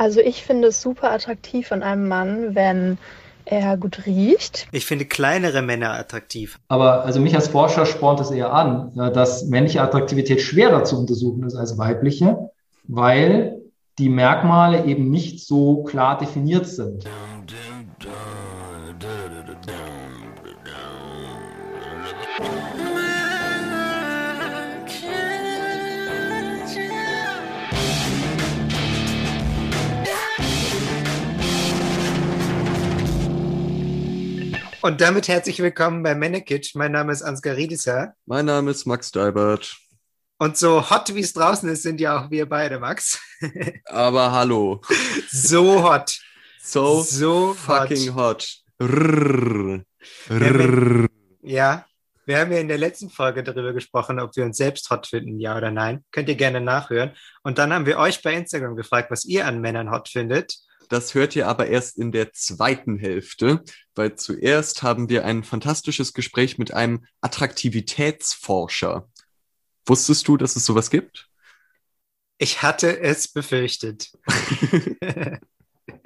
Also 0.00 0.20
ich 0.20 0.42
finde 0.42 0.68
es 0.68 0.80
super 0.80 1.12
attraktiv 1.12 1.72
an 1.72 1.82
einem 1.82 2.08
Mann, 2.08 2.54
wenn 2.54 2.96
er 3.44 3.76
gut 3.76 4.06
riecht. 4.06 4.66
Ich 4.72 4.86
finde 4.86 5.04
kleinere 5.04 5.60
Männer 5.60 5.92
attraktiv. 5.92 6.58
Aber 6.68 7.04
also 7.04 7.20
mich 7.20 7.34
als 7.34 7.48
Forscher 7.48 7.84
spornt 7.84 8.18
es 8.18 8.30
eher 8.30 8.50
an, 8.50 8.92
dass 9.12 9.44
männliche 9.44 9.82
Attraktivität 9.82 10.40
schwerer 10.40 10.84
zu 10.84 10.98
untersuchen 10.98 11.42
ist 11.42 11.54
als 11.54 11.76
weibliche, 11.76 12.50
weil 12.84 13.60
die 13.98 14.08
Merkmale 14.08 14.86
eben 14.86 15.10
nicht 15.10 15.46
so 15.46 15.82
klar 15.82 16.16
definiert 16.16 16.66
sind. 16.66 17.04
Und 34.82 35.02
damit 35.02 35.28
herzlich 35.28 35.58
willkommen 35.58 36.02
bei 36.02 36.14
Männerkitsch. 36.14 36.74
Mein 36.74 36.92
Name 36.92 37.12
ist 37.12 37.20
Ansgar 37.20 37.54
Riedisser. 37.54 38.14
Mein 38.24 38.46
Name 38.46 38.70
ist 38.70 38.86
Max 38.86 39.12
Deibert. 39.12 39.76
Und 40.38 40.56
so 40.56 40.88
hot, 40.88 41.14
wie 41.14 41.20
es 41.20 41.34
draußen 41.34 41.68
ist, 41.68 41.82
sind 41.82 42.00
ja 42.00 42.18
auch 42.18 42.30
wir 42.30 42.48
beide, 42.48 42.78
Max. 42.78 43.20
Aber 43.84 44.32
hallo. 44.32 44.80
So 45.30 45.82
hot. 45.82 46.18
So, 46.62 47.02
so 47.02 47.52
fucking 47.52 48.14
hot. 48.14 48.62
hot. 48.80 48.88
Rrr. 48.88 49.84
Rrr. 50.30 51.06
Ja, 51.42 51.84
wir 52.24 52.38
haben 52.38 52.50
ja 52.50 52.58
in 52.58 52.68
der 52.68 52.78
letzten 52.78 53.10
Folge 53.10 53.42
darüber 53.42 53.74
gesprochen, 53.74 54.18
ob 54.18 54.34
wir 54.34 54.44
uns 54.44 54.56
selbst 54.56 54.88
hot 54.88 55.06
finden, 55.06 55.38
ja 55.40 55.58
oder 55.58 55.70
nein. 55.70 56.04
Könnt 56.10 56.30
ihr 56.30 56.36
gerne 56.36 56.62
nachhören. 56.62 57.12
Und 57.42 57.58
dann 57.58 57.70
haben 57.74 57.84
wir 57.84 57.98
euch 57.98 58.22
bei 58.22 58.32
Instagram 58.32 58.76
gefragt, 58.76 59.10
was 59.10 59.26
ihr 59.26 59.46
an 59.46 59.60
Männern 59.60 59.90
hot 59.90 60.08
findet. 60.08 60.54
Das 60.90 61.14
hört 61.14 61.36
ihr 61.36 61.46
aber 61.46 61.68
erst 61.68 61.98
in 61.98 62.10
der 62.10 62.32
zweiten 62.32 62.98
Hälfte, 62.98 63.62
weil 63.94 64.16
zuerst 64.16 64.82
haben 64.82 65.08
wir 65.08 65.24
ein 65.24 65.44
fantastisches 65.44 66.12
Gespräch 66.12 66.58
mit 66.58 66.74
einem 66.74 67.06
Attraktivitätsforscher. 67.20 69.08
Wusstest 69.86 70.26
du, 70.26 70.36
dass 70.36 70.56
es 70.56 70.64
sowas 70.66 70.90
gibt? 70.90 71.28
Ich 72.38 72.62
hatte 72.62 73.00
es 73.00 73.28
befürchtet. 73.28 74.10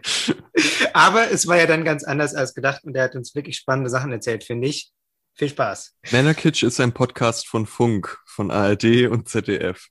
aber 0.92 1.30
es 1.30 1.46
war 1.46 1.56
ja 1.56 1.66
dann 1.66 1.84
ganz 1.84 2.04
anders 2.04 2.34
als 2.34 2.54
gedacht 2.54 2.84
und 2.84 2.94
er 2.94 3.04
hat 3.04 3.16
uns 3.16 3.34
wirklich 3.34 3.56
spannende 3.56 3.88
Sachen 3.88 4.12
erzählt, 4.12 4.44
finde 4.44 4.68
ich. 4.68 4.92
Viel 5.36 5.48
Spaß. 5.48 5.96
Männerkitsch 6.12 6.62
ist 6.62 6.78
ein 6.78 6.92
Podcast 6.92 7.48
von 7.48 7.66
Funk, 7.66 8.18
von 8.26 8.50
ARD 8.50 9.08
und 9.08 9.30
ZDF. 9.30 9.88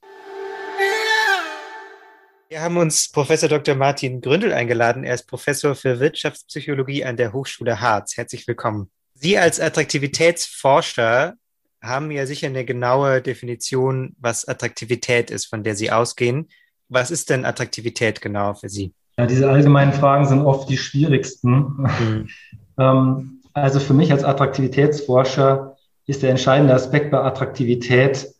Wir 2.50 2.60
haben 2.60 2.76
uns 2.76 3.10
Professor 3.10 3.48
Dr. 3.48 3.74
Martin 3.74 4.20
Gründel 4.20 4.52
eingeladen. 4.52 5.02
Er 5.02 5.14
ist 5.14 5.26
Professor 5.26 5.74
für 5.74 5.98
Wirtschaftspsychologie 5.98 7.04
an 7.04 7.16
der 7.16 7.32
Hochschule 7.32 7.80
Harz. 7.80 8.16
Herzlich 8.16 8.46
willkommen. 8.46 8.90
Sie 9.14 9.38
als 9.38 9.60
Attraktivitätsforscher 9.60 11.34
haben 11.82 12.10
ja 12.10 12.26
sicher 12.26 12.48
eine 12.48 12.66
genaue 12.66 13.22
Definition, 13.22 14.14
was 14.18 14.46
Attraktivität 14.46 15.30
ist, 15.30 15.46
von 15.46 15.64
der 15.64 15.74
Sie 15.74 15.90
ausgehen. 15.90 16.50
Was 16.88 17.10
ist 17.10 17.30
denn 17.30 17.46
Attraktivität 17.46 18.20
genau 18.20 18.52
für 18.52 18.68
Sie? 18.68 18.92
Ja, 19.16 19.26
diese 19.26 19.48
allgemeinen 19.48 19.94
Fragen 19.94 20.26
sind 20.26 20.42
oft 20.42 20.68
die 20.68 20.78
schwierigsten. 20.78 21.50
Mhm. 21.50 22.28
ähm, 22.78 23.40
also 23.54 23.80
für 23.80 23.94
mich 23.94 24.12
als 24.12 24.22
Attraktivitätsforscher 24.22 25.76
ist 26.06 26.22
der 26.22 26.30
entscheidende 26.30 26.74
Aspekt 26.74 27.10
bei 27.10 27.20
Attraktivität, 27.20 28.33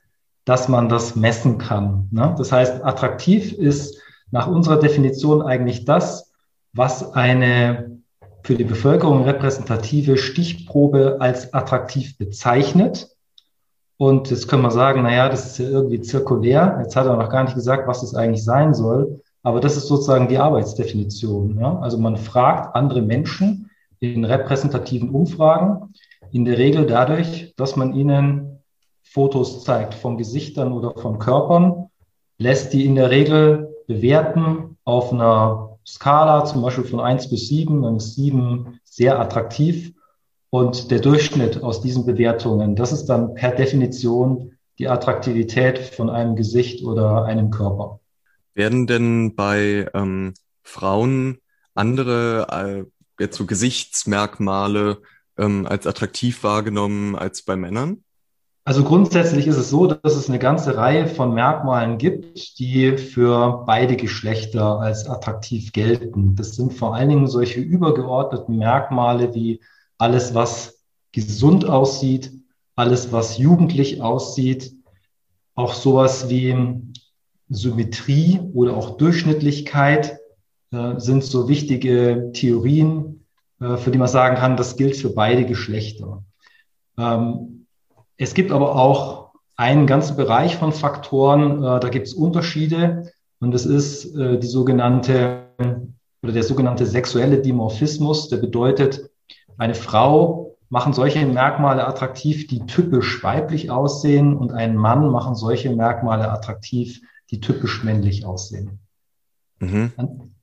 dass 0.44 0.68
man 0.68 0.88
das 0.88 1.16
messen 1.16 1.58
kann. 1.58 2.08
Ne? 2.10 2.34
Das 2.36 2.52
heißt, 2.52 2.84
attraktiv 2.84 3.52
ist 3.52 3.98
nach 4.30 4.46
unserer 4.46 4.78
Definition 4.78 5.42
eigentlich 5.42 5.84
das, 5.84 6.32
was 6.72 7.14
eine 7.14 8.00
für 8.42 8.56
die 8.56 8.64
Bevölkerung 8.64 9.24
repräsentative 9.24 10.18
Stichprobe 10.18 11.16
als 11.20 11.54
attraktiv 11.54 12.18
bezeichnet. 12.18 13.08
Und 13.96 14.30
jetzt 14.30 14.48
können 14.48 14.62
wir 14.62 14.70
sagen, 14.70 15.02
na 15.02 15.14
ja, 15.14 15.28
das 15.28 15.46
ist 15.46 15.58
ja 15.58 15.68
irgendwie 15.68 16.00
zirkulär. 16.00 16.78
Jetzt 16.82 16.94
hat 16.94 17.06
er 17.06 17.16
noch 17.16 17.30
gar 17.30 17.44
nicht 17.44 17.54
gesagt, 17.54 17.86
was 17.86 18.02
es 18.02 18.14
eigentlich 18.14 18.44
sein 18.44 18.74
soll. 18.74 19.22
Aber 19.42 19.60
das 19.60 19.76
ist 19.76 19.86
sozusagen 19.86 20.28
die 20.28 20.38
Arbeitsdefinition. 20.38 21.58
Ja? 21.58 21.78
Also 21.78 21.96
man 21.96 22.16
fragt 22.16 22.74
andere 22.76 23.00
Menschen 23.00 23.70
in 24.00 24.24
repräsentativen 24.24 25.10
Umfragen, 25.10 25.94
in 26.32 26.44
der 26.44 26.58
Regel 26.58 26.86
dadurch, 26.86 27.54
dass 27.56 27.76
man 27.76 27.94
ihnen 27.94 28.53
Fotos 29.14 29.62
zeigt 29.62 29.94
von 29.94 30.18
Gesichtern 30.18 30.72
oder 30.72 30.92
von 31.00 31.20
Körpern, 31.20 31.86
lässt 32.38 32.72
die 32.72 32.84
in 32.84 32.96
der 32.96 33.10
Regel 33.10 33.72
bewerten 33.86 34.76
auf 34.84 35.12
einer 35.12 35.78
Skala, 35.86 36.44
zum 36.44 36.62
Beispiel 36.62 36.82
von 36.82 36.98
eins 36.98 37.30
bis 37.30 37.46
sieben, 37.46 37.82
dann 37.82 37.96
ist 37.96 38.16
sieben 38.16 38.80
sehr 38.82 39.20
attraktiv. 39.20 39.92
Und 40.50 40.90
der 40.90 40.98
Durchschnitt 40.98 41.62
aus 41.62 41.80
diesen 41.80 42.06
Bewertungen, 42.06 42.74
das 42.74 42.90
ist 42.90 43.06
dann 43.06 43.34
per 43.34 43.52
Definition 43.52 44.56
die 44.80 44.88
Attraktivität 44.88 45.78
von 45.78 46.10
einem 46.10 46.34
Gesicht 46.34 46.84
oder 46.84 47.24
einem 47.24 47.50
Körper. 47.50 48.00
Werden 48.54 48.88
denn 48.88 49.36
bei 49.36 49.88
ähm, 49.94 50.34
Frauen 50.64 51.38
andere 51.74 52.48
äh, 52.50 53.22
jetzt 53.22 53.36
so 53.36 53.46
Gesichtsmerkmale 53.46 55.02
ähm, 55.38 55.66
als 55.66 55.86
attraktiv 55.86 56.42
wahrgenommen 56.42 57.14
als 57.14 57.42
bei 57.42 57.54
Männern? 57.54 58.03
Also 58.66 58.82
grundsätzlich 58.82 59.46
ist 59.46 59.58
es 59.58 59.68
so, 59.68 59.86
dass 59.86 60.16
es 60.16 60.30
eine 60.30 60.38
ganze 60.38 60.78
Reihe 60.78 61.06
von 61.06 61.34
Merkmalen 61.34 61.98
gibt, 61.98 62.58
die 62.58 62.96
für 62.96 63.62
beide 63.66 63.94
Geschlechter 63.94 64.80
als 64.80 65.06
attraktiv 65.06 65.72
gelten. 65.72 66.34
Das 66.34 66.56
sind 66.56 66.72
vor 66.72 66.94
allen 66.94 67.10
Dingen 67.10 67.26
solche 67.26 67.60
übergeordneten 67.60 68.56
Merkmale 68.56 69.34
wie 69.34 69.60
alles, 69.98 70.34
was 70.34 70.82
gesund 71.12 71.68
aussieht, 71.68 72.32
alles, 72.74 73.12
was 73.12 73.36
jugendlich 73.36 74.00
aussieht, 74.00 74.72
auch 75.54 75.74
sowas 75.74 76.30
wie 76.30 76.56
Symmetrie 77.50 78.40
oder 78.54 78.78
auch 78.78 78.96
Durchschnittlichkeit 78.96 80.18
äh, 80.72 80.98
sind 80.98 81.22
so 81.22 81.48
wichtige 81.48 82.30
Theorien, 82.32 83.26
äh, 83.60 83.76
für 83.76 83.90
die 83.90 83.98
man 83.98 84.08
sagen 84.08 84.36
kann, 84.36 84.56
das 84.56 84.76
gilt 84.76 84.96
für 84.96 85.10
beide 85.10 85.44
Geschlechter. 85.44 86.24
Ähm, 86.96 87.53
es 88.16 88.34
gibt 88.34 88.52
aber 88.52 88.76
auch 88.76 89.32
einen 89.56 89.86
ganzen 89.86 90.16
Bereich 90.16 90.56
von 90.56 90.72
Faktoren, 90.72 91.62
äh, 91.62 91.80
da 91.80 91.88
gibt 91.88 92.06
es 92.06 92.14
Unterschiede 92.14 93.12
und 93.40 93.52
das 93.52 93.66
ist 93.66 94.14
äh, 94.16 94.38
die 94.38 94.46
sogenannte 94.46 95.44
oder 96.22 96.32
der 96.32 96.42
sogenannte 96.42 96.86
sexuelle 96.86 97.38
Dimorphismus, 97.38 98.28
der 98.28 98.38
bedeutet, 98.38 99.10
eine 99.58 99.74
Frau 99.74 100.56
machen 100.70 100.94
solche 100.94 101.24
Merkmale 101.26 101.86
attraktiv, 101.86 102.46
die 102.46 102.66
typisch 102.66 103.22
weiblich 103.22 103.70
aussehen 103.70 104.34
und 104.34 104.50
einen 104.50 104.76
Mann 104.76 105.10
machen 105.10 105.34
solche 105.34 105.70
Merkmale 105.70 106.30
attraktiv, 106.30 107.00
die 107.30 107.40
typisch 107.40 107.84
männlich 107.84 108.24
aussehen. 108.24 108.80
Mhm. 109.60 109.92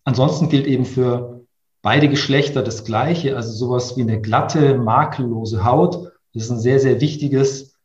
ansonsten 0.05 0.47
gilt 0.47 0.67
eben 0.67 0.85
für 0.85 1.41
beide 1.81 2.07
Geschlechter 2.07 2.63
das 2.63 2.85
Gleiche, 2.85 3.35
also 3.35 3.51
sowas 3.51 3.97
wie 3.97 4.01
eine 4.01 4.21
glatte, 4.21 4.77
makellose 4.77 5.65
Haut 5.65 6.10
das 6.33 6.43
ist 6.43 6.51
ein 6.51 6.59
sehr, 6.59 6.79
sehr 6.79 7.01
wichtiges 7.01 7.75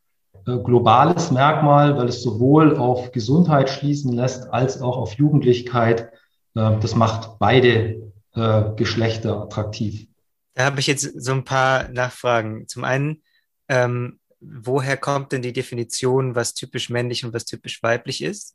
äh, 0.47 0.57
globales 0.59 1.31
Merkmal, 1.31 1.97
weil 1.97 2.09
es 2.09 2.23
sowohl 2.23 2.77
auf 2.77 3.13
Gesundheit 3.13 3.69
schließen 3.69 4.13
lässt 4.13 4.53
als 4.53 4.81
auch 4.81 4.97
auf 4.97 5.15
Jugendlichkeit. 5.15 6.13
Äh, 6.55 6.79
das 6.81 6.95
macht 6.95 7.39
beide 7.39 8.13
äh, 8.35 8.63
Geschlechter 8.77 9.43
attraktiv. 9.43 10.07
Da 10.55 10.65
habe 10.65 10.81
ich 10.81 10.87
jetzt 10.87 11.21
so 11.21 11.33
ein 11.33 11.45
paar 11.45 11.89
Nachfragen. 11.89 12.69
Zum 12.69 12.85
einen, 12.85 13.23
ähm, 13.69 14.21
woher 14.41 14.97
kommt 14.97 15.33
denn 15.33 15.43
die 15.43 15.53
Definition, 15.53 16.35
was 16.35 16.55
typisch 16.55 16.89
männlich 16.91 17.25
und 17.25 17.35
was 17.35 17.45
typisch 17.45 17.83
weiblich 17.83 18.23
ist? 18.23 18.55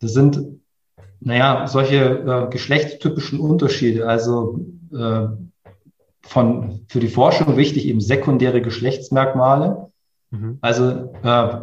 Das 0.00 0.12
sind, 0.12 0.60
naja, 1.20 1.66
solche 1.66 1.96
äh, 1.96 2.50
geschlechtstypischen 2.50 3.38
Unterschiede. 3.38 4.08
Also 4.08 4.60
von, 6.22 6.84
für 6.88 7.00
die 7.00 7.08
Forschung 7.08 7.56
wichtig 7.56 7.86
eben 7.86 8.00
sekundäre 8.00 8.62
Geschlechtsmerkmale. 8.62 9.90
Mhm. 10.30 10.58
Also 10.60 11.12
äh, 11.22 11.60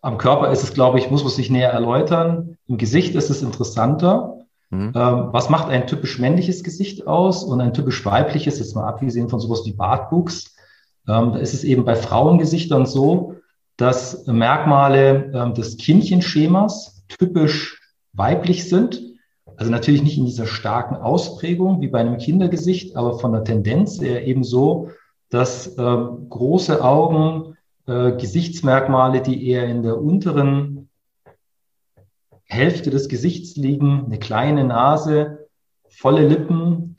am 0.00 0.18
Körper 0.18 0.50
ist 0.50 0.62
es, 0.62 0.74
glaube 0.74 0.98
ich, 0.98 1.10
muss 1.10 1.22
man 1.22 1.32
sich 1.32 1.50
näher 1.50 1.70
erläutern. 1.70 2.56
Im 2.66 2.76
Gesicht 2.76 3.14
ist 3.14 3.30
es 3.30 3.42
interessanter. 3.42 4.38
Mhm. 4.70 4.92
Ähm, 4.94 5.28
was 5.30 5.50
macht 5.50 5.68
ein 5.68 5.86
typisch 5.86 6.18
männliches 6.18 6.64
Gesicht 6.64 7.06
aus 7.06 7.44
und 7.44 7.60
ein 7.60 7.72
typisch 7.72 8.04
weibliches, 8.04 8.58
jetzt 8.58 8.74
mal 8.74 8.88
abgesehen 8.88 9.28
von 9.28 9.40
sowas 9.40 9.62
wie 9.64 9.72
Bartwuchs? 9.72 10.56
Ähm, 11.08 11.32
da 11.32 11.38
ist 11.38 11.54
es 11.54 11.64
eben 11.64 11.84
bei 11.84 11.94
Frauengesichtern 11.94 12.86
so, 12.86 13.36
dass 13.76 14.26
Merkmale 14.26 15.30
ähm, 15.34 15.54
des 15.54 15.76
Kindchenschemas 15.76 17.04
typisch 17.08 17.80
weiblich 18.12 18.68
sind 18.68 19.13
also 19.56 19.70
natürlich 19.70 20.02
nicht 20.02 20.18
in 20.18 20.26
dieser 20.26 20.46
starken 20.46 20.96
Ausprägung 20.96 21.80
wie 21.80 21.88
bei 21.88 22.00
einem 22.00 22.18
Kindergesicht, 22.18 22.96
aber 22.96 23.18
von 23.18 23.32
der 23.32 23.44
Tendenz 23.44 24.00
eher 24.00 24.26
eben 24.26 24.44
so, 24.44 24.90
dass 25.30 25.66
äh, 25.78 25.96
große 26.28 26.82
Augen, 26.82 27.56
äh, 27.86 28.12
Gesichtsmerkmale, 28.12 29.20
die 29.20 29.48
eher 29.48 29.66
in 29.66 29.82
der 29.82 30.00
unteren 30.00 30.88
Hälfte 32.44 32.90
des 32.90 33.08
Gesichts 33.08 33.56
liegen, 33.56 34.04
eine 34.06 34.18
kleine 34.18 34.64
Nase, 34.64 35.48
volle 35.88 36.26
Lippen, 36.26 36.96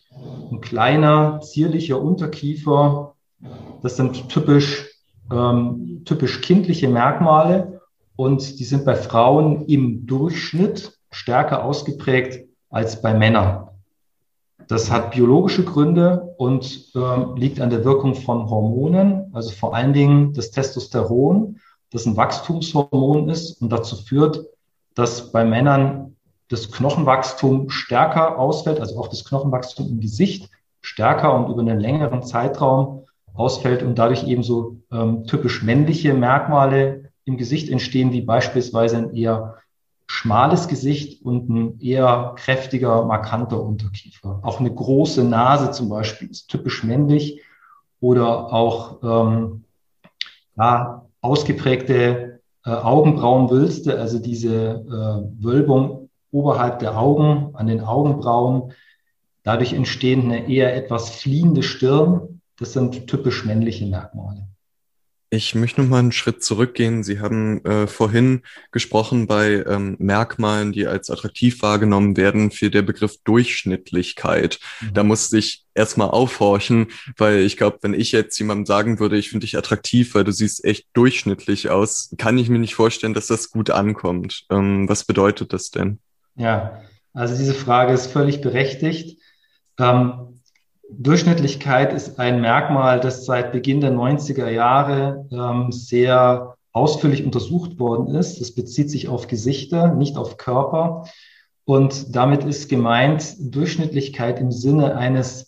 ein 0.51 0.62
kleiner, 0.62 1.42
zierlicher 1.42 2.01
Unterkiefer. 2.01 3.16
Das 3.84 3.98
sind 3.98 4.30
typisch, 4.30 4.90
ähm, 5.31 6.04
typisch 6.06 6.42
kindliche 6.42 6.88
Merkmale 6.88 7.81
und 8.16 8.60
die 8.60 8.63
sind 8.63 8.86
bei 8.86 8.96
Frauen 8.96 9.66
im 9.66 10.06
Durchschnitt 10.06 10.94
stärker 11.15 11.63
ausgeprägt 11.63 12.45
als 12.69 13.01
bei 13.01 13.13
Männern. 13.13 13.69
Das 14.67 14.91
hat 14.91 15.12
biologische 15.12 15.63
Gründe 15.63 16.33
und 16.38 16.91
äh, 16.95 17.39
liegt 17.39 17.62
an 17.62 17.69
der 17.69 17.85
Wirkung 17.85 18.15
von 18.15 18.50
Hormonen, 18.50 19.29
also 19.33 19.51
vor 19.51 19.75
allen 19.75 19.94
Dingen 19.94 20.33
das 20.33 20.51
Testosteron, 20.51 21.59
das 21.91 22.06
ein 22.06 22.17
Wachstumshormon 22.17 23.29
ist 23.29 23.62
und 23.62 23.69
dazu 23.69 23.95
führt, 23.95 24.45
dass 24.94 25.31
bei 25.31 25.45
Männern 25.45 26.15
das 26.50 26.71
Knochenwachstum 26.71 27.69
stärker 27.69 28.38
ausfällt, 28.38 28.79
also 28.79 29.00
auch 29.00 29.07
das 29.07 29.23
Knochenwachstum 29.23 29.88
im 29.88 30.00
Gesicht 30.00 30.50
stärker 30.81 31.33
und 31.33 31.50
über 31.51 31.62
einen 31.62 31.79
längeren 31.79 32.23
Zeitraum 32.23 33.06
ausfällt 33.33 33.83
und 33.83 33.97
dadurch 33.97 34.27
eben 34.27 34.44
so 34.44 34.77
ähm, 34.91 35.25
typisch 35.25 35.63
männliche 35.63 36.13
Merkmale 36.13 37.12
im 37.23 37.38
Gesicht 37.38 37.69
entstehen, 37.69 38.12
wie 38.12 38.21
beispielsweise 38.21 38.97
ein 38.97 39.15
eher 39.15 39.56
schmales 40.07 40.68
Gesicht 40.68 41.25
und 41.25 41.50
ein 41.50 41.80
eher 41.80 42.34
kräftiger, 42.38 43.06
markanter 43.06 43.62
Unterkiefer. 43.62 44.40
Auch 44.44 44.60
eine 44.60 44.74
große 44.74 45.24
Nase 45.24 45.72
zum 45.72 45.90
Beispiel 45.90 46.30
ist 46.30 46.48
typisch 46.48 46.84
männlich 46.84 47.42
oder 48.00 48.54
auch 48.54 49.02
ähm, 49.04 49.63
ja, 50.57 51.06
ausgeprägte 51.22 52.42
äh, 52.66 52.69
Augenbrauenwülste, 52.69 54.00
also 54.00 54.19
diese 54.19 54.54
äh, 54.54 55.44
Wölbung 55.44 56.10
oberhalb 56.31 56.80
der 56.80 56.98
Augen, 57.00 57.56
an 57.56 57.68
den 57.68 57.81
Augenbrauen. 57.81 58.74
Dadurch 59.44 59.74
entstehen 59.74 60.24
eine 60.24 60.50
eher 60.50 60.75
etwas 60.75 61.10
fliehende 61.10 61.63
Stirn. 61.63 62.42
Das 62.58 62.74
sind 62.74 63.08
typisch 63.08 63.46
männliche 63.46 63.86
Merkmale. 63.86 64.48
Ich 65.36 65.54
möchte 65.54 65.82
noch 65.82 65.90
mal 65.90 66.00
einen 66.00 66.14
Schritt 66.14 66.44
zurückgehen. 66.44 67.04
Sie 67.04 67.20
haben 67.20 67.64
äh, 67.66 67.88
vorhin 67.88 68.44
gesprochen 68.72 69.28
bei 69.28 69.66
ähm, 69.68 69.98
Merkmalen, 70.00 70.72
die 70.72 70.88
als 70.88 71.10
attraktiv 71.10 71.62
wahrgenommen 71.62 72.16
werden, 72.16 72.52
für 72.52 72.70
der 72.70 72.84
Begriff 72.84 73.18
Durchschnittlichkeit. 73.26 74.60
Mhm. 74.80 74.94
Da 74.94 75.04
musste 75.04 75.38
ich 75.38 75.66
erstmal 75.74 76.10
aufhorchen, 76.10 76.88
weil 77.18 77.40
ich 77.40 77.58
glaube, 77.58 77.80
wenn 77.82 77.94
ich 77.94 78.14
jetzt 78.14 78.40
jemandem 78.40 78.66
sagen 78.66 79.00
würde, 79.00 79.18
ich 79.18 79.30
finde 79.30 79.46
dich 79.46 79.58
attraktiv, 79.58 80.16
weil 80.16 80.24
du 80.24 80.32
siehst 80.32 80.64
echt 80.64 80.88
durchschnittlich 80.94 81.70
aus, 81.70 82.16
kann 82.18 82.38
ich 82.38 82.48
mir 82.48 82.60
nicht 82.60 82.76
vorstellen, 82.76 83.14
dass 83.14 83.28
das 83.28 83.52
gut 83.52 83.72
ankommt. 83.72 84.46
Ähm, 84.50 84.88
was 84.88 85.04
bedeutet 85.04 85.52
das 85.52 85.70
denn? 85.70 86.00
Ja, 86.38 86.82
also 87.14 87.36
diese 87.36 87.54
Frage 87.54 87.92
ist 87.92 88.08
völlig 88.08 88.40
berechtigt. 88.40 89.20
Ähm, 89.78 90.35
Durchschnittlichkeit 90.90 91.94
ist 91.94 92.20
ein 92.20 92.42
Merkmal, 92.42 93.00
das 93.00 93.26
seit 93.26 93.52
Beginn 93.52 93.82
der 93.82 93.92
90er 93.92 94.50
Jahre 94.50 95.28
ähm, 95.32 95.72
sehr 95.72 96.58
ausführlich 96.72 97.26
untersucht 97.26 97.80
worden 97.80 98.14
ist. 98.16 98.40
Das 98.40 98.54
bezieht 98.54 98.92
sich 98.92 99.08
auf 99.08 99.28
Gesichter, 99.28 99.94
nicht 99.94 100.18
auf 100.18 100.38
Körper. 100.38 101.08
Und 101.64 102.16
damit 102.16 102.44
ist 102.44 102.70
gemeint 102.70 103.36
Durchschnittlichkeit 103.40 104.40
im 104.40 104.52
Sinne 104.52 104.96
eines 104.96 105.48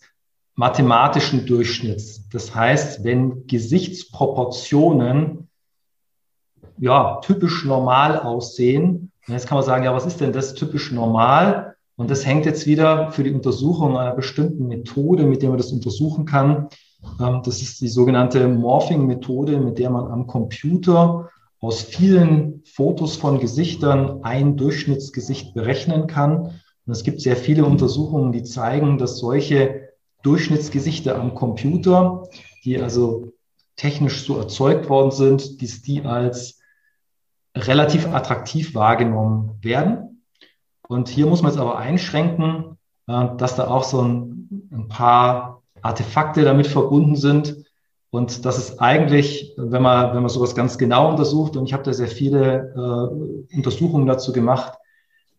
mathematischen 0.55 1.45
Durchschnitts. 1.45 2.27
Das 2.29 2.55
heißt, 2.55 3.03
wenn 3.03 3.45
Gesichtsproportionen 3.45 5.49
ja 6.79 7.19
typisch 7.21 7.63
normal 7.63 8.19
aussehen, 8.19 9.11
jetzt 9.27 9.47
kann 9.47 9.57
man 9.57 9.65
sagen, 9.65 9.83
ja, 9.83 9.93
was 9.93 10.07
ist 10.07 10.19
denn 10.19 10.33
das 10.33 10.55
typisch 10.55 10.91
normal? 10.91 11.76
Und 11.97 12.11
das 12.11 12.25
hängt 12.25 12.45
jetzt 12.45 12.67
wieder 12.67 13.11
für 13.11 13.23
die 13.23 13.31
Untersuchung 13.31 13.97
einer 13.97 14.15
bestimmten 14.15 14.67
Methode, 14.67 15.23
mit 15.23 15.41
der 15.41 15.49
man 15.49 15.57
das 15.57 15.71
untersuchen 15.71 16.25
kann. 16.25 16.69
Ähm, 17.19 17.41
das 17.43 17.61
ist 17.61 17.81
die 17.81 17.87
sogenannte 17.87 18.47
Morphing-Methode, 18.47 19.59
mit 19.59 19.79
der 19.79 19.89
man 19.89 20.09
am 20.11 20.27
Computer 20.27 21.29
aus 21.59 21.81
vielen 21.81 22.61
Fotos 22.65 23.15
von 23.15 23.39
Gesichtern 23.39 24.19
ein 24.23 24.57
Durchschnittsgesicht 24.57 25.55
berechnen 25.55 26.05
kann. 26.05 26.61
Und 26.85 26.93
es 26.93 27.03
gibt 27.03 27.19
sehr 27.19 27.35
viele 27.35 27.65
Untersuchungen, 27.65 28.31
die 28.31 28.43
zeigen, 28.43 28.99
dass 28.99 29.17
solche 29.17 29.89
Durchschnittsgesichter 30.21 31.19
am 31.19 31.33
Computer, 31.33 32.23
die 32.63 32.79
also 32.79 33.33
technisch 33.75 34.23
so 34.23 34.37
erzeugt 34.37 34.87
worden 34.87 35.11
sind, 35.11 35.63
dass 35.63 35.81
die 35.81 36.03
als 36.03 36.59
relativ 37.55 38.07
attraktiv 38.07 38.75
wahrgenommen 38.75 39.57
werden. 39.61 40.06
Und 40.87 41.09
hier 41.09 41.25
muss 41.25 41.41
man 41.41 41.51
es 41.51 41.57
aber 41.57 41.77
einschränken, 41.77 42.77
äh, 43.07 43.27
dass 43.37 43.55
da 43.55 43.67
auch 43.67 43.83
so 43.83 44.01
ein, 44.01 44.33
paar 44.89 45.61
Artefakte 45.81 46.43
damit 46.43 46.67
verbunden 46.67 47.15
sind. 47.15 47.65
Und 48.09 48.45
das 48.45 48.57
ist 48.57 48.79
eigentlich, 48.79 49.53
wenn 49.57 49.81
man, 49.81 50.13
wenn 50.13 50.21
man 50.21 50.29
sowas 50.29 50.55
ganz 50.55 50.77
genau 50.77 51.09
untersucht, 51.09 51.57
und 51.57 51.65
ich 51.65 51.73
habe 51.73 51.83
da 51.83 51.93
sehr 51.93 52.07
viele 52.07 52.73
äh, 53.51 53.55
Untersuchungen 53.55 54.07
dazu 54.07 54.31
gemacht, 54.31 54.77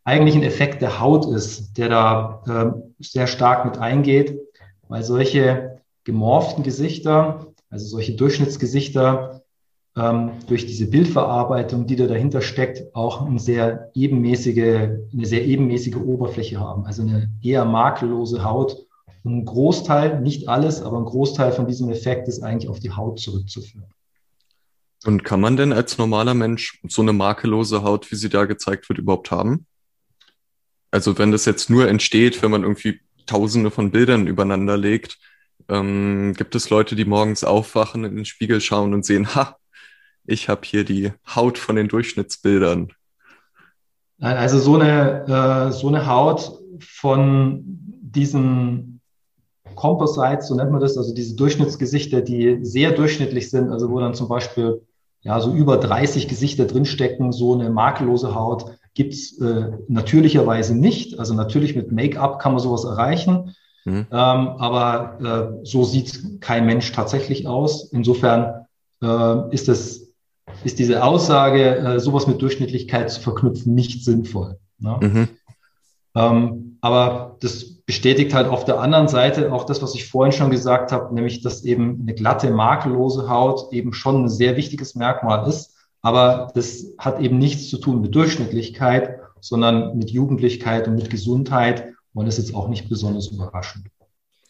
eigentlich 0.04 0.36
ein 0.36 0.42
Effekt 0.42 0.82
der 0.82 1.00
Haut 1.00 1.26
ist, 1.26 1.76
der 1.78 1.88
da 1.88 2.42
äh, 2.46 3.02
sehr 3.02 3.26
stark 3.26 3.64
mit 3.64 3.78
eingeht, 3.78 4.38
weil 4.88 5.02
solche 5.02 5.80
gemorften 6.04 6.62
Gesichter, 6.62 7.46
also 7.70 7.86
solche 7.86 8.14
Durchschnittsgesichter, 8.14 9.37
ähm, 9.98 10.32
durch 10.46 10.66
diese 10.66 10.88
Bildverarbeitung, 10.88 11.86
die 11.86 11.96
da 11.96 12.06
dahinter 12.06 12.40
steckt, 12.40 12.94
auch 12.94 13.26
eine 13.26 13.38
sehr 13.38 13.90
ebenmäßige, 13.94 14.58
eine 15.12 15.26
sehr 15.26 15.44
ebenmäßige 15.44 15.96
Oberfläche 15.96 16.60
haben. 16.60 16.86
Also 16.86 17.02
eine 17.02 17.30
eher 17.42 17.64
makellose 17.64 18.44
Haut. 18.44 18.86
Und 19.24 19.38
ein 19.38 19.44
Großteil, 19.44 20.20
nicht 20.20 20.48
alles, 20.48 20.80
aber 20.80 20.98
ein 20.98 21.04
Großteil 21.04 21.52
von 21.52 21.66
diesem 21.66 21.90
Effekt 21.90 22.28
ist 22.28 22.42
eigentlich 22.42 22.68
auf 22.68 22.78
die 22.78 22.92
Haut 22.92 23.18
zurückzuführen. 23.18 23.86
Und 25.04 25.24
kann 25.24 25.40
man 25.40 25.56
denn 25.56 25.72
als 25.72 25.98
normaler 25.98 26.34
Mensch 26.34 26.80
so 26.88 27.02
eine 27.02 27.12
makellose 27.12 27.82
Haut, 27.82 28.10
wie 28.10 28.16
sie 28.16 28.28
da 28.28 28.44
gezeigt 28.44 28.88
wird, 28.88 28.98
überhaupt 28.98 29.30
haben? 29.30 29.66
Also 30.90 31.18
wenn 31.18 31.32
das 31.32 31.44
jetzt 31.44 31.70
nur 31.70 31.88
entsteht, 31.88 32.42
wenn 32.42 32.50
man 32.50 32.62
irgendwie 32.62 33.00
tausende 33.26 33.70
von 33.70 33.90
Bildern 33.90 34.26
übereinander 34.26 34.76
legt, 34.76 35.18
ähm, 35.68 36.34
gibt 36.36 36.54
es 36.54 36.70
Leute, 36.70 36.96
die 36.96 37.04
morgens 37.04 37.44
aufwachen, 37.44 38.04
in 38.04 38.16
den 38.16 38.24
Spiegel 38.24 38.60
schauen 38.60 38.94
und 38.94 39.04
sehen, 39.04 39.34
ha, 39.34 39.56
ich 40.28 40.48
habe 40.48 40.60
hier 40.64 40.84
die 40.84 41.12
Haut 41.34 41.58
von 41.58 41.74
den 41.74 41.88
Durchschnittsbildern. 41.88 42.92
Nein, 44.18 44.36
also 44.36 44.58
so 44.58 44.74
eine, 44.74 45.68
äh, 45.68 45.72
so 45.72 45.88
eine 45.88 46.06
Haut 46.06 46.52
von 46.80 47.62
diesen 47.64 49.00
Composites, 49.74 50.48
so 50.48 50.54
nennt 50.54 50.70
man 50.70 50.80
das, 50.80 50.98
also 50.98 51.14
diese 51.14 51.34
Durchschnittsgesichter, 51.34 52.20
die 52.20 52.58
sehr 52.62 52.92
durchschnittlich 52.92 53.48
sind, 53.48 53.70
also 53.70 53.90
wo 53.90 54.00
dann 54.00 54.14
zum 54.14 54.28
Beispiel 54.28 54.82
ja 55.22 55.40
so 55.40 55.54
über 55.54 55.78
30 55.78 56.28
Gesichter 56.28 56.66
drinstecken, 56.66 57.32
so 57.32 57.54
eine 57.54 57.70
makellose 57.70 58.34
Haut 58.34 58.72
gibt's 58.94 59.40
äh, 59.40 59.70
natürlicherweise 59.86 60.76
nicht. 60.76 61.18
Also 61.18 61.32
natürlich 61.34 61.74
mit 61.74 61.90
Make-up 61.92 62.40
kann 62.40 62.52
man 62.52 62.60
sowas 62.60 62.84
erreichen. 62.84 63.54
Mhm. 63.84 64.06
Ähm, 64.10 64.48
aber 64.58 65.60
äh, 65.62 65.64
so 65.64 65.84
sieht 65.84 66.40
kein 66.40 66.66
Mensch 66.66 66.90
tatsächlich 66.92 67.46
aus. 67.46 67.92
Insofern 67.92 68.66
äh, 69.00 69.54
ist 69.54 69.68
es 69.68 70.07
ist 70.64 70.78
diese 70.78 71.04
Aussage, 71.04 71.76
äh, 71.76 72.00
sowas 72.00 72.26
mit 72.26 72.42
Durchschnittlichkeit 72.42 73.10
zu 73.10 73.20
verknüpfen, 73.20 73.74
nicht 73.74 74.04
sinnvoll. 74.04 74.58
Ne? 74.78 74.98
Mhm. 75.00 75.28
Ähm, 76.14 76.78
aber 76.80 77.36
das 77.40 77.78
bestätigt 77.82 78.34
halt 78.34 78.48
auf 78.48 78.64
der 78.64 78.80
anderen 78.80 79.08
Seite 79.08 79.52
auch 79.52 79.64
das, 79.64 79.82
was 79.82 79.94
ich 79.94 80.08
vorhin 80.08 80.32
schon 80.32 80.50
gesagt 80.50 80.92
habe, 80.92 81.14
nämlich, 81.14 81.40
dass 81.40 81.64
eben 81.64 82.00
eine 82.02 82.14
glatte, 82.14 82.50
makellose 82.50 83.28
Haut 83.28 83.72
eben 83.72 83.92
schon 83.92 84.24
ein 84.24 84.28
sehr 84.28 84.56
wichtiges 84.56 84.94
Merkmal 84.94 85.48
ist. 85.48 85.74
Aber 86.02 86.52
das 86.54 86.86
hat 86.98 87.20
eben 87.20 87.38
nichts 87.38 87.68
zu 87.68 87.78
tun 87.78 88.00
mit 88.00 88.14
Durchschnittlichkeit, 88.14 89.20
sondern 89.40 89.96
mit 89.96 90.10
Jugendlichkeit 90.10 90.86
und 90.86 90.94
mit 90.94 91.10
Gesundheit 91.10 91.86
und 92.14 92.26
ist 92.26 92.38
jetzt 92.38 92.54
auch 92.54 92.68
nicht 92.68 92.88
besonders 92.88 93.28
überraschend. 93.28 93.86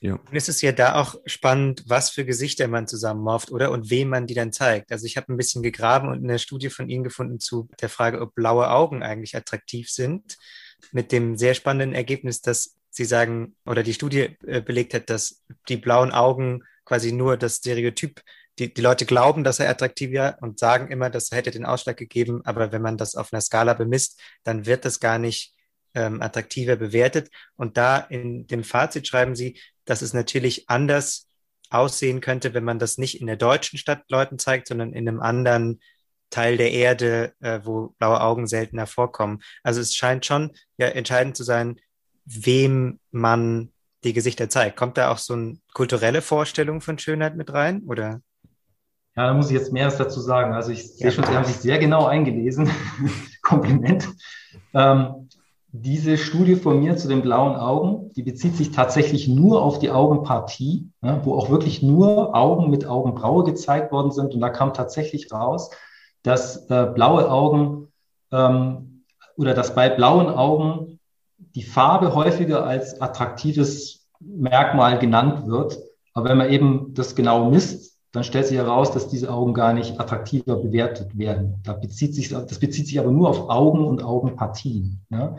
Ja. 0.01 0.15
Und 0.15 0.35
es 0.35 0.49
ist 0.49 0.61
ja 0.63 0.73
da 0.73 0.95
auch 0.95 1.17
spannend, 1.27 1.85
was 1.87 2.11
für 2.11 2.25
Gesichter 2.25 2.69
man 2.69 2.87
zusammenmorft, 2.87 3.51
oder? 3.51 3.73
Und 3.73 3.91
wem 3.91 4.09
man 4.09 4.27
die 4.27 4.35
dann 4.35 4.53
zeigt. 4.53 4.93
Also 4.93 5.07
ich 5.07 5.17
habe 5.17 5.33
ein 5.33 5.37
bisschen 5.37 5.63
gegraben 5.63 6.09
und 6.09 6.23
eine 6.23 6.39
Studie 6.39 6.71
von 6.71 6.89
Ihnen 6.89 7.03
gefunden 7.03 7.41
zu 7.41 7.69
der 7.81 7.89
Frage, 7.89 8.21
ob 8.21 8.35
blaue 8.35 8.71
Augen 8.71 9.03
eigentlich 9.03 9.37
attraktiv 9.37 9.91
sind. 9.91 10.39
Mit 10.93 11.11
dem 11.11 11.37
sehr 11.37 11.55
spannenden 11.55 11.95
Ergebnis, 11.95 12.41
dass 12.41 12.77
Sie 12.91 13.05
sagen, 13.05 13.57
oder 13.67 13.83
die 13.83 13.95
Studie 13.95 14.37
äh, 14.47 14.61
belegt 14.61 14.95
hat, 14.95 15.11
dass 15.11 15.43
die 15.69 15.77
blauen 15.77 16.13
Augen 16.13 16.63
quasi 16.85 17.13
nur 17.13 17.37
das 17.37 17.57
Stereotyp, 17.57 18.23
die, 18.59 18.73
die 18.73 18.81
Leute 18.81 19.05
glauben, 19.05 19.45
dass 19.45 19.61
er 19.61 19.69
attraktiv 19.69 20.13
war 20.13 20.39
und 20.41 20.59
sagen 20.59 20.91
immer, 20.91 21.11
das 21.11 21.31
hätte 21.31 21.51
den 21.51 21.67
Ausschlag 21.67 21.97
gegeben, 21.97 22.41
aber 22.45 22.73
wenn 22.73 22.83
man 22.83 22.97
das 22.97 23.15
auf 23.15 23.33
einer 23.33 23.41
Skala 23.41 23.75
bemisst, 23.75 24.21
dann 24.43 24.67
wird 24.67 24.85
das 24.85 25.01
gar 25.01 25.19
nicht 25.19 25.55
ähm, 25.99 26.23
attraktiver 26.23 26.77
bewertet. 26.77 27.31
Und 27.57 27.77
da 27.77 27.99
in 27.99 28.47
dem 28.47 28.63
Fazit 28.63 29.09
schreiben 29.09 29.35
Sie, 29.35 29.59
dass 29.85 30.01
es 30.01 30.15
natürlich 30.15 30.71
anders 30.71 31.27
aussehen 31.71 32.21
könnte, 32.21 32.55
wenn 32.55 32.65
man 32.65 32.79
das 32.79 32.99
nicht 32.99 33.21
in 33.21 33.27
der 33.27 33.37
deutschen 33.37 33.79
Stadt 33.79 34.05
Leuten 34.09 34.39
zeigt, 34.39 34.69
sondern 34.69 34.93
in 34.93 35.09
einem 35.09 35.21
anderen 35.21 35.81
Teil 36.31 36.57
der 36.57 36.73
Erde, 36.73 37.35
äh, 37.41 37.61
wo 37.65 37.95
blaue 37.99 38.21
Augen 38.21 38.47
seltener 38.47 38.87
vorkommen. 38.87 39.41
Also 39.63 39.81
es 39.81 39.95
scheint 39.95 40.25
schon 40.25 40.53
ja 40.77 40.87
entscheidend 40.87 41.37
zu 41.37 41.43
sein, 41.43 41.81
wem 42.25 43.01
man 43.11 43.73
die 44.05 44.13
Gesichter 44.13 44.49
zeigt. 44.49 44.77
Kommt 44.77 44.99
da 44.99 45.11
auch 45.11 45.19
so 45.19 45.35
eine 45.35 45.59
kulturelle 45.75 46.23
Vorstellung 46.23 46.81
von 46.81 46.99
Schönheit 46.99 47.37
mit 47.37 47.53
rein? 47.53 47.83
Oder? 47.87 48.21
Ja, 49.17 49.27
da 49.27 49.35
muss 49.35 49.47
ich 49.47 49.59
jetzt 49.59 49.73
mehr 49.73 49.91
dazu 49.91 50.21
sagen. 50.21 50.53
Also 50.53 50.71
ich 50.71 50.95
sehe 50.95 51.11
schon, 51.11 51.25
Sie 51.25 51.35
haben 51.35 51.45
sich 51.45 51.57
sehr 51.57 51.79
genau 51.79 52.07
eingelesen. 52.07 52.71
Kompliment. 53.43 54.09
Ähm, 54.75 55.28
diese 55.81 56.19
Studie 56.19 56.57
von 56.57 56.81
mir 56.81 56.97
zu 56.97 57.09
den 57.09 57.23
blauen 57.23 57.57
Augen, 57.57 58.11
die 58.15 58.23
bezieht 58.23 58.57
sich 58.57 58.71
tatsächlich 58.71 59.29
nur 59.29 59.63
auf 59.63 59.79
die 59.79 59.91
Augenpartie, 59.91 60.91
ja, 61.03 61.25
wo 61.25 61.35
auch 61.35 61.51
wirklich 61.51 61.83
nur 61.83 62.35
Augen 62.35 62.71
mit 62.71 62.87
Augenbraue 62.87 63.45
gezeigt 63.45 63.93
worden 63.93 64.11
sind. 64.11 64.35
Und 64.35 64.41
da 64.41 64.51
kam 64.51 64.75
tatsächlich 64.75 65.33
raus, 65.33 65.71
dass 66.23 66.69
äh, 66.71 66.91
blaue 66.93 67.31
Augen 67.31 67.89
ähm, 68.33 69.05
oder 69.37 69.55
dass 69.55 69.75
bei 69.75 69.89
blauen 69.89 70.29
Augen 70.29 70.99
die 71.39 71.63
Farbe 71.63 72.15
häufiger 72.15 72.65
als 72.65 73.01
attraktives 73.01 74.09
Merkmal 74.21 74.99
genannt 74.99 75.47
wird. 75.47 75.79
Aber 76.13 76.29
wenn 76.29 76.39
man 76.39 76.51
eben 76.51 76.93
das 76.95 77.15
genau 77.15 77.51
misst, 77.51 77.97
dann 78.13 78.25
stellt 78.25 78.47
sich 78.47 78.57
heraus, 78.57 78.91
dass 78.91 79.09
diese 79.09 79.31
Augen 79.31 79.55
gar 79.55 79.73
nicht 79.73 80.01
attraktiver 80.01 80.57
bewertet 80.57 81.17
werden. 81.17 81.61
Da 81.65 81.75
bezieht 81.75 82.15
sich, 82.15 82.31
das 82.31 82.59
bezieht 82.59 82.87
sich 82.87 82.99
aber 82.99 83.11
nur 83.11 83.29
auf 83.29 83.49
Augen 83.51 83.85
und 83.85 84.03
Augenpartien. 84.03 85.05
Ja. 85.11 85.37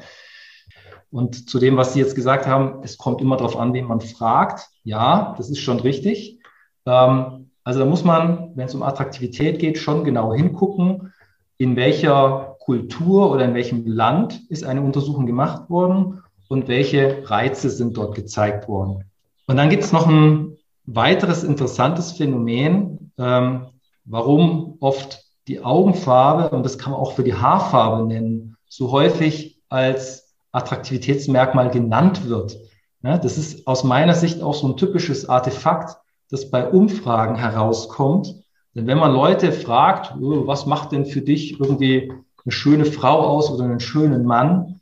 Und 1.11 1.49
zu 1.49 1.59
dem, 1.59 1.77
was 1.77 1.93
Sie 1.93 1.99
jetzt 1.99 2.15
gesagt 2.15 2.45
haben, 2.45 2.83
es 2.83 2.97
kommt 2.97 3.21
immer 3.21 3.37
darauf 3.37 3.57
an, 3.57 3.73
wen 3.73 3.85
man 3.85 4.01
fragt. 4.01 4.69
Ja, 4.83 5.33
das 5.37 5.49
ist 5.49 5.59
schon 5.59 5.79
richtig. 5.79 6.39
Ähm, 6.85 7.49
also 7.63 7.79
da 7.79 7.85
muss 7.85 8.03
man, 8.03 8.51
wenn 8.55 8.67
es 8.67 8.75
um 8.75 8.83
Attraktivität 8.83 9.59
geht, 9.59 9.77
schon 9.77 10.03
genau 10.03 10.33
hingucken, 10.33 11.13
in 11.57 11.75
welcher 11.75 12.55
Kultur 12.59 13.31
oder 13.31 13.45
in 13.45 13.53
welchem 13.53 13.85
Land 13.85 14.41
ist 14.49 14.63
eine 14.63 14.81
Untersuchung 14.81 15.25
gemacht 15.25 15.69
worden 15.69 16.23
und 16.47 16.67
welche 16.67 17.23
Reize 17.29 17.69
sind 17.69 17.97
dort 17.97 18.15
gezeigt 18.15 18.67
worden. 18.67 19.03
Und 19.47 19.57
dann 19.57 19.69
gibt 19.69 19.83
es 19.83 19.91
noch 19.91 20.07
ein 20.07 20.57
weiteres 20.85 21.43
interessantes 21.43 22.13
Phänomen, 22.13 23.11
ähm, 23.17 23.67
warum 24.05 24.77
oft 24.79 25.23
die 25.47 25.63
Augenfarbe, 25.63 26.55
und 26.55 26.63
das 26.63 26.77
kann 26.77 26.91
man 26.91 27.01
auch 27.01 27.13
für 27.13 27.23
die 27.23 27.33
Haarfarbe 27.33 28.05
nennen, 28.07 28.55
so 28.67 28.91
häufig 28.91 29.61
als 29.69 30.28
Attraktivitätsmerkmal 30.51 31.69
genannt 31.69 32.27
wird. 32.27 32.57
Ja, 33.01 33.17
das 33.17 33.37
ist 33.37 33.65
aus 33.67 33.83
meiner 33.83 34.13
Sicht 34.13 34.41
auch 34.41 34.53
so 34.53 34.67
ein 34.67 34.77
typisches 34.77 35.29
Artefakt, 35.29 35.97
das 36.29 36.49
bei 36.49 36.67
Umfragen 36.69 37.35
herauskommt. 37.35 38.35
Denn 38.75 38.87
wenn 38.87 38.97
man 38.97 39.13
Leute 39.13 39.51
fragt, 39.51 40.15
oh, 40.19 40.47
was 40.47 40.65
macht 40.65 40.91
denn 40.91 41.05
für 41.05 41.21
dich 41.21 41.59
irgendwie 41.59 42.11
eine 42.43 42.51
schöne 42.51 42.85
Frau 42.85 43.19
aus 43.21 43.49
oder 43.51 43.63
einen 43.63 43.79
schönen 43.79 44.25
Mann, 44.25 44.81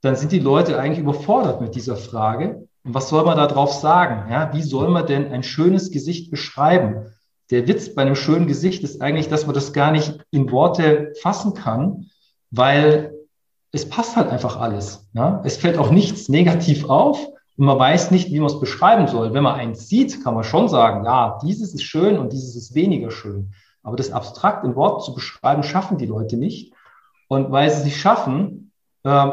dann 0.00 0.16
sind 0.16 0.32
die 0.32 0.40
Leute 0.40 0.78
eigentlich 0.78 0.98
überfordert 0.98 1.60
mit 1.60 1.74
dieser 1.74 1.96
Frage, 1.96 2.68
und 2.84 2.92
was 2.92 3.08
soll 3.08 3.24
man 3.24 3.38
da 3.38 3.46
drauf 3.46 3.72
sagen? 3.72 4.30
Ja, 4.30 4.52
wie 4.52 4.62
soll 4.62 4.88
man 4.88 5.06
denn 5.06 5.32
ein 5.32 5.42
schönes 5.42 5.90
Gesicht 5.90 6.30
beschreiben? 6.30 7.06
Der 7.50 7.66
Witz 7.66 7.94
bei 7.94 8.02
einem 8.02 8.14
schönen 8.14 8.46
Gesicht 8.46 8.84
ist 8.84 9.00
eigentlich, 9.00 9.28
dass 9.28 9.46
man 9.46 9.54
das 9.54 9.72
gar 9.72 9.90
nicht 9.90 10.18
in 10.30 10.50
Worte 10.50 11.14
fassen 11.20 11.54
kann, 11.54 12.10
weil 12.50 13.13
es 13.74 13.88
passt 13.88 14.14
halt 14.14 14.30
einfach 14.30 14.58
alles. 14.60 15.08
Ja? 15.14 15.42
Es 15.44 15.56
fällt 15.56 15.78
auch 15.78 15.90
nichts 15.90 16.28
negativ 16.28 16.88
auf 16.88 17.26
und 17.56 17.66
man 17.66 17.78
weiß 17.78 18.12
nicht, 18.12 18.30
wie 18.30 18.38
man 18.38 18.46
es 18.46 18.60
beschreiben 18.60 19.08
soll. 19.08 19.34
Wenn 19.34 19.42
man 19.42 19.56
eins 19.56 19.88
sieht, 19.88 20.22
kann 20.22 20.34
man 20.34 20.44
schon 20.44 20.68
sagen, 20.68 21.04
ja, 21.04 21.38
dieses 21.42 21.74
ist 21.74 21.82
schön 21.82 22.16
und 22.18 22.32
dieses 22.32 22.54
ist 22.54 22.74
weniger 22.76 23.10
schön. 23.10 23.52
Aber 23.82 23.96
das 23.96 24.12
abstrakt 24.12 24.64
in 24.64 24.76
Worten 24.76 25.02
zu 25.02 25.12
beschreiben, 25.12 25.64
schaffen 25.64 25.98
die 25.98 26.06
Leute 26.06 26.36
nicht. 26.36 26.72
Und 27.26 27.50
weil 27.50 27.68
sie 27.68 27.78
es 27.78 27.84
nicht 27.84 28.00
schaffen, 28.00 28.70
äh, 29.02 29.26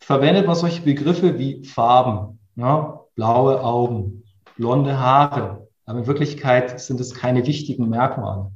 verwendet 0.00 0.46
man 0.46 0.56
solche 0.56 0.80
Begriffe 0.80 1.38
wie 1.38 1.62
Farben, 1.64 2.38
ja, 2.56 3.00
blaue 3.14 3.62
Augen, 3.62 4.24
blonde 4.56 4.98
Haare. 4.98 5.68
Aber 5.84 5.98
in 5.98 6.06
Wirklichkeit 6.06 6.80
sind 6.80 6.98
es 6.98 7.14
keine 7.14 7.46
wichtigen 7.46 7.90
Merkmale. 7.90 8.52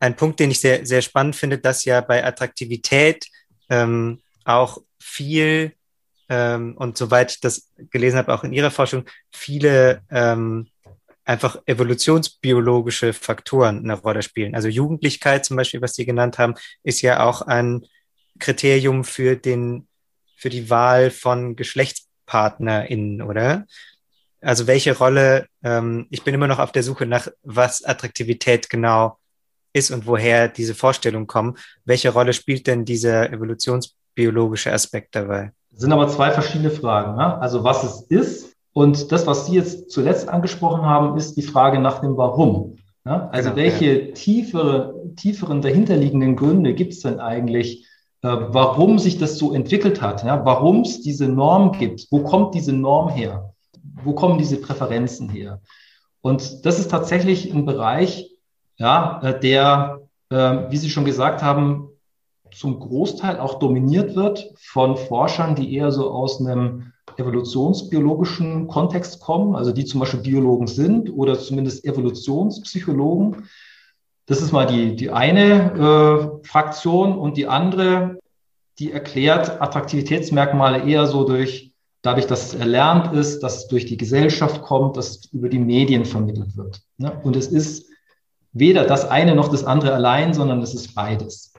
Ein 0.00 0.16
Punkt, 0.16 0.40
den 0.40 0.50
ich 0.50 0.60
sehr, 0.60 0.86
sehr 0.86 1.02
spannend 1.02 1.36
finde, 1.36 1.58
dass 1.58 1.84
ja 1.84 2.00
bei 2.00 2.24
Attraktivität 2.24 3.26
ähm, 3.68 4.20
auch 4.44 4.78
viel 4.98 5.74
ähm, 6.28 6.76
und 6.76 6.96
soweit 6.96 7.32
ich 7.32 7.40
das 7.40 7.70
gelesen 7.90 8.18
habe, 8.18 8.32
auch 8.32 8.44
in 8.44 8.52
Ihrer 8.52 8.70
Forschung, 8.70 9.04
viele 9.30 10.02
ähm, 10.10 10.68
einfach 11.24 11.60
evolutionsbiologische 11.66 13.12
Faktoren 13.12 13.78
eine 13.78 13.94
Rolle 13.94 14.22
spielen. 14.22 14.54
Also 14.54 14.68
Jugendlichkeit 14.68 15.44
zum 15.44 15.56
Beispiel, 15.56 15.80
was 15.80 15.94
Sie 15.94 16.04
genannt 16.04 16.38
haben, 16.38 16.54
ist 16.82 17.02
ja 17.02 17.24
auch 17.24 17.42
ein 17.42 17.86
Kriterium 18.38 19.04
für 19.04 19.36
den, 19.36 19.86
für 20.36 20.50
die 20.50 20.70
Wahl 20.70 21.10
von 21.10 21.56
Geschlechts 21.56 22.08
PartnerInnen, 22.26 23.22
oder? 23.22 23.66
Also 24.40 24.66
welche 24.66 24.96
Rolle, 24.96 25.46
ähm, 25.62 26.06
ich 26.10 26.22
bin 26.22 26.34
immer 26.34 26.48
noch 26.48 26.58
auf 26.58 26.72
der 26.72 26.82
Suche 26.82 27.06
nach, 27.06 27.28
was 27.42 27.82
Attraktivität 27.84 28.68
genau 28.68 29.18
ist 29.72 29.90
und 29.90 30.06
woher 30.06 30.48
diese 30.48 30.74
Vorstellungen 30.74 31.26
kommen. 31.26 31.56
Welche 31.84 32.10
Rolle 32.10 32.32
spielt 32.32 32.66
denn 32.66 32.84
dieser 32.84 33.30
evolutionsbiologische 34.16 34.72
Aspekt 34.72 35.14
dabei? 35.14 35.52
Das 35.70 35.80
sind 35.80 35.92
aber 35.92 36.08
zwei 36.08 36.30
verschiedene 36.30 36.70
Fragen. 36.70 37.16
Ne? 37.16 37.40
Also 37.40 37.64
was 37.64 37.84
es 37.84 38.02
ist 38.02 38.54
und 38.72 39.12
das, 39.12 39.26
was 39.26 39.46
Sie 39.46 39.54
jetzt 39.54 39.90
zuletzt 39.90 40.28
angesprochen 40.28 40.82
haben, 40.82 41.16
ist 41.16 41.36
die 41.36 41.42
Frage 41.42 41.78
nach 41.78 42.00
dem 42.00 42.16
Warum. 42.16 42.76
Ne? 43.04 43.30
Also 43.32 43.50
genau, 43.50 43.62
welche 43.62 44.00
ja. 44.00 44.14
tiefere, 44.14 44.94
tieferen 45.16 45.62
dahinterliegenden 45.62 46.36
Gründe 46.36 46.74
gibt 46.74 46.92
es 46.92 47.00
denn 47.00 47.20
eigentlich, 47.20 47.86
äh, 48.22 48.28
warum 48.28 48.98
sich 48.98 49.18
das 49.18 49.36
so 49.36 49.52
entwickelt 49.52 50.00
hat, 50.00 50.24
ja, 50.24 50.44
warum 50.44 50.82
es 50.82 51.02
diese 51.02 51.28
Norm 51.28 51.72
gibt, 51.72 52.06
wo 52.10 52.22
kommt 52.22 52.54
diese 52.54 52.72
Norm 52.72 53.10
her, 53.10 53.52
wo 54.02 54.14
kommen 54.14 54.38
diese 54.38 54.56
Präferenzen 54.56 55.28
her. 55.28 55.60
Und 56.20 56.64
das 56.64 56.78
ist 56.78 56.90
tatsächlich 56.90 57.52
ein 57.52 57.66
Bereich, 57.66 58.30
ja, 58.76 59.20
äh, 59.22 59.38
der, 59.38 60.00
äh, 60.30 60.70
wie 60.70 60.76
Sie 60.78 60.88
schon 60.88 61.04
gesagt 61.04 61.42
haben, 61.42 61.90
zum 62.56 62.78
Großteil 62.80 63.38
auch 63.38 63.58
dominiert 63.58 64.14
wird 64.16 64.52
von 64.56 64.96
Forschern, 64.96 65.54
die 65.54 65.74
eher 65.74 65.90
so 65.90 66.10
aus 66.10 66.40
einem 66.40 66.92
evolutionsbiologischen 67.16 68.66
Kontext 68.66 69.20
kommen, 69.20 69.54
also 69.54 69.72
die 69.72 69.84
zum 69.84 70.00
Beispiel 70.00 70.20
Biologen 70.20 70.66
sind 70.66 71.10
oder 71.10 71.38
zumindest 71.38 71.84
Evolutionspsychologen. 71.84 73.48
Das 74.26 74.40
ist 74.40 74.52
mal 74.52 74.66
die, 74.66 74.96
die 74.96 75.10
eine 75.10 76.40
äh, 76.42 76.46
Fraktion 76.46 77.16
und 77.16 77.36
die 77.36 77.46
andere, 77.46 78.18
die 78.78 78.92
erklärt 78.92 79.60
Attraktivitätsmerkmale 79.60 80.84
eher 80.84 81.06
so 81.06 81.24
durch, 81.24 81.72
dadurch, 82.02 82.26
dass 82.26 82.46
es 82.46 82.54
erlernt 82.54 83.12
ist, 83.12 83.40
dass 83.40 83.58
es 83.58 83.66
durch 83.68 83.86
die 83.86 83.96
Gesellschaft 83.96 84.62
kommt, 84.62 84.96
dass 84.96 85.10
es 85.10 85.24
über 85.32 85.48
die 85.48 85.58
Medien 85.58 86.04
vermittelt 86.04 86.56
wird. 86.56 86.80
Ne? 86.96 87.12
Und 87.22 87.36
es 87.36 87.48
ist 87.48 87.86
weder 88.52 88.84
das 88.84 89.08
eine 89.08 89.34
noch 89.34 89.48
das 89.48 89.64
andere 89.64 89.94
allein, 89.94 90.32
sondern 90.32 90.62
es 90.62 90.74
ist 90.74 90.94
beides. 90.94 91.53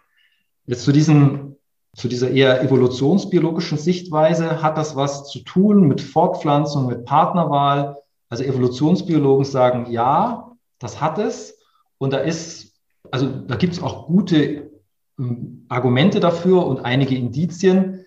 Jetzt 0.68 0.84
zu 0.84 0.92
diesem 0.92 1.56
zu 1.96 2.10
dieser 2.10 2.30
eher 2.30 2.62
evolutionsbiologischen 2.62 3.78
Sichtweise 3.78 4.62
hat 4.62 4.78
das 4.78 4.98
was 4.98 5.30
zu 5.30 5.40
tun 5.40 5.88
mit 5.88 6.02
Fortpflanzung, 6.02 6.88
mit 6.88 7.06
Partnerwahl. 7.06 7.98
Also 8.30 8.44
Evolutionsbiologen 8.44 9.46
sagen, 9.46 9.90
ja, 9.90 10.52
das 10.80 11.00
hat 11.00 11.20
es. 11.20 11.58
Und 11.98 12.12
da 12.12 12.18
ist, 12.18 12.74
also 13.12 13.28
da 13.28 13.56
gibt 13.56 13.74
es 13.74 13.82
auch 13.82 14.08
gute 14.08 14.72
ähm, 15.18 15.66
Argumente 15.70 16.20
dafür 16.20 16.66
und 16.68 16.84
einige 16.84 17.16
Indizien. 17.16 18.06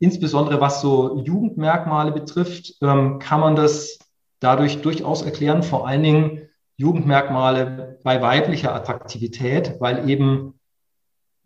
Insbesondere 0.00 0.60
was 0.60 0.80
so 0.80 1.22
Jugendmerkmale 1.24 2.10
betrifft, 2.10 2.74
ähm, 2.82 3.20
kann 3.20 3.40
man 3.40 3.54
das 3.54 4.00
dadurch 4.40 4.82
durchaus 4.82 5.22
erklären, 5.22 5.62
vor 5.62 5.86
allen 5.86 6.02
Dingen 6.02 6.48
Jugendmerkmale 6.78 7.98
bei 8.02 8.20
weiblicher 8.20 8.74
Attraktivität, 8.74 9.76
weil 9.78 10.08
eben 10.08 10.59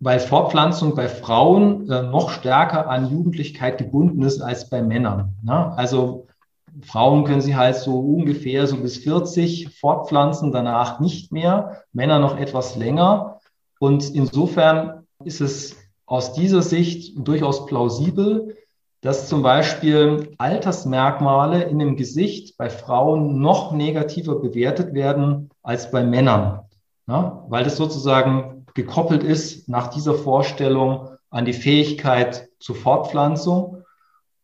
weil 0.04 0.20
Fortpflanzung 0.20 0.94
bei 0.94 1.08
Frauen 1.08 1.90
äh, 1.90 2.02
noch 2.02 2.28
stärker 2.28 2.90
an 2.90 3.10
Jugendlichkeit 3.10 3.78
gebunden 3.78 4.22
ist 4.22 4.42
als 4.42 4.68
bei 4.68 4.82
Männern. 4.82 5.32
Ne? 5.42 5.72
Also 5.78 6.26
Frauen 6.82 7.24
können 7.24 7.40
sie 7.40 7.56
halt 7.56 7.76
so 7.76 8.00
ungefähr 8.00 8.66
so 8.66 8.76
bis 8.76 8.98
40 8.98 9.70
fortpflanzen, 9.80 10.52
danach 10.52 11.00
nicht 11.00 11.32
mehr, 11.32 11.84
Männer 11.94 12.18
noch 12.18 12.36
etwas 12.36 12.76
länger. 12.76 13.40
Und 13.78 14.14
insofern 14.14 15.06
ist 15.24 15.40
es 15.40 15.76
aus 16.04 16.34
dieser 16.34 16.60
Sicht 16.60 17.26
durchaus 17.26 17.64
plausibel, 17.64 18.58
dass 19.00 19.26
zum 19.26 19.42
Beispiel 19.42 20.34
Altersmerkmale 20.36 21.62
in 21.62 21.78
dem 21.78 21.96
Gesicht 21.96 22.58
bei 22.58 22.68
Frauen 22.68 23.40
noch 23.40 23.72
negativer 23.72 24.34
bewertet 24.38 24.92
werden 24.92 25.48
als 25.62 25.90
bei 25.90 26.04
Männern. 26.04 26.60
Ja, 27.06 27.44
weil 27.48 27.64
das 27.64 27.76
sozusagen 27.76 28.53
gekoppelt 28.74 29.22
ist 29.22 29.68
nach 29.68 29.88
dieser 29.88 30.14
Vorstellung 30.14 31.08
an 31.30 31.44
die 31.44 31.52
Fähigkeit 31.52 32.48
zur 32.58 32.76
Fortpflanzung 32.76 33.84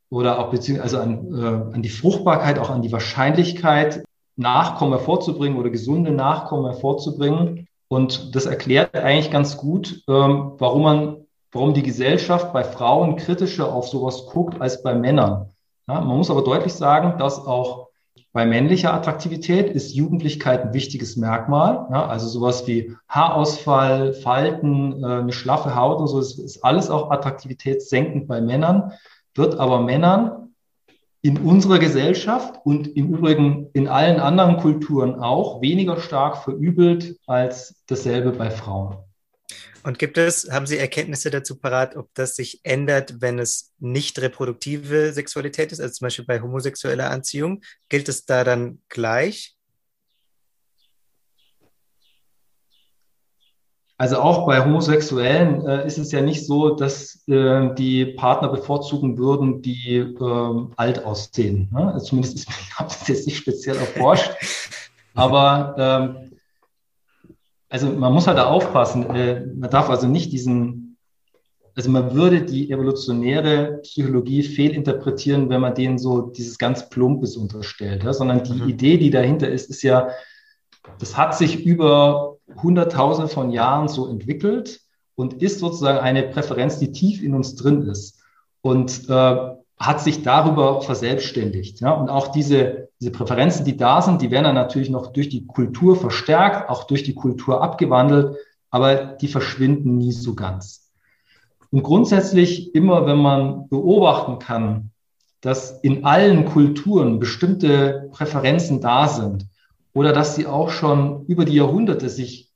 oder 0.09 0.39
auch 0.39 0.51
beziehungsweise 0.51 1.01
an, 1.01 1.35
äh, 1.35 1.75
an 1.75 1.83
die 1.83 1.89
Fruchtbarkeit, 1.89 2.59
auch 2.59 2.71
an 2.71 2.83
die 2.83 2.93
Wahrscheinlichkeit, 2.93 4.05
Nachkommen 4.37 4.93
hervorzubringen 4.93 5.59
oder 5.59 5.69
gesunde 5.69 6.13
Nachkommen 6.13 6.65
hervorzubringen. 6.65 7.69
Und 7.89 8.35
das 8.35 8.47
erklärt 8.47 8.97
eigentlich 8.97 9.31
ganz 9.31 9.59
gut, 9.59 10.03
ähm, 10.09 10.53
warum 10.59 10.83
man, 10.83 11.17
warum 11.53 11.75
die 11.75 11.83
Gesellschaft 11.83 12.53
bei 12.53 12.65
Frauen 12.65 13.17
kritischer 13.17 13.71
auf 13.73 13.89
sowas 13.89 14.27
guckt 14.27 14.61
als 14.61 14.83
bei 14.83 14.95
Männern. 14.95 15.51
Ja, 15.87 16.01
man 16.01 16.17
muss 16.17 16.31
aber 16.31 16.43
deutlich 16.43 16.73
sagen, 16.73 17.19
dass 17.19 17.45
auch 17.45 17.90
bei 18.33 18.47
männlicher 18.47 18.95
Attraktivität 18.95 19.71
ist 19.71 19.95
Jugendlichkeit 19.95 20.63
ein 20.63 20.75
wichtiges 20.75 21.17
Merkmal. 21.17 21.89
Ja, 21.91 22.07
also 22.07 22.29
sowas 22.29 22.67
wie 22.67 22.95
Haarausfall, 23.09 24.13
Falten, 24.13 25.03
äh, 25.03 25.07
eine 25.07 25.33
schlaffe 25.33 25.75
Haut 25.75 25.99
und 25.99 26.07
so, 26.07 26.19
das 26.19 26.39
ist 26.39 26.65
alles 26.65 26.91
auch 26.91 27.11
attraktivitätssenkend 27.11 28.29
bei 28.29 28.41
Männern, 28.41 28.93
wird 29.35 29.59
aber 29.59 29.81
Männern 29.81 30.55
in 31.23 31.39
unserer 31.39 31.79
Gesellschaft 31.79 32.61
und 32.65 32.97
im 32.97 33.13
Übrigen 33.13 33.69
in 33.73 33.89
allen 33.89 34.21
anderen 34.21 34.59
Kulturen 34.59 35.17
auch 35.17 35.61
weniger 35.61 35.99
stark 35.99 36.39
verübelt 36.39 37.17
als 37.27 37.83
dasselbe 37.89 38.31
bei 38.31 38.51
Frauen. 38.51 38.99
Und 39.83 39.99
gibt 39.99 40.19
es, 40.19 40.51
haben 40.51 40.67
Sie 40.67 40.77
Erkenntnisse 40.77 41.31
dazu 41.31 41.57
parat, 41.57 41.97
ob 41.97 42.09
das 42.15 42.37
sich 42.37 42.61
ändert, 42.65 43.21
wenn 43.21 43.39
es 43.39 43.73
nicht 43.79 44.21
reproduktive 44.21 45.13
Sexualität 45.13 45.73
ist, 45.73 45.81
also 45.81 45.93
zum 45.95 46.07
Beispiel 46.07 46.27
bei 46.27 46.41
homosexueller 46.41 47.11
Anziehung? 47.11 47.63
Gilt 47.89 48.09
es 48.09 48.27
da 48.27 48.45
dann 48.45 48.81
gleich? 48.89 49.57
Also 54.01 54.17
auch 54.19 54.47
bei 54.47 54.65
Homosexuellen 54.65 55.67
äh, 55.67 55.87
ist 55.87 55.99
es 55.99 56.11
ja 56.11 56.23
nicht 56.23 56.47
so, 56.47 56.71
dass 56.75 57.23
äh, 57.29 57.75
die 57.75 58.07
Partner 58.07 58.49
bevorzugen 58.49 59.19
würden, 59.19 59.61
die 59.61 59.97
äh, 59.97 60.67
alt 60.77 61.05
aussehen. 61.05 61.69
Ne? 61.71 61.93
Also 61.93 62.07
zumindest 62.07 62.37
ist, 62.37 62.49
ich 62.69 62.79
habe 62.79 62.89
das 62.89 63.07
jetzt 63.09 63.27
nicht 63.27 63.37
speziell 63.37 63.77
erforscht. 63.77 64.31
Aber 65.15 65.75
ähm, 65.77 66.30
also 67.71 67.89
man 67.89 68.13
muss 68.13 68.27
halt 68.27 68.37
da 68.37 68.47
aufpassen. 68.47 69.09
Äh, 69.15 69.47
man 69.47 69.71
darf 69.71 69.89
also 69.89 70.07
nicht 70.07 70.33
diesen, 70.33 70.99
also 71.77 71.89
man 71.89 72.15
würde 72.15 72.43
die 72.43 72.71
evolutionäre 72.71 73.79
Psychologie 73.83 74.43
fehlinterpretieren, 74.43 75.49
wenn 75.49 75.61
man 75.61 75.75
denen 75.75 75.97
so 75.97 76.23
dieses 76.23 76.59
ganz 76.59 76.91
Plumpes 76.91 77.37
unterstellt, 77.37 78.03
ja? 78.03 78.13
sondern 78.13 78.43
die 78.43 78.61
mhm. 78.61 78.69
Idee, 78.69 78.99
die 78.99 79.11
dahinter 79.11 79.49
ist, 79.49 79.71
ist 79.71 79.83
ja, 79.83 80.09
das 80.99 81.17
hat 81.17 81.39
sich 81.39 81.65
über 81.65 82.37
Hunderttausende 82.61 83.29
von 83.29 83.51
Jahren 83.51 83.87
so 83.87 84.09
entwickelt 84.09 84.81
und 85.15 85.41
ist 85.41 85.61
sozusagen 85.61 85.99
eine 85.99 86.25
Präferenz, 86.25 86.81
die 86.81 86.91
tief 86.91 87.23
in 87.23 87.35
uns 87.35 87.55
drin 87.55 87.83
ist. 87.83 88.21
Und 88.63 89.09
äh, 89.09 89.51
hat 89.81 90.03
sich 90.03 90.23
darüber 90.23 90.83
verselbstständigt. 90.83 91.81
Ja? 91.81 91.93
Und 91.93 92.11
auch 92.11 92.29
diese, 92.29 92.91
diese 93.01 93.11
Präferenzen, 93.11 93.65
die 93.65 93.79
da 93.79 94.03
sind, 94.03 94.21
die 94.21 94.31
werden 94.31 94.45
dann 94.45 94.55
natürlich 94.55 94.91
noch 94.91 95.13
durch 95.15 95.31
die 95.31 95.47
Kultur 95.47 95.97
verstärkt, 95.97 96.69
auch 96.69 96.85
durch 96.85 97.03
die 97.03 97.15
Kultur 97.15 97.63
abgewandelt, 97.63 98.37
aber 98.71 98.95
die 98.95 99.29
verschwinden 99.29 99.97
nie 99.97 100.13
so 100.13 100.35
ganz. 100.35 100.91
Und 101.71 101.83
grundsätzlich 101.83 102.75
immer, 102.75 103.07
wenn 103.07 103.19
man 103.19 103.69
beobachten 103.69 104.39
kann, 104.39 104.91
dass 105.41 105.81
in 105.81 106.05
allen 106.05 106.45
Kulturen 106.45 107.19
bestimmte 107.19 108.11
Präferenzen 108.13 108.83
da 108.83 109.09
sind 109.09 109.47
oder 109.95 110.13
dass 110.13 110.37
sie 110.37 110.47
auch 110.47 110.69
schon 110.69 111.25
über 111.25 111.47
die 111.47 111.55
Jahrhunderte 111.55 112.11
sich 112.11 112.50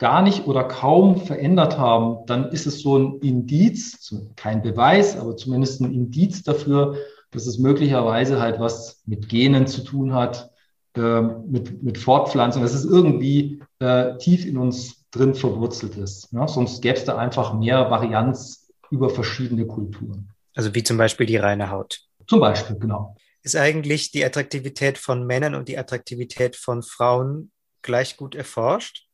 gar 0.00 0.22
nicht 0.22 0.46
oder 0.46 0.64
kaum 0.64 1.18
verändert 1.18 1.78
haben, 1.78 2.24
dann 2.26 2.48
ist 2.48 2.66
es 2.66 2.80
so 2.80 2.98
ein 2.98 3.18
Indiz, 3.20 4.12
kein 4.34 4.62
Beweis, 4.62 5.16
aber 5.16 5.36
zumindest 5.36 5.82
ein 5.82 5.92
Indiz 5.92 6.42
dafür, 6.42 6.96
dass 7.30 7.46
es 7.46 7.58
möglicherweise 7.58 8.40
halt 8.40 8.58
was 8.58 9.02
mit 9.06 9.28
Genen 9.28 9.66
zu 9.66 9.84
tun 9.84 10.14
hat, 10.14 10.50
äh, 10.96 11.20
mit, 11.20 11.82
mit 11.82 11.98
Fortpflanzung, 11.98 12.62
dass 12.62 12.72
es 12.72 12.86
irgendwie 12.86 13.62
äh, 13.78 14.16
tief 14.16 14.46
in 14.46 14.56
uns 14.56 15.04
drin 15.10 15.34
verwurzelt 15.34 15.96
ist. 15.96 16.32
Ja? 16.32 16.48
Sonst 16.48 16.80
gäbe 16.80 16.96
es 16.96 17.04
da 17.04 17.18
einfach 17.18 17.52
mehr 17.52 17.90
Varianz 17.90 18.72
über 18.90 19.10
verschiedene 19.10 19.66
Kulturen. 19.66 20.30
Also 20.54 20.74
wie 20.74 20.82
zum 20.82 20.96
Beispiel 20.96 21.26
die 21.26 21.36
reine 21.36 21.70
Haut. 21.70 22.00
Zum 22.26 22.40
Beispiel, 22.40 22.76
genau. 22.76 23.16
Ist 23.42 23.54
eigentlich 23.54 24.12
die 24.12 24.24
Attraktivität 24.24 24.96
von 24.96 25.26
Männern 25.26 25.54
und 25.54 25.68
die 25.68 25.76
Attraktivität 25.76 26.56
von 26.56 26.82
Frauen 26.82 27.52
gleich 27.82 28.16
gut 28.16 28.34
erforscht? 28.34 29.09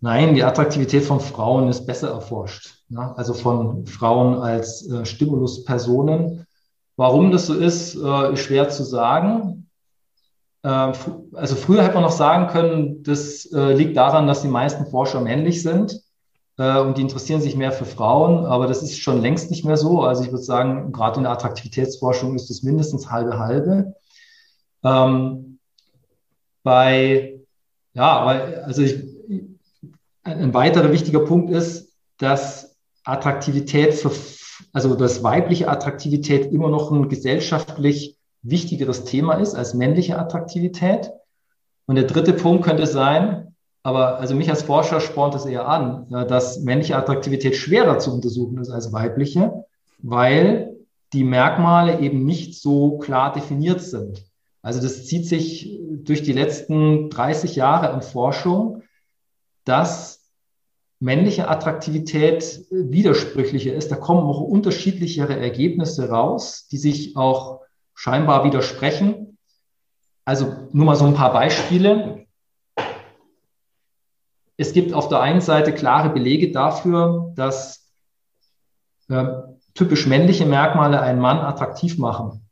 Nein, 0.00 0.34
die 0.34 0.44
Attraktivität 0.44 1.04
von 1.04 1.20
Frauen 1.20 1.68
ist 1.68 1.86
besser 1.86 2.10
erforscht. 2.10 2.84
Ja? 2.88 3.12
Also 3.16 3.34
von 3.34 3.86
Frauen 3.86 4.38
als 4.38 4.88
äh, 4.88 5.04
Stimuluspersonen. 5.04 6.46
Warum 6.96 7.30
das 7.30 7.46
so 7.46 7.54
ist, 7.54 7.96
äh, 7.96 8.32
ist 8.32 8.40
schwer 8.40 8.70
zu 8.70 8.82
sagen. 8.82 9.68
Äh, 10.62 10.92
also 11.34 11.54
früher 11.54 11.82
hätte 11.82 11.94
man 11.94 12.04
noch 12.04 12.10
sagen 12.12 12.46
können, 12.46 13.02
das 13.02 13.44
äh, 13.52 13.74
liegt 13.74 13.96
daran, 13.96 14.26
dass 14.26 14.42
die 14.42 14.48
meisten 14.48 14.86
Forscher 14.86 15.20
männlich 15.20 15.62
sind 15.62 16.00
äh, 16.56 16.78
und 16.78 16.96
die 16.96 17.02
interessieren 17.02 17.42
sich 17.42 17.56
mehr 17.56 17.72
für 17.72 17.84
Frauen, 17.86 18.46
aber 18.46 18.66
das 18.66 18.82
ist 18.82 18.98
schon 18.98 19.20
längst 19.20 19.50
nicht 19.50 19.66
mehr 19.66 19.76
so. 19.76 20.02
Also 20.02 20.24
ich 20.24 20.30
würde 20.30 20.44
sagen, 20.44 20.92
gerade 20.92 21.18
in 21.18 21.24
der 21.24 21.32
Attraktivitätsforschung 21.32 22.36
ist 22.36 22.50
es 22.50 22.62
mindestens 22.62 23.10
halbe 23.10 23.38
halbe. 23.38 23.94
Ähm, 24.82 25.58
bei, 26.62 27.40
ja, 27.92 28.24
weil, 28.24 28.62
also 28.64 28.82
ich, 28.82 29.09
ein 30.22 30.54
weiterer 30.54 30.92
wichtiger 30.92 31.20
Punkt 31.20 31.50
ist, 31.50 31.92
dass 32.18 32.76
Attraktivität 33.04 33.94
für, 33.94 34.12
also 34.72 34.94
dass 34.94 35.22
weibliche 35.22 35.68
Attraktivität 35.68 36.52
immer 36.52 36.68
noch 36.68 36.92
ein 36.92 37.08
gesellschaftlich 37.08 38.18
wichtigeres 38.42 39.04
Thema 39.04 39.34
ist 39.34 39.54
als 39.54 39.74
männliche 39.74 40.18
Attraktivität. 40.18 41.10
Und 41.86 41.96
der 41.96 42.04
dritte 42.04 42.32
Punkt 42.32 42.64
könnte 42.64 42.86
sein, 42.86 43.54
aber 43.82 44.18
also 44.18 44.34
mich 44.34 44.50
als 44.50 44.62
Forscher 44.62 45.00
spornt 45.00 45.34
es 45.34 45.46
eher 45.46 45.66
an, 45.66 46.06
dass 46.28 46.60
männliche 46.60 46.96
Attraktivität 46.96 47.56
schwerer 47.56 47.98
zu 47.98 48.12
untersuchen 48.12 48.58
ist 48.58 48.70
als 48.70 48.92
weibliche, 48.92 49.64
weil 49.98 50.76
die 51.12 51.24
Merkmale 51.24 52.00
eben 52.00 52.24
nicht 52.24 52.60
so 52.60 52.98
klar 52.98 53.32
definiert 53.32 53.80
sind. 53.80 54.24
Also 54.62 54.80
das 54.80 55.06
zieht 55.06 55.26
sich 55.26 55.80
durch 56.04 56.22
die 56.22 56.34
letzten 56.34 57.08
30 57.08 57.56
Jahre 57.56 57.90
an 57.90 58.02
Forschung, 58.02 58.82
dass 59.64 60.20
männliche 61.00 61.48
Attraktivität 61.48 62.66
widersprüchlicher 62.70 63.72
ist. 63.72 63.90
Da 63.90 63.96
kommen 63.96 64.20
auch 64.20 64.40
unterschiedlichere 64.40 65.38
Ergebnisse 65.38 66.10
raus, 66.10 66.68
die 66.70 66.76
sich 66.76 67.16
auch 67.16 67.60
scheinbar 67.94 68.44
widersprechen. 68.44 69.38
Also 70.24 70.68
nur 70.72 70.86
mal 70.86 70.96
so 70.96 71.06
ein 71.06 71.14
paar 71.14 71.32
Beispiele. 71.32 72.26
Es 74.56 74.74
gibt 74.74 74.92
auf 74.92 75.08
der 75.08 75.20
einen 75.20 75.40
Seite 75.40 75.72
klare 75.72 76.10
Belege 76.10 76.52
dafür, 76.52 77.32
dass 77.34 77.90
äh, 79.08 79.24
typisch 79.74 80.06
männliche 80.06 80.44
Merkmale 80.44 81.00
einen 81.00 81.20
Mann 81.20 81.38
attraktiv 81.38 81.96
machen. 81.96 82.46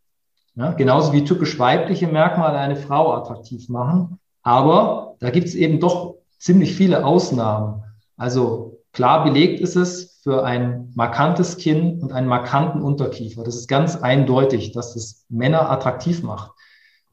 Ja, 0.55 0.73
genauso 0.73 1.13
wie 1.13 1.25
typisch 1.25 1.59
weibliche 1.59 2.09
Merkmale 2.09 2.59
eine 2.59 2.77
Frau 2.77 3.13
attraktiv 3.13 3.69
machen. 3.69 4.19
Aber 4.43 5.17
da 5.21 5.31
gibt 5.31 5.47
es 5.47 5.55
eben 5.55 5.79
doch 5.79 6.18
ziemlich 6.39 6.75
viele 6.75 7.05
Ausnahmen. 7.05 7.83
Also 8.17 8.81
klar 8.93 9.25
belegt 9.25 9.61
ist 9.61 9.77
es 9.77 10.21
für 10.23 10.45
ein 10.45 10.93
markantes 10.95 11.57
Kinn 11.57 12.01
und 12.01 12.13
einen 12.13 12.29
markanten 12.29 12.83
Unterkiefer. 12.83 13.45
Das 13.45 13.57
ist 13.57 13.69
ganz 13.69 13.97
eindeutig, 13.97 14.73
dass 14.73 14.97
es 14.97 15.25
Männer 15.29 15.71
attraktiv 15.71 16.23
macht. 16.23 16.53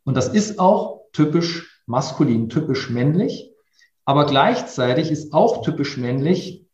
Und 0.03 0.15
das 0.15 0.27
ist 0.27 0.59
auch 0.59 1.01
typisch 1.13 1.81
maskulin, 1.85 2.49
typisch 2.49 2.89
männlich. 2.89 3.51
Aber 4.05 4.25
gleichzeitig 4.25 5.11
ist 5.11 5.33
auch 5.33 5.63
typisch 5.63 5.97
männlich, 5.97 6.65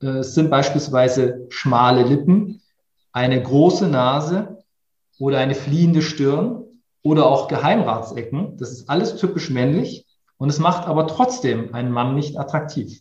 äh, 0.00 0.22
sind 0.22 0.50
beispielsweise 0.50 1.46
schmale 1.48 2.04
Lippen, 2.04 2.62
eine 3.12 3.42
große 3.42 3.88
Nase 3.88 4.64
oder 5.18 5.38
eine 5.38 5.54
fliehende 5.54 6.02
Stirn 6.02 6.64
oder 7.02 7.26
auch 7.26 7.48
Geheimratsecken. 7.48 8.56
Das 8.56 8.70
ist 8.72 8.88
alles 8.88 9.16
typisch 9.16 9.50
männlich. 9.50 10.06
Und 10.42 10.48
es 10.48 10.58
macht 10.58 10.88
aber 10.88 11.06
trotzdem 11.06 11.72
einen 11.72 11.92
Mann 11.92 12.16
nicht 12.16 12.36
attraktiv. 12.36 13.00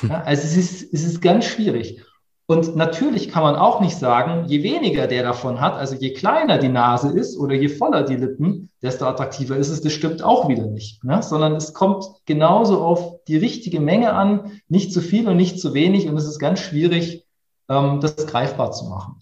Ja, 0.00 0.22
also 0.24 0.42
es 0.42 0.56
ist, 0.56 0.94
es 0.94 1.04
ist 1.04 1.20
ganz 1.20 1.44
schwierig. 1.44 2.02
Und 2.46 2.76
natürlich 2.76 3.28
kann 3.28 3.42
man 3.42 3.56
auch 3.56 3.82
nicht 3.82 3.98
sagen, 3.98 4.46
je 4.46 4.62
weniger 4.62 5.06
der 5.06 5.22
davon 5.22 5.60
hat, 5.60 5.74
also 5.74 5.96
je 5.96 6.14
kleiner 6.14 6.56
die 6.56 6.70
Nase 6.70 7.10
ist 7.10 7.36
oder 7.36 7.54
je 7.54 7.68
voller 7.68 8.04
die 8.04 8.16
Lippen, 8.16 8.70
desto 8.80 9.04
attraktiver 9.04 9.58
ist 9.58 9.68
es. 9.68 9.82
Das 9.82 9.92
stimmt 9.92 10.22
auch 10.22 10.48
wieder 10.48 10.64
nicht, 10.64 11.04
ne? 11.04 11.22
sondern 11.22 11.56
es 11.56 11.74
kommt 11.74 12.06
genauso 12.24 12.80
auf 12.80 13.22
die 13.28 13.36
richtige 13.36 13.80
Menge 13.80 14.14
an, 14.14 14.62
nicht 14.68 14.90
zu 14.90 15.02
viel 15.02 15.28
und 15.28 15.36
nicht 15.36 15.60
zu 15.60 15.74
wenig. 15.74 16.08
Und 16.08 16.16
es 16.16 16.24
ist 16.24 16.38
ganz 16.38 16.58
schwierig, 16.58 17.26
ähm, 17.68 18.00
das 18.00 18.26
greifbar 18.26 18.72
zu 18.72 18.86
machen. 18.86 19.20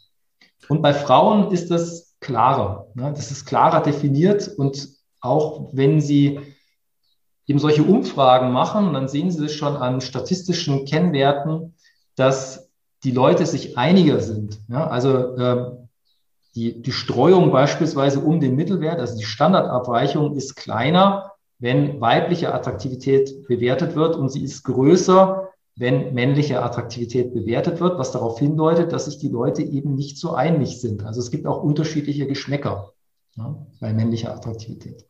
Und 0.69 0.83
bei 0.83 0.95
Frauen 0.95 1.51
ist 1.51 1.73
das 1.73 2.15
klarer. 2.21 2.87
Ne? 2.95 3.13
Das 3.13 3.33
ist 3.33 3.45
klarer 3.45 3.83
definiert 3.83 4.47
und 4.57 4.89
auch 5.21 5.71
wenn 5.73 6.01
sie 6.01 6.39
eben 7.47 7.59
solche 7.59 7.83
Umfragen 7.83 8.53
machen, 8.53 8.93
dann 8.93 9.09
sehen 9.09 9.31
Sie 9.31 9.43
das 9.43 9.53
schon 9.53 9.77
an 9.77 10.01
statistischen 10.01 10.85
Kennwerten, 10.85 11.75
dass 12.17 12.71
die 13.05 13.13
Leute 13.13 13.47
sich 13.47 13.79
einiger 13.79 14.21
sind. 14.21 14.61
Ja, 14.69 14.89
also 14.89 15.37
äh, 15.37 15.71
die, 16.55 16.83
die 16.83 16.93
Streuung 16.93 17.53
beispielsweise 17.53 18.21
um 18.21 18.41
den 18.41 18.57
Mittelwert, 18.57 18.99
also 18.99 19.17
die 19.17 19.25
Standardabweichung 19.25 20.35
ist 20.35 20.57
kleiner, 20.57 21.33
wenn 21.59 22.01
weibliche 22.01 22.53
Attraktivität 22.53 23.47
bewertet 23.47 23.95
wird 23.95 24.17
und 24.17 24.31
sie 24.31 24.43
ist 24.43 24.63
größer, 24.65 25.49
wenn 25.77 26.15
männliche 26.15 26.63
Attraktivität 26.63 27.35
bewertet 27.35 27.81
wird, 27.81 27.99
was 27.99 28.11
darauf 28.11 28.39
hindeutet, 28.39 28.93
dass 28.93 29.05
sich 29.05 29.19
die 29.19 29.29
Leute 29.29 29.63
eben 29.63 29.95
nicht 29.95 30.19
so 30.19 30.33
einig 30.33 30.81
sind. 30.81 31.05
Also 31.05 31.21
es 31.21 31.31
gibt 31.31 31.47
auch 31.47 31.63
unterschiedliche 31.63 32.27
Geschmäcker 32.27 32.93
ja, 33.37 33.55
bei 33.81 33.93
männlicher 33.93 34.35
Attraktivität. 34.35 35.05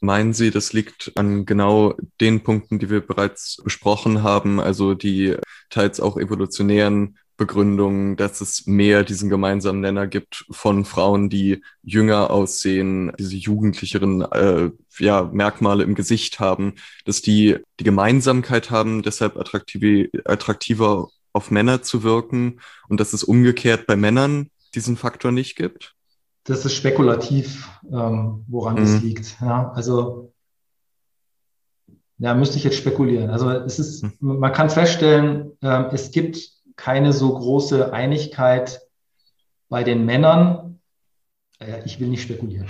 Meinen 0.00 0.32
Sie, 0.32 0.50
das 0.50 0.72
liegt 0.72 1.12
an 1.16 1.44
genau 1.44 1.94
den 2.20 2.42
Punkten, 2.42 2.78
die 2.78 2.90
wir 2.90 3.00
bereits 3.00 3.60
besprochen 3.64 4.22
haben, 4.22 4.60
also 4.60 4.94
die 4.94 5.36
teils 5.70 6.00
auch 6.00 6.16
evolutionären 6.16 7.18
Begründungen, 7.38 8.16
dass 8.16 8.40
es 8.40 8.66
mehr 8.66 9.04
diesen 9.04 9.30
gemeinsamen 9.30 9.80
Nenner 9.80 10.08
gibt 10.08 10.44
von 10.50 10.84
Frauen, 10.84 11.30
die 11.30 11.62
jünger 11.82 12.30
aussehen, 12.30 13.12
diese 13.18 13.36
jugendlicheren 13.36 14.22
äh, 14.22 14.70
ja, 14.98 15.22
Merkmale 15.22 15.84
im 15.84 15.94
Gesicht 15.94 16.40
haben, 16.40 16.74
dass 17.04 17.22
die 17.22 17.56
die 17.78 17.84
Gemeinsamkeit 17.84 18.70
haben, 18.70 19.02
deshalb 19.02 19.36
attraktiv, 19.36 20.10
attraktiver 20.24 21.08
auf 21.32 21.50
Männer 21.52 21.82
zu 21.82 22.02
wirken 22.02 22.60
und 22.88 22.98
dass 22.98 23.12
es 23.12 23.22
umgekehrt 23.22 23.86
bei 23.86 23.94
Männern 23.94 24.50
diesen 24.74 24.96
Faktor 24.96 25.30
nicht 25.30 25.54
gibt? 25.56 25.94
Das 26.48 26.64
ist 26.64 26.74
spekulativ, 26.74 27.68
ähm, 27.92 28.44
woran 28.48 28.76
mhm. 28.76 28.80
das 28.80 29.02
liegt. 29.02 29.36
Ja, 29.40 29.70
also 29.72 30.32
ja, 32.18 32.34
müsste 32.34 32.56
ich 32.56 32.64
jetzt 32.64 32.78
spekulieren. 32.78 33.30
Also 33.30 33.50
es 33.50 33.78
ist, 33.78 34.02
mhm. 34.02 34.38
man 34.38 34.52
kann 34.52 34.70
feststellen, 34.70 35.52
äh, 35.60 35.84
es 35.92 36.10
gibt 36.10 36.50
keine 36.76 37.12
so 37.12 37.34
große 37.34 37.92
Einigkeit 37.92 38.80
bei 39.68 39.84
den 39.84 40.06
Männern. 40.06 40.80
Äh, 41.60 41.84
ich 41.84 42.00
will 42.00 42.08
nicht 42.08 42.22
spekulieren. 42.22 42.66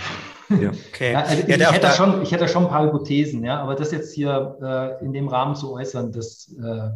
Ja, 0.48 0.70
okay. 0.88 1.12
ja, 1.12 1.22
also 1.22 1.44
ich, 1.46 1.72
hätte 1.72 1.90
schon, 1.92 2.22
ich 2.22 2.32
hätte 2.32 2.48
schon 2.48 2.64
ein 2.64 2.70
paar 2.70 2.84
Hypothesen, 2.84 3.44
ja, 3.44 3.60
aber 3.62 3.76
das 3.76 3.92
jetzt 3.92 4.12
hier 4.12 4.58
äh, 5.00 5.04
in 5.04 5.12
dem 5.12 5.28
Rahmen 5.28 5.54
zu 5.54 5.72
äußern, 5.72 6.10
das 6.10 6.52
äh, 6.60 6.90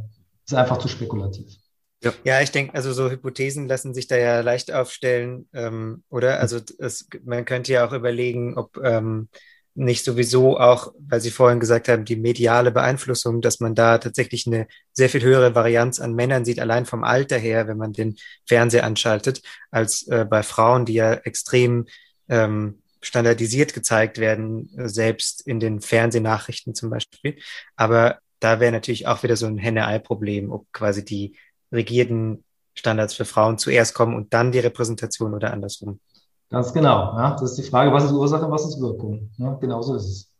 ist 0.44 0.54
einfach 0.54 0.78
zu 0.78 0.88
spekulativ. 0.88 1.61
Ja, 2.02 2.12
ja 2.24 2.40
ich 2.40 2.50
denke, 2.50 2.74
also 2.74 2.92
so 2.92 3.10
Hypothesen 3.10 3.68
lassen 3.68 3.94
sich 3.94 4.06
da 4.06 4.16
ja 4.16 4.40
leicht 4.40 4.72
aufstellen, 4.72 5.48
ähm, 5.52 6.04
oder? 6.08 6.40
Also 6.40 6.60
es, 6.78 7.08
man 7.24 7.44
könnte 7.44 7.72
ja 7.72 7.86
auch 7.86 7.92
überlegen, 7.92 8.56
ob 8.56 8.76
ähm, 8.82 9.28
nicht 9.74 10.04
sowieso 10.04 10.58
auch, 10.58 10.92
weil 10.98 11.20
Sie 11.20 11.30
vorhin 11.30 11.60
gesagt 11.60 11.88
haben, 11.88 12.04
die 12.04 12.16
mediale 12.16 12.70
Beeinflussung, 12.72 13.40
dass 13.40 13.60
man 13.60 13.74
da 13.74 13.98
tatsächlich 13.98 14.46
eine 14.46 14.66
sehr 14.92 15.08
viel 15.08 15.22
höhere 15.22 15.54
Varianz 15.54 15.98
an 15.98 16.14
Männern 16.14 16.44
sieht, 16.44 16.60
allein 16.60 16.84
vom 16.84 17.04
Alter 17.04 17.38
her, 17.38 17.68
wenn 17.68 17.78
man 17.78 17.92
den 17.92 18.16
Fernseher 18.46 18.84
anschaltet, 18.84 19.40
als 19.70 20.06
äh, 20.08 20.26
bei 20.28 20.42
Frauen, 20.42 20.84
die 20.84 20.94
ja 20.94 21.14
extrem 21.14 21.86
ähm, 22.28 22.82
standardisiert 23.00 23.72
gezeigt 23.72 24.18
werden, 24.18 24.70
selbst 24.76 25.46
in 25.46 25.58
den 25.58 25.80
Fernsehnachrichten 25.80 26.74
zum 26.74 26.90
Beispiel. 26.90 27.38
Aber 27.74 28.18
da 28.40 28.60
wäre 28.60 28.72
natürlich 28.72 29.06
auch 29.06 29.22
wieder 29.22 29.36
so 29.36 29.46
ein 29.46 29.58
Henne-Ei-Problem, 29.58 30.52
ob 30.52 30.70
quasi 30.72 31.04
die 31.04 31.36
rigiden 31.72 32.44
Standards 32.74 33.14
für 33.14 33.24
Frauen 33.24 33.58
zuerst 33.58 33.94
kommen 33.94 34.14
und 34.14 34.32
dann 34.32 34.52
die 34.52 34.58
Repräsentation 34.58 35.34
oder 35.34 35.52
andersrum. 35.52 36.00
Ganz 36.50 36.72
genau. 36.72 37.16
Ja. 37.16 37.32
Das 37.32 37.52
ist 37.52 37.64
die 37.64 37.70
Frage, 37.70 37.92
was 37.92 38.04
ist 38.04 38.12
Ursache, 38.12 38.50
was 38.50 38.66
ist 38.66 38.80
Wirkung. 38.80 39.30
Ja, 39.38 39.54
genauso 39.54 39.94
ist 39.94 40.04
es. 40.04 40.32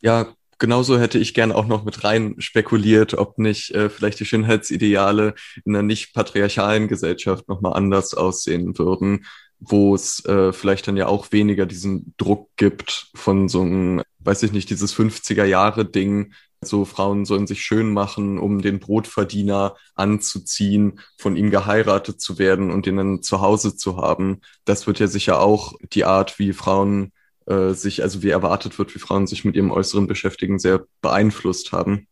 Ja, 0.00 0.26
genauso 0.58 0.98
hätte 0.98 1.18
ich 1.18 1.34
gern 1.34 1.52
auch 1.52 1.66
noch 1.66 1.84
mit 1.84 2.04
rein 2.04 2.34
spekuliert, 2.38 3.14
ob 3.14 3.38
nicht 3.38 3.70
äh, 3.70 3.88
vielleicht 3.88 4.20
die 4.20 4.24
Schönheitsideale 4.24 5.34
in 5.64 5.74
einer 5.74 5.82
nicht 5.82 6.14
patriarchalen 6.14 6.88
Gesellschaft 6.88 7.48
nochmal 7.48 7.74
anders 7.74 8.14
aussehen 8.14 8.76
würden, 8.78 9.24
wo 9.58 9.94
es 9.94 10.24
äh, 10.24 10.52
vielleicht 10.52 10.88
dann 10.88 10.96
ja 10.96 11.06
auch 11.06 11.32
weniger 11.32 11.66
diesen 11.66 12.14
Druck 12.16 12.50
gibt 12.56 13.10
von 13.14 13.48
so 13.48 13.62
einem, 13.62 14.02
weiß 14.18 14.42
ich 14.42 14.52
nicht, 14.52 14.68
dieses 14.70 14.94
50er 14.96 15.44
Jahre 15.44 15.84
Ding, 15.84 16.32
so 16.60 16.84
Frauen 16.84 17.24
sollen 17.24 17.46
sich 17.46 17.62
schön 17.62 17.92
machen, 17.92 18.38
um 18.38 18.62
den 18.62 18.80
Brotverdiener 18.80 19.76
anzuziehen, 19.94 21.00
von 21.18 21.36
ihm 21.36 21.50
geheiratet 21.50 22.20
zu 22.20 22.38
werden 22.38 22.70
und 22.70 22.86
ihn 22.86 22.96
dann 22.96 23.22
zu 23.22 23.40
Hause 23.40 23.76
zu 23.76 23.98
haben. 23.98 24.40
Das 24.64 24.86
wird 24.86 24.98
ja 24.98 25.06
sicher 25.06 25.40
auch 25.40 25.74
die 25.92 26.04
Art, 26.04 26.38
wie 26.38 26.52
Frauen 26.52 27.12
äh, 27.46 27.72
sich, 27.72 28.02
also 28.02 28.22
wie 28.22 28.30
erwartet 28.30 28.78
wird, 28.78 28.94
wie 28.94 28.98
Frauen 28.98 29.26
sich 29.26 29.44
mit 29.44 29.56
ihrem 29.56 29.70
Äußeren 29.70 30.06
beschäftigen, 30.06 30.58
sehr 30.58 30.84
beeinflusst 31.00 31.72
haben. 31.72 32.08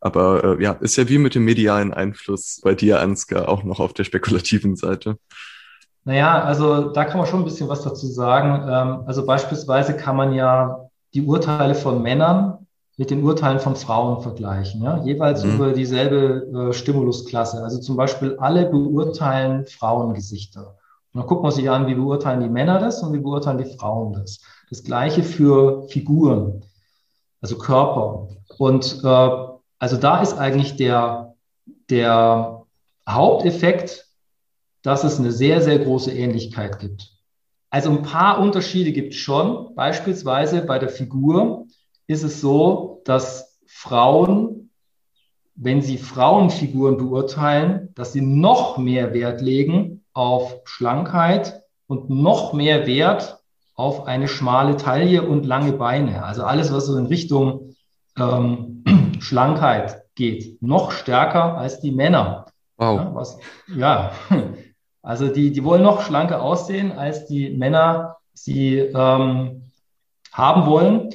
Aber 0.00 0.44
äh, 0.44 0.62
ja, 0.62 0.72
ist 0.72 0.96
ja 0.96 1.08
wie 1.08 1.18
mit 1.18 1.34
dem 1.34 1.44
medialen 1.44 1.94
Einfluss 1.94 2.60
bei 2.62 2.74
dir, 2.74 3.00
Ansgar, 3.00 3.48
auch 3.48 3.64
noch 3.64 3.80
auf 3.80 3.94
der 3.94 4.04
spekulativen 4.04 4.76
Seite. 4.76 5.16
Naja, 6.04 6.42
also 6.42 6.90
da 6.90 7.06
kann 7.06 7.16
man 7.16 7.26
schon 7.26 7.40
ein 7.40 7.44
bisschen 7.44 7.68
was 7.70 7.82
dazu 7.82 8.06
sagen. 8.06 8.68
Ähm, 8.68 9.04
also 9.06 9.24
beispielsweise 9.24 9.96
kann 9.96 10.16
man 10.16 10.34
ja 10.34 10.90
die 11.14 11.22
Urteile 11.22 11.74
von 11.74 12.02
Männern 12.02 12.63
mit 12.96 13.10
den 13.10 13.24
Urteilen 13.24 13.58
von 13.58 13.74
Frauen 13.76 14.22
vergleichen, 14.22 14.82
ja? 14.82 15.02
jeweils 15.04 15.44
mhm. 15.44 15.54
über 15.54 15.72
dieselbe 15.72 16.68
äh, 16.68 16.72
Stimulusklasse. 16.72 17.62
Also 17.62 17.80
zum 17.80 17.96
Beispiel 17.96 18.36
alle 18.38 18.66
beurteilen 18.66 19.66
Frauengesichter. 19.66 20.76
Und 21.12 21.20
dann 21.20 21.26
guckt 21.26 21.42
man 21.42 21.52
sich 21.52 21.68
an, 21.68 21.86
wie 21.86 21.94
beurteilen 21.94 22.40
die 22.40 22.48
Männer 22.48 22.78
das 22.78 23.02
und 23.02 23.12
wie 23.12 23.18
beurteilen 23.18 23.58
die 23.58 23.76
Frauen 23.76 24.12
das. 24.12 24.40
Das 24.70 24.84
gleiche 24.84 25.22
für 25.22 25.88
Figuren, 25.88 26.64
also 27.40 27.58
Körper. 27.58 28.28
Und 28.58 29.00
äh, 29.02 29.30
also 29.78 29.96
da 29.96 30.22
ist 30.22 30.38
eigentlich 30.38 30.76
der, 30.76 31.34
der 31.90 32.62
Haupteffekt, 33.08 34.06
dass 34.82 35.02
es 35.02 35.18
eine 35.18 35.32
sehr, 35.32 35.60
sehr 35.62 35.78
große 35.78 36.12
Ähnlichkeit 36.12 36.78
gibt. 36.78 37.10
Also 37.70 37.90
ein 37.90 38.02
paar 38.02 38.38
Unterschiede 38.38 38.92
gibt 38.92 39.14
es 39.14 39.18
schon, 39.18 39.74
beispielsweise 39.74 40.62
bei 40.62 40.78
der 40.78 40.88
Figur 40.88 41.66
ist 42.06 42.22
es 42.22 42.40
so, 42.40 43.02
dass 43.04 43.58
Frauen, 43.66 44.70
wenn 45.54 45.82
sie 45.82 45.98
Frauenfiguren 45.98 46.96
beurteilen, 46.96 47.90
dass 47.94 48.12
sie 48.12 48.20
noch 48.20 48.78
mehr 48.78 49.14
Wert 49.14 49.40
legen 49.40 50.04
auf 50.12 50.60
Schlankheit 50.64 51.62
und 51.86 52.10
noch 52.10 52.52
mehr 52.52 52.86
Wert 52.86 53.38
auf 53.74 54.06
eine 54.06 54.28
schmale 54.28 54.76
Taille 54.76 55.22
und 55.22 55.44
lange 55.44 55.72
Beine. 55.72 56.24
Also 56.24 56.44
alles, 56.44 56.72
was 56.72 56.86
so 56.86 56.96
in 56.96 57.06
Richtung 57.06 57.74
ähm, 58.16 58.84
Schlankheit 59.20 60.04
geht, 60.14 60.62
noch 60.62 60.92
stärker 60.92 61.56
als 61.56 61.80
die 61.80 61.90
Männer. 61.90 62.46
Wow. 62.76 63.00
Ja, 63.00 63.14
was, 63.14 63.38
ja. 63.74 64.12
also 65.02 65.28
die, 65.28 65.52
die 65.52 65.64
wollen 65.64 65.82
noch 65.82 66.02
schlanker 66.02 66.42
aussehen, 66.42 66.92
als 66.92 67.26
die 67.26 67.50
Männer 67.50 68.16
sie 68.32 68.78
ähm, 68.78 69.70
haben 70.32 70.66
wollen. 70.66 71.10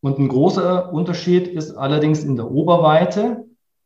Und 0.00 0.18
ein 0.18 0.28
großer 0.28 0.92
Unterschied 0.92 1.48
ist 1.48 1.76
allerdings 1.76 2.22
in 2.22 2.36
der 2.36 2.50
Oberweite. 2.50 3.44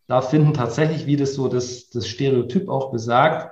Da 0.09 0.21
finden 0.21 0.53
tatsächlich, 0.53 1.07
wie 1.07 1.17
das 1.17 1.35
so 1.35 1.49
das, 1.49 1.89
das 1.89 2.07
Stereotyp 2.07 2.69
auch 2.69 2.91
besagt, 2.91 3.51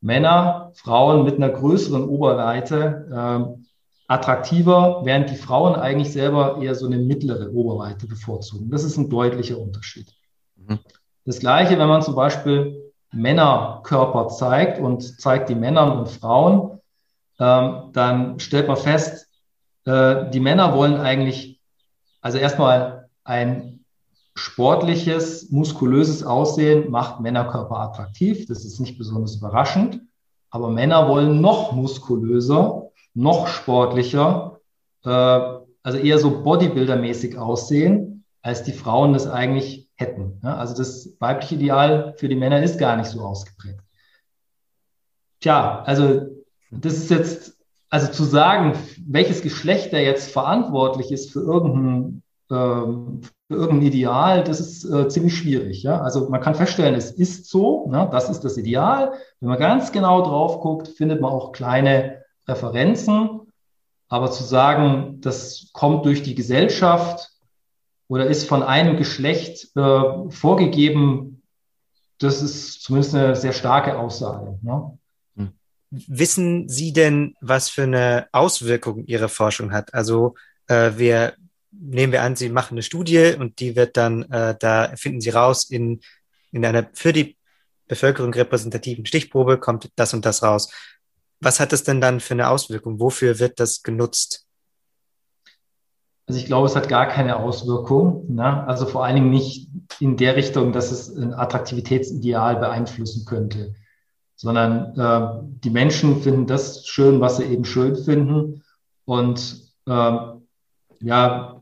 Männer, 0.00 0.72
Frauen 0.74 1.24
mit 1.24 1.36
einer 1.36 1.50
größeren 1.50 2.08
Oberweite 2.08 3.06
äh, 3.12 3.64
attraktiver, 4.08 5.02
während 5.04 5.30
die 5.30 5.36
Frauen 5.36 5.74
eigentlich 5.74 6.12
selber 6.12 6.58
eher 6.60 6.74
so 6.74 6.86
eine 6.86 6.98
mittlere 6.98 7.52
Oberweite 7.52 8.06
bevorzugen. 8.06 8.70
Das 8.70 8.82
ist 8.82 8.96
ein 8.96 9.10
deutlicher 9.10 9.58
Unterschied. 9.58 10.12
Mhm. 10.56 10.78
Das 11.26 11.38
gleiche, 11.38 11.78
wenn 11.78 11.88
man 11.88 12.02
zum 12.02 12.14
Beispiel 12.14 12.92
Männerkörper 13.12 14.28
zeigt 14.28 14.80
und 14.80 15.20
zeigt 15.20 15.48
die 15.48 15.54
Männern 15.54 15.98
und 15.98 16.08
Frauen, 16.08 16.80
ähm, 17.38 17.90
dann 17.92 18.40
stellt 18.40 18.68
man 18.68 18.76
fest, 18.76 19.29
äh, 19.90 20.30
die 20.30 20.40
Männer 20.40 20.74
wollen 20.74 20.96
eigentlich, 21.00 21.60
also 22.20 22.38
erstmal 22.38 23.08
ein 23.24 23.84
sportliches, 24.34 25.50
muskulöses 25.50 26.22
Aussehen 26.22 26.90
macht 26.90 27.20
Männerkörper 27.20 27.78
attraktiv. 27.78 28.46
Das 28.46 28.64
ist 28.64 28.78
nicht 28.80 28.98
besonders 28.98 29.36
überraschend. 29.36 30.00
Aber 30.50 30.70
Männer 30.70 31.08
wollen 31.08 31.40
noch 31.40 31.72
muskulöser, 31.72 32.90
noch 33.14 33.48
sportlicher, 33.48 34.60
äh, 35.04 35.08
also 35.82 35.98
eher 35.98 36.18
so 36.18 36.42
Bodybuilder-mäßig 36.42 37.36
aussehen, 37.36 38.24
als 38.42 38.62
die 38.62 38.72
Frauen 38.72 39.12
das 39.12 39.26
eigentlich 39.26 39.88
hätten. 39.96 40.40
Ja, 40.42 40.56
also 40.56 40.74
das 40.76 41.16
weibliche 41.18 41.56
Ideal 41.56 42.14
für 42.16 42.28
die 42.28 42.36
Männer 42.36 42.62
ist 42.62 42.78
gar 42.78 42.96
nicht 42.96 43.10
so 43.10 43.20
ausgeprägt. 43.20 43.80
Tja, 45.40 45.82
also 45.84 46.26
das 46.70 46.94
ist 46.94 47.10
jetzt 47.10 47.59
also 47.90 48.12
zu 48.12 48.22
sagen, 48.22 48.78
welches 49.06 49.42
Geschlecht 49.42 49.92
da 49.92 49.98
jetzt 49.98 50.32
verantwortlich 50.32 51.10
ist 51.10 51.32
für 51.32 51.40
irgendein, 51.40 52.22
ähm, 52.50 53.20
für 53.48 53.54
irgendein 53.54 53.88
Ideal, 53.88 54.44
das 54.44 54.60
ist 54.60 54.84
äh, 54.84 55.08
ziemlich 55.08 55.36
schwierig. 55.36 55.82
Ja? 55.82 56.00
Also 56.00 56.28
man 56.28 56.40
kann 56.40 56.54
feststellen, 56.54 56.94
es 56.94 57.10
ist 57.10 57.50
so, 57.50 57.88
ne? 57.88 58.08
das 58.12 58.30
ist 58.30 58.44
das 58.44 58.56
Ideal. 58.56 59.12
Wenn 59.40 59.48
man 59.48 59.58
ganz 59.58 59.90
genau 59.90 60.22
drauf 60.22 60.60
guckt, 60.60 60.88
findet 60.88 61.20
man 61.20 61.32
auch 61.32 61.50
kleine 61.50 62.22
Referenzen. 62.46 63.40
Aber 64.08 64.30
zu 64.30 64.44
sagen, 64.44 65.20
das 65.20 65.70
kommt 65.72 66.04
durch 66.04 66.22
die 66.22 66.34
Gesellschaft 66.34 67.30
oder 68.08 68.26
ist 68.26 68.48
von 68.48 68.62
einem 68.62 68.96
Geschlecht 68.96 69.76
äh, 69.76 70.30
vorgegeben, 70.30 71.42
das 72.18 72.42
ist 72.42 72.82
zumindest 72.82 73.14
eine 73.14 73.36
sehr 73.36 73.52
starke 73.52 73.98
Aussage. 73.98 74.58
Ne? 74.62 74.98
Wissen 75.90 76.68
Sie 76.68 76.92
denn, 76.92 77.34
was 77.40 77.68
für 77.68 77.82
eine 77.82 78.28
Auswirkung 78.32 79.04
Ihre 79.06 79.28
Forschung 79.28 79.72
hat? 79.72 79.92
Also 79.92 80.34
äh, 80.68 80.92
wir 80.96 81.34
nehmen 81.72 82.12
wir 82.12 82.22
an, 82.22 82.36
Sie 82.36 82.48
machen 82.48 82.74
eine 82.74 82.82
Studie 82.82 83.34
und 83.38 83.60
die 83.60 83.76
wird 83.76 83.96
dann, 83.96 84.22
äh, 84.30 84.54
da 84.58 84.92
finden 84.96 85.20
Sie 85.20 85.30
raus, 85.30 85.68
in, 85.68 86.00
in 86.52 86.64
einer 86.64 86.88
für 86.94 87.12
die 87.12 87.36
Bevölkerung 87.88 88.32
repräsentativen 88.32 89.04
Stichprobe 89.04 89.58
kommt 89.58 89.90
das 89.96 90.14
und 90.14 90.24
das 90.24 90.42
raus. 90.42 90.70
Was 91.40 91.58
hat 91.58 91.72
das 91.72 91.82
denn 91.82 92.00
dann 92.00 92.20
für 92.20 92.34
eine 92.34 92.48
Auswirkung? 92.48 93.00
Wofür 93.00 93.38
wird 93.38 93.58
das 93.58 93.82
genutzt? 93.82 94.46
Also 96.28 96.38
ich 96.38 96.46
glaube, 96.46 96.68
es 96.68 96.76
hat 96.76 96.88
gar 96.88 97.08
keine 97.08 97.36
Auswirkung. 97.36 98.32
Ne? 98.32 98.64
Also 98.68 98.86
vor 98.86 99.04
allen 99.04 99.16
Dingen 99.16 99.30
nicht 99.30 99.68
in 99.98 100.16
der 100.16 100.36
Richtung, 100.36 100.72
dass 100.72 100.92
es 100.92 101.08
ein 101.08 101.34
Attraktivitätsideal 101.34 102.56
beeinflussen 102.56 103.24
könnte, 103.24 103.74
sondern 104.40 104.98
äh, 104.98 105.58
die 105.62 105.68
Menschen 105.68 106.22
finden 106.22 106.46
das 106.46 106.86
schön, 106.86 107.20
was 107.20 107.36
sie 107.36 107.44
eben 107.44 107.66
schön 107.66 107.94
finden. 107.94 108.62
Und 109.04 109.70
äh, 109.86 110.16
ja, 111.02 111.60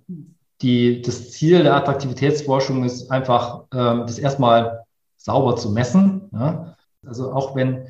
die, 0.63 1.03
das 1.03 1.33
Ziel 1.33 1.65
der 1.65 1.75
Attraktivitätsforschung 1.75 2.85
ist 2.85 3.11
einfach, 3.11 3.65
äh, 3.73 4.07
das 4.07 4.21
erstmal 4.21 4.85
sauber 5.17 5.57
zu 5.57 5.71
messen. 5.71 6.31
Ja? 6.33 6.77
Also 7.05 7.33
auch 7.33 7.57
wenn 7.57 7.89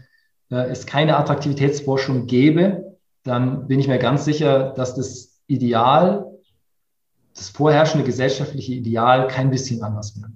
äh, 0.50 0.70
es 0.70 0.86
keine 0.86 1.18
Attraktivitätsforschung 1.18 2.26
gäbe, 2.26 2.96
dann 3.24 3.66
bin 3.68 3.80
ich 3.80 3.88
mir 3.88 3.98
ganz 3.98 4.24
sicher, 4.24 4.72
dass 4.72 4.94
das 4.94 5.42
Ideal, 5.48 6.24
das 7.36 7.50
vorherrschende 7.50 8.06
gesellschaftliche 8.06 8.72
Ideal 8.72 9.28
kein 9.28 9.50
bisschen 9.50 9.82
anders 9.82 10.18
wäre. 10.18 10.32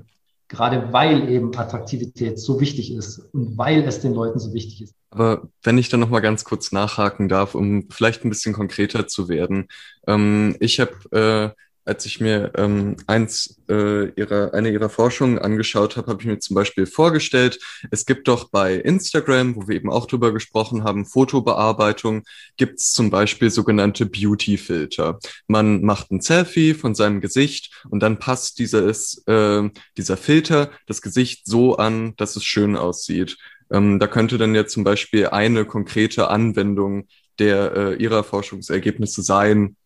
Gerade 0.53 0.93
weil 0.93 1.31
eben 1.31 1.57
Attraktivität 1.57 2.39
so 2.39 2.61
wichtig 2.61 2.95
ist 2.95 3.19
und 3.33 3.57
weil 3.57 3.83
es 3.85 4.01
den 4.01 4.13
Leuten 4.13 4.39
so 4.39 4.53
wichtig 4.53 4.83
ist. 4.83 4.95
Aber 5.11 5.49
wenn 5.63 5.79
ich 5.79 5.89
dann 5.89 6.01
noch 6.01 6.11
mal 6.11 6.21
ganz 6.21 6.45
kurz 6.45 6.73
nachhaken 6.73 7.29
darf, 7.29 7.55
um 7.55 7.89
vielleicht 7.91 8.25
ein 8.25 8.29
bisschen 8.29 8.53
konkreter 8.55 9.09
zu 9.09 9.31
werden. 9.31 9.69
Ähm, 10.07 10.57
ich 10.61 10.79
habe 10.79 11.55
äh, 11.57 11.63
als 11.85 12.07
ich 12.07 12.21
mir 12.21 12.53
ähm, 12.57 12.97
eins 13.07 13.61
äh, 13.69 14.11
ihrer, 14.11 14.55
eine 14.55 14.71
ihrer 14.71 14.89
Forschungen 14.89 15.39
angeschaut 15.39 15.97
habe, 15.97 16.09
habe 16.13 16.23
ich 16.23 16.27
mir 16.27 16.39
zum 16.39 16.55
Beispiel 16.55 16.87
vorgestellt, 16.87 17.59
es 17.91 18.07
gibt 18.07 18.29
doch 18.29 18.51
bei 18.51 18.75
Instagram, 18.75 19.57
wo 19.57 19.69
wir 19.69 19.77
eben 19.77 19.91
auch 19.91 20.07
drüber 20.07 20.33
gesprochen 20.33 20.85
haben, 20.85 21.07
Fotobearbeitung, 21.07 22.23
gibt 22.57 22.81
es 22.81 22.93
zum 22.93 23.11
Beispiel 23.11 23.51
sogenannte 23.51 24.07
Beauty-Filter. 24.07 25.19
Man 25.49 25.83
macht 25.83 26.11
ein 26.11 26.21
Selfie 26.21 26.75
von 26.75 26.95
seinem 26.95 27.21
Gesicht 27.21 27.83
und 27.91 28.01
dann 28.01 28.19
passt 28.19 28.59
dieses, 28.59 29.23
äh, 29.27 29.69
dieser 29.97 30.17
Filter 30.17 30.71
das 30.87 31.03
Gesicht 31.03 31.47
so 31.47 31.77
an, 31.77 32.15
dass 32.17 32.37
es 32.37 32.45
schön 32.45 32.77
aussieht. 32.77 33.39
Ähm, 33.73 33.99
da 33.99 34.07
könnte 34.07 34.39
dann 34.39 34.55
ja 34.55 34.67
zum 34.67 34.85
Beispiel 34.85 35.29
eine 35.29 35.65
konkrete 35.65 36.29
Anwendung 36.29 37.09
der 37.39 37.75
äh, 37.75 37.95
ihrer 37.95 38.25
Forschungsergebnisse 38.25 39.23
sein, 39.23 39.77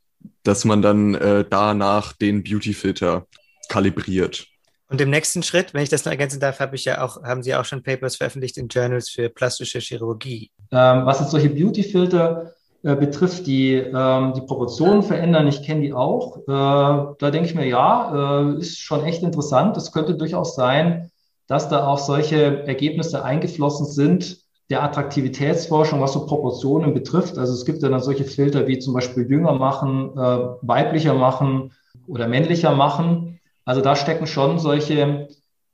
dass 0.43 0.65
man 0.65 0.83
dann 0.83 1.15
äh, 1.15 1.45
danach 1.49 2.13
den 2.13 2.43
Beauty-Filter 2.43 3.27
kalibriert. 3.69 4.47
Und 4.89 5.01
im 5.01 5.11
nächsten 5.11 5.43
Schritt, 5.43 5.75
wenn 5.75 5.83
ich 5.83 5.89
das 5.89 6.05
noch 6.05 6.13
ergänzen 6.13 6.39
darf, 6.39 6.61
habe 6.61 6.77
ich 6.77 6.85
ja 6.85 7.03
auch, 7.03 7.23
haben 7.25 7.43
Sie 7.43 7.55
auch 7.55 7.65
schon 7.65 7.83
Papers 7.83 8.17
veröffentlicht 8.17 8.57
in 8.57 8.69
Journals 8.69 9.09
für 9.09 9.29
plastische 9.29 9.81
Chirurgie. 9.81 10.51
Ähm, 10.71 11.05
was 11.05 11.21
jetzt 11.21 11.33
solche 11.33 11.51
Beauty-Filter 11.51 12.53
äh, 12.85 12.95
betrifft, 12.95 13.49
die 13.49 13.75
ähm, 13.75 14.33
die 14.35 14.43
Proportionen 14.43 15.03
verändern, 15.03 15.49
ich 15.49 15.65
kenne 15.65 15.81
die 15.81 15.93
auch. 15.93 16.39
Äh, 16.39 16.45
da 16.47 17.31
denke 17.33 17.49
ich 17.49 17.55
mir, 17.57 17.67
ja, 17.67 18.53
äh, 18.55 18.61
ist 18.61 18.79
schon 18.79 19.05
echt 19.05 19.25
interessant. 19.25 19.77
Es 19.77 19.91
könnte 19.91 20.15
durchaus 20.15 20.55
sein, 20.55 21.11
dass 21.49 21.69
da 21.69 21.87
auch 21.87 21.99
solche 21.99 22.65
Ergebnisse 22.67 23.25
eingeflossen 23.25 23.87
sind, 23.87 24.46
der 24.71 24.83
Attraktivitätsforschung, 24.83 26.01
was 26.01 26.13
so 26.13 26.27
Proportionen 26.27 26.93
betrifft. 26.93 27.39
Also 27.39 27.53
es 27.53 27.65
gibt 27.65 27.83
ja 27.83 27.89
dann 27.89 28.01
solche 28.01 28.25
Filter 28.25 28.67
wie 28.67 28.79
zum 28.79 28.95
Beispiel 28.95 29.29
jünger 29.31 29.53
machen, 29.53 30.11
äh, 30.17 30.39
weiblicher 30.63 31.15
machen 31.15 31.73
oder 32.07 32.27
männlicher 32.27 32.75
machen. 32.75 33.39
Also 33.65 33.81
da 33.81 33.95
stecken 33.95 34.27
schon 34.27 34.59
solche, 34.59 35.29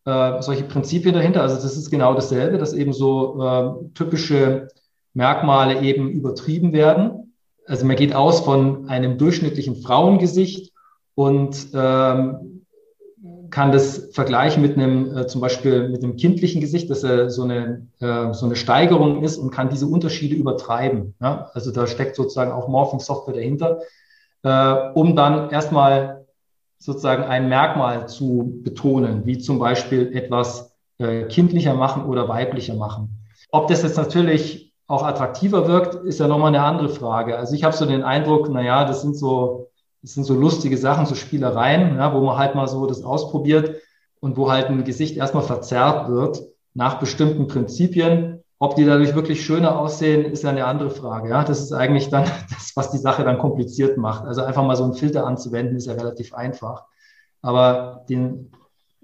äh, 0.05 0.43
solche 0.43 0.65
Prinzipien 0.65 1.15
dahinter. 1.15 1.43
Also 1.43 1.57
das 1.57 1.77
ist 1.77 1.91
genau 1.91 2.15
dasselbe, 2.15 2.59
dass 2.59 2.75
eben 2.75 2.93
so 2.93 3.43
äh, 3.43 3.95
typische 3.95 4.69
Merkmale 5.15 5.81
eben 5.81 6.11
übertrieben 6.11 6.73
werden. 6.73 7.35
Also 7.67 7.87
man 7.87 7.97
geht 7.97 8.15
aus 8.15 8.41
von 8.41 8.89
einem 8.89 9.17
durchschnittlichen 9.19 9.77
Frauengesicht 9.77 10.73
und 11.15 11.69
ähm, 11.75 12.62
kann 13.53 13.71
das 13.71 14.09
vergleichen 14.13 14.63
mit 14.63 14.77
einem, 14.77 15.17
äh, 15.17 15.27
zum 15.29 15.41
Beispiel 15.41 15.89
mit 15.89 16.03
einem 16.03 16.17
kindlichen 16.17 16.61
Gesicht, 16.61 16.91
dass 16.91 17.05
er 17.05 17.31
so 17.31 17.45
eine, 17.45 17.87
äh, 18.01 18.33
so 18.33 18.47
eine 18.47 18.57
Steigerung 18.57 19.23
ist 19.23 19.37
und 19.37 19.51
kann 19.51 19.69
diese 19.69 19.87
Unterschiede 19.87 20.35
übertreiben. 20.35 21.15
Ja? 21.21 21.51
Also 21.53 21.71
da 21.71 21.87
steckt 21.87 22.17
sozusagen 22.17 22.51
auch 22.51 22.67
Morphing-Software 22.67 23.35
dahinter, 23.35 23.81
äh, 24.43 24.75
um 24.95 25.15
dann 25.15 25.51
erstmal 25.51 26.25
sozusagen 26.79 27.25
ein 27.25 27.49
Merkmal 27.49 28.09
zu 28.09 28.61
betonen, 28.65 29.25
wie 29.27 29.39
zum 29.39 29.59
Beispiel 29.61 30.17
etwas 30.17 30.75
äh, 30.99 31.25
kindlicher 31.25 31.75
machen 31.75 32.07
oder 32.07 32.29
weiblicher 32.29 32.75
machen. 32.75 33.19
Ob 33.51 33.69
das 33.69 33.83
jetzt 33.83 33.99
natürlich 33.99 34.73
auch 34.87 35.05
attraktiver 35.05 35.69
wirkt, 35.69 35.95
ist 35.95 36.19
ja 36.21 36.27
nochmal 36.27 36.49
eine 36.49 36.63
andere 36.65 36.89
Frage. 36.89 37.37
Also 37.37 37.55
ich 37.55 37.65
habe 37.65 37.77
so 37.77 37.87
den 37.87 38.03
Eindruck, 38.03 38.49
naja, 38.49 38.85
das 38.85 39.03
sind 39.03 39.17
so 39.17 39.69
das 40.03 40.15
sind 40.15 40.25
so 40.25 40.35
lustige 40.35 40.77
Sachen, 40.77 41.07
so 41.07 41.15
Spielereien, 41.15 41.97
ja, 41.97 42.13
wo 42.13 42.21
man 42.21 42.37
halt 42.37 42.55
mal 42.55 42.67
so 42.67 42.87
das 42.87 43.05
ausprobiert 43.05 43.81
und 44.21 44.37
wo 44.37 44.51
halt 44.51 44.67
ein 44.67 44.85
Gesicht 44.85 45.17
erstmal 45.17 45.45
verzerrt 45.45 46.09
wird 46.09 46.43
nach 46.75 46.99
bestimmten 46.99 47.47
Prinzipien. 47.47 48.41
Ob 48.59 48.77
die 48.77 48.85
dadurch 48.85 49.15
wirklich 49.15 49.45
schöner 49.45 49.79
aussehen, 49.79 50.25
ist 50.25 50.45
ja 50.45 50.51
eine 50.51 50.67
andere 50.67 50.91
Frage. 50.91 51.31
Ja, 51.31 51.45
das 51.45 51.61
ist 51.61 51.73
eigentlich 51.73 52.11
dann 52.11 52.25
das, 52.51 52.73
was 52.75 52.91
die 52.91 52.99
Sache 52.99 53.25
dann 53.25 53.39
kompliziert 53.39 53.97
macht. 53.97 54.25
Also 54.25 54.43
einfach 54.43 54.65
mal 54.65 54.77
so 54.77 54.85
einen 54.85 54.95
Filter 54.95 55.27
anzuwenden, 55.27 55.77
ist 55.77 55.87
ja 55.87 55.95
relativ 55.95 56.35
einfach. 56.35 56.85
Aber 57.41 58.05
den 58.09 58.53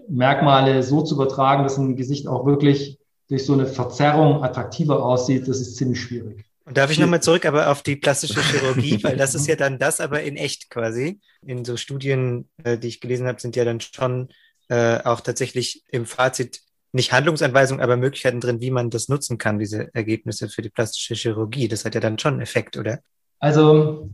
Merkmale 0.08 0.82
so 0.82 1.02
zu 1.02 1.16
übertragen, 1.16 1.64
dass 1.64 1.76
ein 1.76 1.96
Gesicht 1.96 2.26
auch 2.28 2.46
wirklich 2.46 2.98
durch 3.28 3.44
so 3.44 3.52
eine 3.52 3.66
Verzerrung 3.66 4.42
attraktiver 4.42 5.04
aussieht, 5.04 5.48
das 5.48 5.60
ist 5.60 5.76
ziemlich 5.76 6.00
schwierig. 6.00 6.47
Und 6.68 6.76
darf 6.76 6.90
ich 6.90 6.98
nochmal 6.98 7.22
zurück 7.22 7.46
aber 7.46 7.70
auf 7.70 7.82
die 7.82 7.96
plastische 7.96 8.42
Chirurgie, 8.42 9.02
weil 9.02 9.16
das 9.16 9.34
ist 9.34 9.46
ja 9.46 9.56
dann 9.56 9.78
das, 9.78 10.00
aber 10.00 10.22
in 10.22 10.36
echt 10.36 10.68
quasi. 10.68 11.18
In 11.40 11.64
so 11.64 11.78
Studien, 11.78 12.50
äh, 12.62 12.76
die 12.76 12.88
ich 12.88 13.00
gelesen 13.00 13.26
habe, 13.26 13.40
sind 13.40 13.56
ja 13.56 13.64
dann 13.64 13.80
schon 13.80 14.28
äh, 14.68 14.98
auch 15.02 15.22
tatsächlich 15.22 15.82
im 15.88 16.04
Fazit 16.04 16.60
nicht 16.92 17.12
Handlungsanweisungen, 17.12 17.82
aber 17.82 17.96
Möglichkeiten 17.96 18.40
drin, 18.40 18.60
wie 18.60 18.70
man 18.70 18.90
das 18.90 19.08
nutzen 19.08 19.38
kann, 19.38 19.58
diese 19.58 19.88
Ergebnisse 19.94 20.50
für 20.50 20.60
die 20.60 20.68
plastische 20.68 21.14
Chirurgie. 21.14 21.68
Das 21.68 21.86
hat 21.86 21.94
ja 21.94 22.02
dann 22.02 22.18
schon 22.18 22.34
einen 22.34 22.42
Effekt, 22.42 22.76
oder? 22.76 23.00
Also 23.38 24.10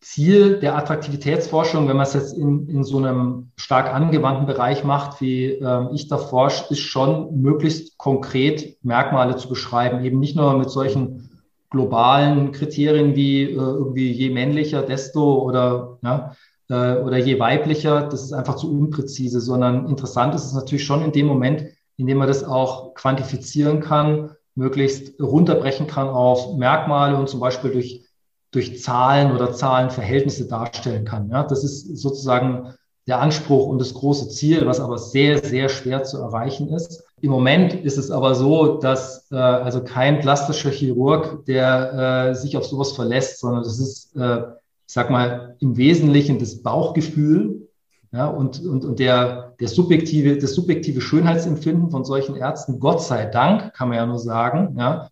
Ziel 0.00 0.60
der 0.60 0.76
Attraktivitätsforschung, 0.76 1.88
wenn 1.88 1.96
man 1.96 2.06
es 2.06 2.14
jetzt 2.14 2.32
in, 2.36 2.68
in 2.68 2.84
so 2.84 2.98
einem 2.98 3.50
stark 3.56 3.92
angewandten 3.92 4.46
Bereich 4.46 4.84
macht, 4.84 5.20
wie 5.20 5.46
äh, 5.46 5.86
ich 5.92 6.06
da 6.08 6.18
forsche, 6.18 6.72
ist 6.72 6.80
schon 6.80 7.40
möglichst 7.40 7.98
konkret 7.98 8.78
Merkmale 8.84 9.36
zu 9.36 9.48
beschreiben, 9.48 10.04
eben 10.04 10.20
nicht 10.20 10.36
nur 10.36 10.56
mit 10.56 10.70
solchen 10.70 11.28
globalen 11.70 12.52
Kriterien 12.52 13.16
wie 13.16 13.42
äh, 13.42 13.54
irgendwie 13.54 14.12
je 14.12 14.30
männlicher, 14.30 14.82
desto 14.82 15.42
oder, 15.42 15.98
ja, 16.02 16.32
äh, 16.70 17.00
oder 17.00 17.18
je 17.18 17.40
weiblicher, 17.40 18.02
das 18.02 18.22
ist 18.22 18.32
einfach 18.32 18.56
zu 18.56 18.70
unpräzise, 18.70 19.40
sondern 19.40 19.88
interessant 19.88 20.34
ist 20.34 20.44
es 20.44 20.54
natürlich 20.54 20.84
schon 20.84 21.02
in 21.02 21.12
dem 21.12 21.26
Moment, 21.26 21.64
in 21.96 22.06
dem 22.06 22.18
man 22.18 22.28
das 22.28 22.44
auch 22.44 22.94
quantifizieren 22.94 23.80
kann, 23.80 24.30
möglichst 24.54 25.20
runterbrechen 25.20 25.86
kann 25.86 26.08
auf 26.08 26.56
Merkmale 26.56 27.16
und 27.16 27.28
zum 27.28 27.40
Beispiel 27.40 27.70
durch 27.70 28.07
durch 28.50 28.80
Zahlen 28.80 29.32
oder 29.32 29.52
Zahlenverhältnisse 29.52 30.46
darstellen 30.46 31.04
kann. 31.04 31.28
Ja, 31.30 31.42
das 31.42 31.64
ist 31.64 31.96
sozusagen 31.98 32.74
der 33.06 33.20
Anspruch 33.20 33.66
und 33.66 33.78
das 33.78 33.94
große 33.94 34.28
Ziel, 34.28 34.66
was 34.66 34.80
aber 34.80 34.98
sehr, 34.98 35.42
sehr 35.42 35.68
schwer 35.70 36.04
zu 36.04 36.18
erreichen 36.18 36.68
ist. 36.68 37.04
Im 37.22 37.30
Moment 37.30 37.74
ist 37.74 37.96
es 37.96 38.10
aber 38.10 38.34
so, 38.34 38.78
dass 38.78 39.30
äh, 39.32 39.36
also 39.36 39.82
kein 39.82 40.20
plastischer 40.20 40.70
Chirurg, 40.70 41.44
der 41.46 42.28
äh, 42.30 42.34
sich 42.34 42.56
auf 42.56 42.66
sowas 42.66 42.92
verlässt, 42.92 43.40
sondern 43.40 43.64
das 43.64 43.78
ist, 43.78 44.14
äh, 44.16 44.40
ich 44.86 44.94
sag 44.94 45.10
mal, 45.10 45.56
im 45.60 45.76
Wesentlichen 45.76 46.38
das 46.38 46.62
Bauchgefühl 46.62 47.68
ja, 48.12 48.26
und, 48.26 48.64
und, 48.64 48.84
und 48.84 48.98
der, 48.98 49.54
der 49.60 49.68
subjektive, 49.68 50.38
das 50.38 50.54
subjektive 50.54 51.00
Schönheitsempfinden 51.00 51.90
von 51.90 52.04
solchen 52.04 52.36
Ärzten, 52.36 52.78
Gott 52.78 53.02
sei 53.02 53.26
Dank, 53.26 53.74
kann 53.74 53.88
man 53.88 53.98
ja 53.98 54.06
nur 54.06 54.18
sagen, 54.18 54.76
ja, 54.78 55.10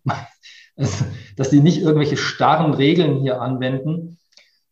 dass 1.35 1.49
sie 1.49 1.59
nicht 1.59 1.81
irgendwelche 1.81 2.17
starren 2.17 2.73
Regeln 2.73 3.17
hier 3.17 3.41
anwenden 3.41 4.17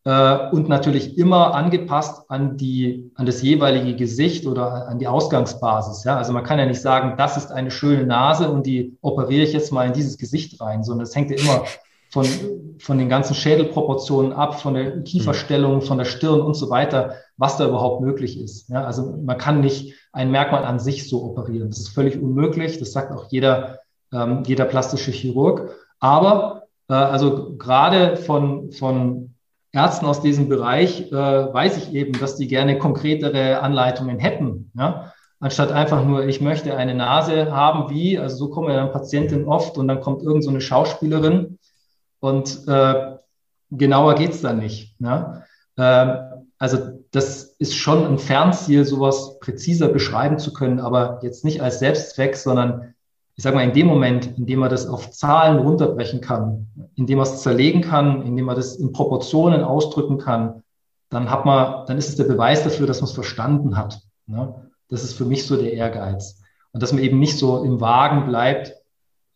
äh, 0.06 0.50
und 0.52 0.70
natürlich 0.70 1.18
immer 1.18 1.54
angepasst 1.54 2.30
an 2.30 2.58
die, 2.58 3.12
an 3.16 3.26
das 3.26 3.42
jeweilige 3.42 3.96
Gesicht 3.96 4.46
oder 4.46 4.88
an 4.88 5.00
die 5.00 5.08
Ausgangsbasis. 5.08 6.04
Ja, 6.04 6.18
also 6.18 6.32
man 6.32 6.44
kann 6.44 6.60
ja 6.60 6.66
nicht 6.66 6.82
sagen, 6.82 7.16
das 7.18 7.38
ist 7.38 7.52
eine 7.52 7.72
schöne 7.72 8.06
Nase 8.06 8.50
und 8.50 8.66
die 8.66 8.98
operiere 9.02 9.44
ich 9.44 9.54
jetzt 9.54 9.72
mal 9.72 9.88
in 9.88 9.94
dieses 9.94 10.18
Gesicht 10.18 10.62
rein, 10.62 10.84
sondern 10.84 11.04
es 11.04 11.16
hängt 11.16 11.32
ja 11.32 11.38
immer 11.38 11.64
von, 12.12 12.26
von 12.80 12.98
den 12.98 13.10
ganzen 13.10 13.36
Schädelproportionen 13.36 14.32
ab, 14.32 14.62
von 14.62 14.76
der 14.76 15.02
Kieferstellung, 15.02 15.82
von 15.82 15.98
der 15.98 16.06
Stirn 16.06 16.40
und 16.40 16.54
so 16.54 16.70
weiter, 16.70 17.16
was 17.36 17.58
da 17.58 17.68
überhaupt 17.68 18.02
möglich 18.02 18.40
ist. 18.40 18.70
Ja, 18.70 18.86
also 18.86 19.18
man 19.22 19.38
kann 19.38 19.60
nicht 19.60 19.96
ein 20.14 20.32
Merkmal 20.32 20.64
an 20.64 20.80
sich 20.80 21.10
so 21.10 21.24
operieren. 21.24 21.70
Das 21.70 21.80
ist 21.80 21.90
völlig 21.90 22.18
unmöglich. 22.18 22.80
Das 22.80 22.94
sagt 22.94 23.12
auch 23.12 23.26
jeder, 23.32 23.80
ähm, 24.14 24.44
jeder 24.46 24.66
plastische 24.66 25.12
Chirurg. 25.12 25.76
Aber 26.06 26.68
äh, 26.88 26.94
also 26.94 27.56
gerade 27.58 28.16
von, 28.16 28.72
von 28.72 29.34
Ärzten 29.72 30.06
aus 30.06 30.22
diesem 30.22 30.48
Bereich 30.50 31.12
äh, 31.12 31.16
weiß 31.16 31.78
ich 31.78 31.94
eben, 31.96 32.14
dass 32.20 32.36
die 32.36 32.48
gerne 32.48 32.78
konkretere 32.78 33.60
Anleitungen 33.62 34.20
hätten. 34.20 34.72
Ja? 34.78 35.14
Anstatt 35.40 35.72
einfach 35.72 36.06
nur, 36.06 36.28
ich 36.28 36.42
möchte 36.42 36.78
eine 36.78 36.94
Nase 36.94 37.52
haben, 37.52 37.90
wie, 37.90 38.20
also 38.20 38.36
so 38.38 38.50
kommen 38.52 38.70
ja 38.70 38.76
dann 38.76 38.92
Patienten 38.92 39.46
oft 39.46 39.80
und 39.80 39.88
dann 39.88 40.00
kommt 40.00 40.22
irgend 40.22 40.44
so 40.44 40.52
eine 40.52 40.62
Schauspielerin 40.62 41.58
und 42.20 42.68
äh, 42.68 43.16
genauer 43.72 44.14
geht's 44.14 44.42
dann 44.42 44.60
nicht. 44.60 45.02
Ne? 45.02 45.44
Äh, 45.76 46.18
also 46.60 46.78
das 47.10 47.56
ist 47.58 47.76
schon 47.76 48.06
ein 48.06 48.20
Fernziel, 48.20 48.86
sowas 48.86 49.40
präziser 49.40 49.88
beschreiben 49.88 50.38
zu 50.38 50.54
können, 50.54 50.80
aber 50.80 51.20
jetzt 51.24 51.44
nicht 51.44 51.64
als 51.64 51.80
Selbstzweck, 51.80 52.36
sondern 52.36 52.94
ich 53.38 53.44
sage 53.44 53.56
mal, 53.56 53.64
in 53.64 53.74
dem 53.74 53.88
Moment, 53.88 54.38
in 54.38 54.46
dem 54.46 54.60
man 54.60 54.70
das 54.70 54.88
auf 54.88 55.12
Zahlen 55.12 55.60
runterbrechen 55.60 56.22
kann, 56.22 56.68
in 56.96 57.06
dem 57.06 57.18
man 57.18 57.28
es 57.28 57.42
zerlegen 57.42 57.82
kann, 57.82 58.22
in 58.22 58.36
dem 58.36 58.46
man 58.46 58.56
das 58.56 58.78
in 58.78 58.94
Proportionen 58.94 59.62
ausdrücken 59.62 60.18
kann, 60.18 60.64
dann 61.10 61.30
hat 61.30 61.46
man, 61.46 61.86
dann 61.86 61.98
ist 61.98 62.10
es 62.10 62.16
der 62.16 62.24
Beweis 62.24 62.64
dafür, 62.64 62.88
dass 62.88 63.02
man 63.02 63.10
es 63.10 63.14
verstanden 63.14 63.78
hat. 63.78 64.02
Ne? 64.28 64.70
Das 64.90 65.04
ist 65.04 65.14
für 65.14 65.26
mich 65.26 65.46
so 65.46 65.58
der 65.58 65.74
Ehrgeiz. 65.74 66.42
Und 66.72 66.82
dass 66.82 66.94
man 66.94 67.04
eben 67.04 67.20
nicht 67.20 67.38
so 67.38 67.64
im 67.64 67.82
Wagen 67.82 68.28
bleibt, 68.28 68.74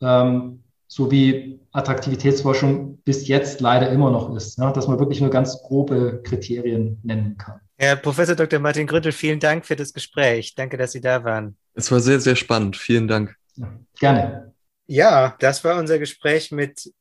ähm, 0.02 0.64
so 0.88 1.12
wie 1.12 1.60
Attraktivitätsforschung 1.72 2.98
bis 3.04 3.28
jetzt 3.28 3.62
leider 3.62 3.90
immer 3.92 4.12
noch 4.12 4.34
ist, 4.36 4.58
ne? 4.60 4.72
dass 4.74 4.88
man 4.88 5.00
wirklich 5.00 5.22
nur 5.22 5.30
ganz 5.30 5.62
grobe 5.62 6.22
Kriterien 6.24 7.00
nennen 7.04 7.38
kann. 7.38 7.60
Herr 7.78 7.96
Professor 7.96 8.36
Dr. 8.36 8.60
Martin 8.60 8.88
Grüttel, 8.88 9.12
vielen 9.12 9.40
Dank 9.40 9.66
für 9.66 9.76
das 9.76 9.94
Gespräch. 9.94 10.56
Danke, 10.56 10.78
dass 10.78 10.94
Sie 10.94 11.02
da 11.02 11.24
waren. 11.24 11.56
Es 11.74 11.92
war 11.92 12.00
sehr, 12.00 12.20
sehr 12.20 12.36
spannend. 12.36 12.76
Vielen 12.76 13.08
Dank. 13.08 13.39
Ja, 13.60 13.80
gerne. 14.00 14.54
Ja, 14.88 15.36
das 15.40 15.64
war 15.64 15.78
unser 15.78 16.00
Gespräch 16.00 16.52
mit 16.52 16.92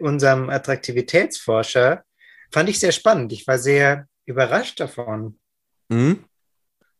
unserem 0.00 0.48
Attraktivitätsforscher. 0.48 2.04
Fand 2.50 2.68
ich 2.68 2.78
sehr 2.78 2.92
spannend. 2.92 3.32
Ich 3.32 3.46
war 3.46 3.58
sehr 3.58 4.08
überrascht 4.24 4.80
davon. 4.80 5.38
Mhm. 5.88 6.24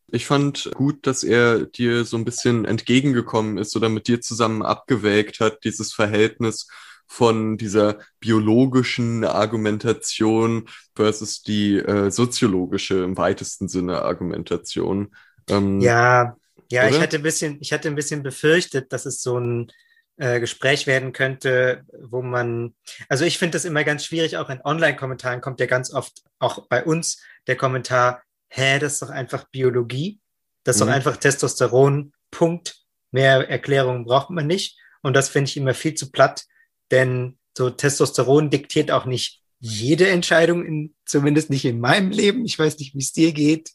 Ich 0.09 0.27
fand 0.27 0.70
gut, 0.74 1.07
dass 1.07 1.24
er 1.24 1.64
dir 1.64 2.05
so 2.05 2.16
ein 2.16 2.24
bisschen 2.24 2.66
entgegengekommen 2.66 3.57
ist 3.57 3.74
oder 3.74 3.88
mit 3.88 4.07
dir 4.07 4.20
zusammen 4.20 4.62
abgewägt 4.62 5.40
hat, 5.40 5.64
dieses 5.64 5.92
Verhältnis 5.94 6.68
von 7.07 7.57
dieser 7.57 7.98
biologischen 8.20 9.24
Argumentation 9.24 10.68
versus 10.94 11.42
die 11.42 11.77
äh, 11.79 12.11
soziologische 12.11 13.03
im 13.03 13.16
weitesten 13.16 13.68
Sinne 13.68 14.03
Argumentation. 14.03 15.14
Ähm, 15.48 15.81
ja, 15.81 16.37
ja, 16.75 16.87
oder? 16.87 16.97
ich 16.97 17.01
hatte 17.01 17.17
ein 17.17 17.23
bisschen, 17.23 17.59
ich 17.61 17.73
hatte 17.73 17.89
ein 17.89 17.95
bisschen 17.95 18.23
befürchtet, 18.23 18.93
dass 18.93 19.07
es 19.07 19.23
so 19.23 19.39
ein 19.39 19.73
äh, 20.17 20.41
Gespräch 20.41 20.87
werden 20.87 21.13
könnte, 21.13 21.85
wo 22.03 22.23
man, 22.23 22.75
also 23.09 23.25
ich 23.25 23.39
finde 23.39 23.57
das 23.57 23.65
immer 23.65 23.85
ganz 23.85 24.05
schwierig, 24.05 24.37
auch 24.37 24.51
in 24.51 24.61
Online-Kommentaren 24.63 25.41
kommt 25.41 25.61
ja 25.61 25.67
ganz 25.67 25.93
oft 25.93 26.23
auch 26.39 26.67
bei 26.69 26.85
uns 26.85 27.23
der 27.47 27.57
Kommentar, 27.57 28.23
hä, 28.49 28.79
das 28.79 28.95
ist 28.95 29.03
doch 29.03 29.11
einfach 29.11 29.45
Biologie, 29.51 30.21
das 30.65 30.77
ist 30.77 30.83
mhm. 30.83 30.87
doch 30.87 30.95
einfach 30.95 31.17
Testosteron, 31.17 32.13
Punkt. 32.31 32.77
Mehr 33.11 33.49
Erklärungen 33.49 34.05
braucht 34.05 34.31
man 34.31 34.47
nicht. 34.47 34.77
Und 35.03 35.15
das 35.15 35.29
finde 35.29 35.49
ich 35.49 35.57
immer 35.57 35.75
viel 35.75 35.95
zu 35.95 36.11
platt, 36.11 36.45
denn 36.91 37.39
so 37.57 37.71
Testosteron 37.71 38.51
diktiert 38.51 38.91
auch 38.91 39.05
nicht 39.05 39.43
jede 39.61 40.09
Entscheidung, 40.09 40.65
in, 40.65 40.95
zumindest 41.07 41.51
nicht 41.51 41.65
in 41.65 41.79
meinem 41.79 42.11
Leben. 42.11 42.45
Ich 42.45 42.59
weiß 42.59 42.79
nicht, 42.79 42.95
wie 42.95 42.99
es 42.99 43.13
dir 43.13 43.33
geht. 43.33 43.71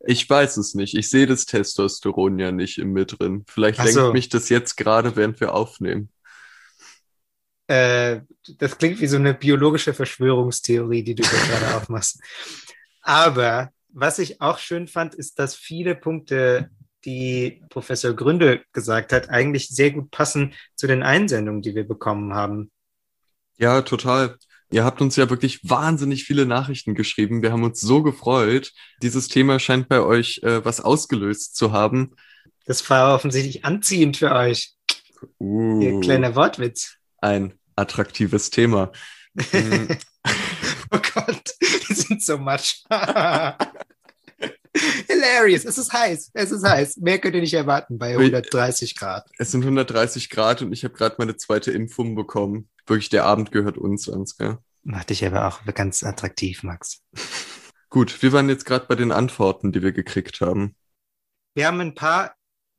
Ich 0.00 0.28
weiß 0.28 0.56
es 0.56 0.74
nicht. 0.74 0.94
Ich 0.94 1.10
sehe 1.10 1.26
das 1.26 1.46
Testosteron 1.46 2.38
ja 2.38 2.52
nicht 2.52 2.78
in 2.78 2.92
mir 2.92 3.06
drin. 3.06 3.44
Vielleicht 3.48 3.80
Ach 3.80 3.84
lenkt 3.84 4.00
so. 4.00 4.12
mich 4.12 4.28
das 4.28 4.48
jetzt 4.48 4.76
gerade, 4.76 5.16
während 5.16 5.40
wir 5.40 5.54
aufnehmen. 5.54 6.10
Äh, 7.66 8.20
das 8.58 8.78
klingt 8.78 9.00
wie 9.00 9.06
so 9.06 9.16
eine 9.16 9.34
biologische 9.34 9.94
Verschwörungstheorie, 9.94 11.02
die 11.02 11.14
du 11.14 11.22
gerade 11.48 11.76
aufmachst. 11.76 12.20
Aber 13.02 13.70
was 13.88 14.18
ich 14.18 14.40
auch 14.40 14.58
schön 14.58 14.88
fand, 14.88 15.14
ist, 15.14 15.38
dass 15.38 15.54
viele 15.54 15.94
Punkte, 15.94 16.70
die 17.04 17.62
Professor 17.68 18.14
Gründe 18.14 18.62
gesagt 18.72 19.12
hat, 19.12 19.28
eigentlich 19.28 19.68
sehr 19.68 19.90
gut 19.90 20.10
passen 20.12 20.54
zu 20.76 20.86
den 20.86 21.02
Einsendungen, 21.02 21.60
die 21.60 21.74
wir 21.74 21.86
bekommen 21.86 22.34
haben. 22.34 22.70
Ja, 23.56 23.82
total. 23.82 24.38
Ihr 24.72 24.84
habt 24.84 25.02
uns 25.02 25.16
ja 25.16 25.28
wirklich 25.28 25.60
wahnsinnig 25.68 26.24
viele 26.24 26.46
Nachrichten 26.46 26.94
geschrieben. 26.94 27.42
Wir 27.42 27.52
haben 27.52 27.62
uns 27.62 27.78
so 27.80 28.02
gefreut. 28.02 28.72
Dieses 29.02 29.28
Thema 29.28 29.58
scheint 29.58 29.86
bei 29.88 30.00
euch 30.00 30.40
äh, 30.42 30.64
was 30.64 30.80
ausgelöst 30.80 31.54
zu 31.56 31.72
haben. 31.72 32.16
Das 32.64 32.88
war 32.88 33.14
offensichtlich 33.14 33.66
anziehend 33.66 34.16
für 34.16 34.32
euch. 34.32 34.72
Uh, 35.38 35.80
Ihr 35.82 36.00
kleiner 36.00 36.34
Wortwitz. 36.34 36.96
Ein 37.18 37.52
attraktives 37.76 38.48
Thema. 38.48 38.92
oh 40.90 40.98
Gott, 41.14 41.54
die 41.88 41.94
sind 41.94 42.22
so 42.22 42.38
matsch. 42.38 42.82
Hilarious. 45.06 45.66
Es 45.66 45.76
ist 45.76 45.92
heiß. 45.92 46.30
Es 46.32 46.50
ist 46.50 46.66
heiß. 46.66 46.96
Mehr 46.96 47.18
könnt 47.18 47.34
ihr 47.34 47.42
nicht 47.42 47.52
erwarten 47.52 47.98
bei 47.98 48.12
130 48.12 48.96
Grad. 48.96 49.28
Es 49.36 49.50
sind 49.50 49.62
130 49.64 50.30
Grad 50.30 50.62
und 50.62 50.72
ich 50.72 50.82
habe 50.84 50.94
gerade 50.94 51.16
meine 51.18 51.36
zweite 51.36 51.72
Impfung 51.72 52.14
bekommen. 52.14 52.70
Wirklich, 52.86 53.10
der 53.10 53.24
Abend 53.24 53.52
gehört 53.52 53.78
uns, 53.78 54.08
Ansgar. 54.08 54.62
Macht 54.82 55.10
dich 55.10 55.24
aber 55.24 55.46
auch 55.46 55.64
ganz 55.74 56.02
attraktiv, 56.02 56.62
Max. 56.62 57.02
Gut, 57.90 58.22
wir 58.22 58.32
waren 58.32 58.48
jetzt 58.48 58.64
gerade 58.64 58.86
bei 58.86 58.94
den 58.94 59.12
Antworten, 59.12 59.70
die 59.70 59.82
wir 59.82 59.92
gekriegt 59.92 60.40
haben. 60.40 60.74
Wir 61.54 61.66
haben 61.66 61.80
ein 61.80 61.94
paar 61.94 62.34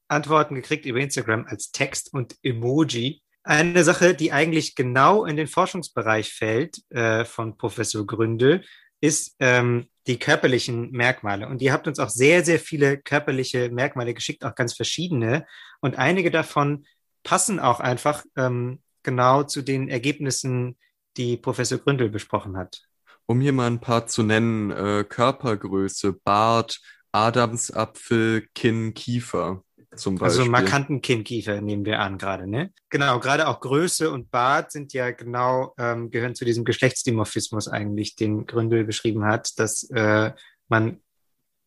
Antworten 0.08 0.56
gekriegt 0.56 0.86
über 0.86 1.00
Instagram 1.00 1.46
als 1.48 1.72
Text 1.72 2.14
und 2.14 2.36
Emoji. 2.42 3.22
Eine 3.44 3.84
Sache, 3.84 4.16
die 4.16 4.32
eigentlich 4.32 4.76
genau 4.76 5.26
in 5.26 5.36
den 5.36 5.48
Forschungsbereich 5.48 6.34
fällt 6.34 6.80
äh, 6.90 7.26
von 7.26 7.58
Professor 7.58 8.06
Gründel, 8.06 8.64
ist 9.02 9.36
ähm, 9.40 9.90
die 10.08 10.18
körperlichen 10.18 10.92
Merkmale. 10.92 11.48
Und 11.48 11.62
ihr 11.62 11.74
habt 11.74 11.88
uns 11.88 12.00
auch 12.00 12.10
sehr, 12.10 12.44
sehr 12.44 12.60
viele 12.60 12.98
körperliche 12.98 13.70
Merkmale 13.70 14.14
geschickt, 14.14 14.44
auch 14.46 14.56
ganz 14.56 14.74
verschiedene. 14.74 15.46
Und 15.82 15.98
einige 15.98 16.32
davon 16.32 16.86
passen 17.24 17.60
auch 17.60 17.80
einfach 17.80 18.24
ähm, 18.36 18.82
genau 19.04 19.44
zu 19.44 19.62
den 19.62 19.90
Ergebnissen, 19.90 20.78
die 21.18 21.38
Professor 21.38 21.78
Gründel 21.78 22.10
besprochen 22.10 22.58
hat. 22.58 22.82
Um 23.26 23.40
hier 23.40 23.54
mal 23.54 23.68
ein 23.68 23.80
paar 23.80 24.08
zu 24.08 24.24
nennen, 24.24 24.72
äh, 24.72 25.06
Körpergröße, 25.08 26.14
Bart, 26.14 26.82
Adamsapfel, 27.12 28.48
Kinn, 28.54 28.94
Kiefer 28.94 29.64
zum 29.96 30.16
also 30.16 30.26
Beispiel. 30.26 30.42
Also 30.42 30.52
markanten 30.52 31.02
Kinnkiefer 31.02 31.62
nehmen 31.62 31.86
wir 31.86 32.00
an 32.00 32.18
gerade, 32.18 32.48
ne? 32.48 32.72
Genau, 32.90 33.20
gerade 33.20 33.48
auch 33.48 33.60
Größe 33.60 34.12
und 34.12 34.32
Bart 34.32 34.72
sind 34.72 34.94
ja 34.94 35.12
genau, 35.12 35.74
ähm, 35.78 36.10
gehören 36.10 36.36
zu 36.36 36.46
diesem 36.46 36.66
Geschlechtsdimorphismus 36.66 37.68
eigentlich, 37.68 38.16
den 38.16 38.46
Gründel 38.46 38.84
beschrieben 38.84 39.26
hat, 39.26 39.58
dass 39.60 39.90
äh, 39.92 40.32
man 40.68 41.02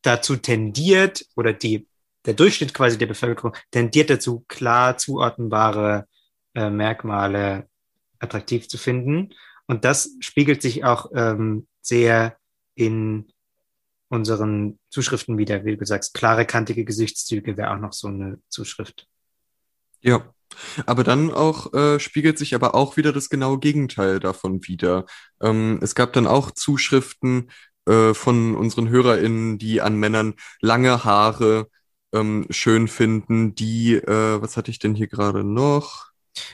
dazu 0.02 0.36
tendiert 0.36 1.24
oder 1.36 1.52
die, 1.52 1.88
der 2.24 2.34
Durchschnitt 2.34 2.74
quasi 2.74 2.98
der 2.98 3.06
Bevölkerung 3.06 3.54
tendiert 3.70 4.10
dazu, 4.10 4.44
klar 4.48 4.98
zuordnenbare 4.98 6.06
äh, 6.56 6.70
Merkmale 6.70 7.68
attraktiv 8.18 8.66
zu 8.68 8.78
finden. 8.78 9.34
Und 9.66 9.84
das 9.84 10.10
spiegelt 10.20 10.62
sich 10.62 10.84
auch 10.84 11.10
ähm, 11.14 11.66
sehr 11.82 12.36
in 12.74 13.28
unseren 14.08 14.78
Zuschriften 14.90 15.38
wieder, 15.38 15.64
wie 15.64 15.76
du 15.76 15.84
sagst, 15.84 16.14
klare, 16.14 16.46
kantige 16.46 16.84
Gesichtszüge 16.84 17.56
wäre 17.56 17.72
auch 17.72 17.78
noch 17.78 17.92
so 17.92 18.08
eine 18.08 18.38
Zuschrift. 18.48 19.06
Ja, 20.00 20.32
aber 20.86 21.04
dann 21.04 21.32
auch 21.32 21.74
äh, 21.74 21.98
spiegelt 22.00 22.38
sich 22.38 22.54
aber 22.54 22.74
auch 22.74 22.96
wieder 22.96 23.12
das 23.12 23.28
genaue 23.28 23.58
Gegenteil 23.58 24.20
davon 24.20 24.66
wieder. 24.66 25.04
Ähm, 25.40 25.78
es 25.82 25.94
gab 25.94 26.12
dann 26.12 26.26
auch 26.26 26.52
Zuschriften 26.52 27.50
äh, 27.86 28.14
von 28.14 28.54
unseren 28.54 28.88
HörerInnen, 28.88 29.58
die 29.58 29.80
an 29.80 29.96
Männern 29.96 30.34
lange 30.60 31.04
Haare 31.04 31.68
ähm, 32.12 32.46
schön 32.50 32.88
finden, 32.88 33.54
die, 33.54 33.94
äh, 33.94 34.40
was 34.40 34.56
hatte 34.56 34.70
ich 34.70 34.78
denn 34.78 34.94
hier 34.94 35.08
gerade 35.08 35.44
noch? 35.44 36.05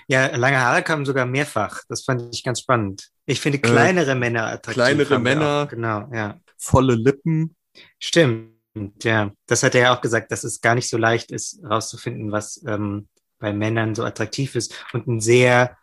Ja, 0.07 0.35
lange 0.37 0.61
Haare 0.61 0.83
kamen 0.83 1.05
sogar 1.05 1.27
mehrfach. 1.27 1.81
Das 1.89 2.05
fand 2.05 2.35
ich 2.35 2.45
ganz 2.45 2.61
spannend. 2.61 3.09
Ich 3.27 3.41
finde 3.41 3.59
äh, 3.59 3.63
kleinere 3.63 4.15
Männer 4.15 4.47
attraktiv. 4.47 4.75
Kleinere 4.75 5.19
Männer. 5.19 5.67
Genau, 5.67 6.09
ja 6.13 6.39
volle 6.63 6.95
Lippen. 6.95 7.57
Stimmt, 7.99 8.55
ja. 9.03 9.33
Das 9.47 9.63
hat 9.63 9.75
er 9.75 9.83
ja 9.83 9.97
auch 9.97 10.01
gesagt, 10.01 10.31
dass 10.31 10.45
es 10.45 10.61
gar 10.61 10.75
nicht 10.75 10.89
so 10.89 10.97
leicht 10.97 11.33
ist, 11.33 11.61
herauszufinden, 11.63 12.31
was 12.31 12.63
ähm, 12.67 13.09
bei 13.39 13.53
Männern 13.53 13.95
so 13.95 14.05
attraktiv 14.05 14.55
ist 14.55 14.73
und 14.93 15.09
ein 15.09 15.21
sehr 15.21 15.77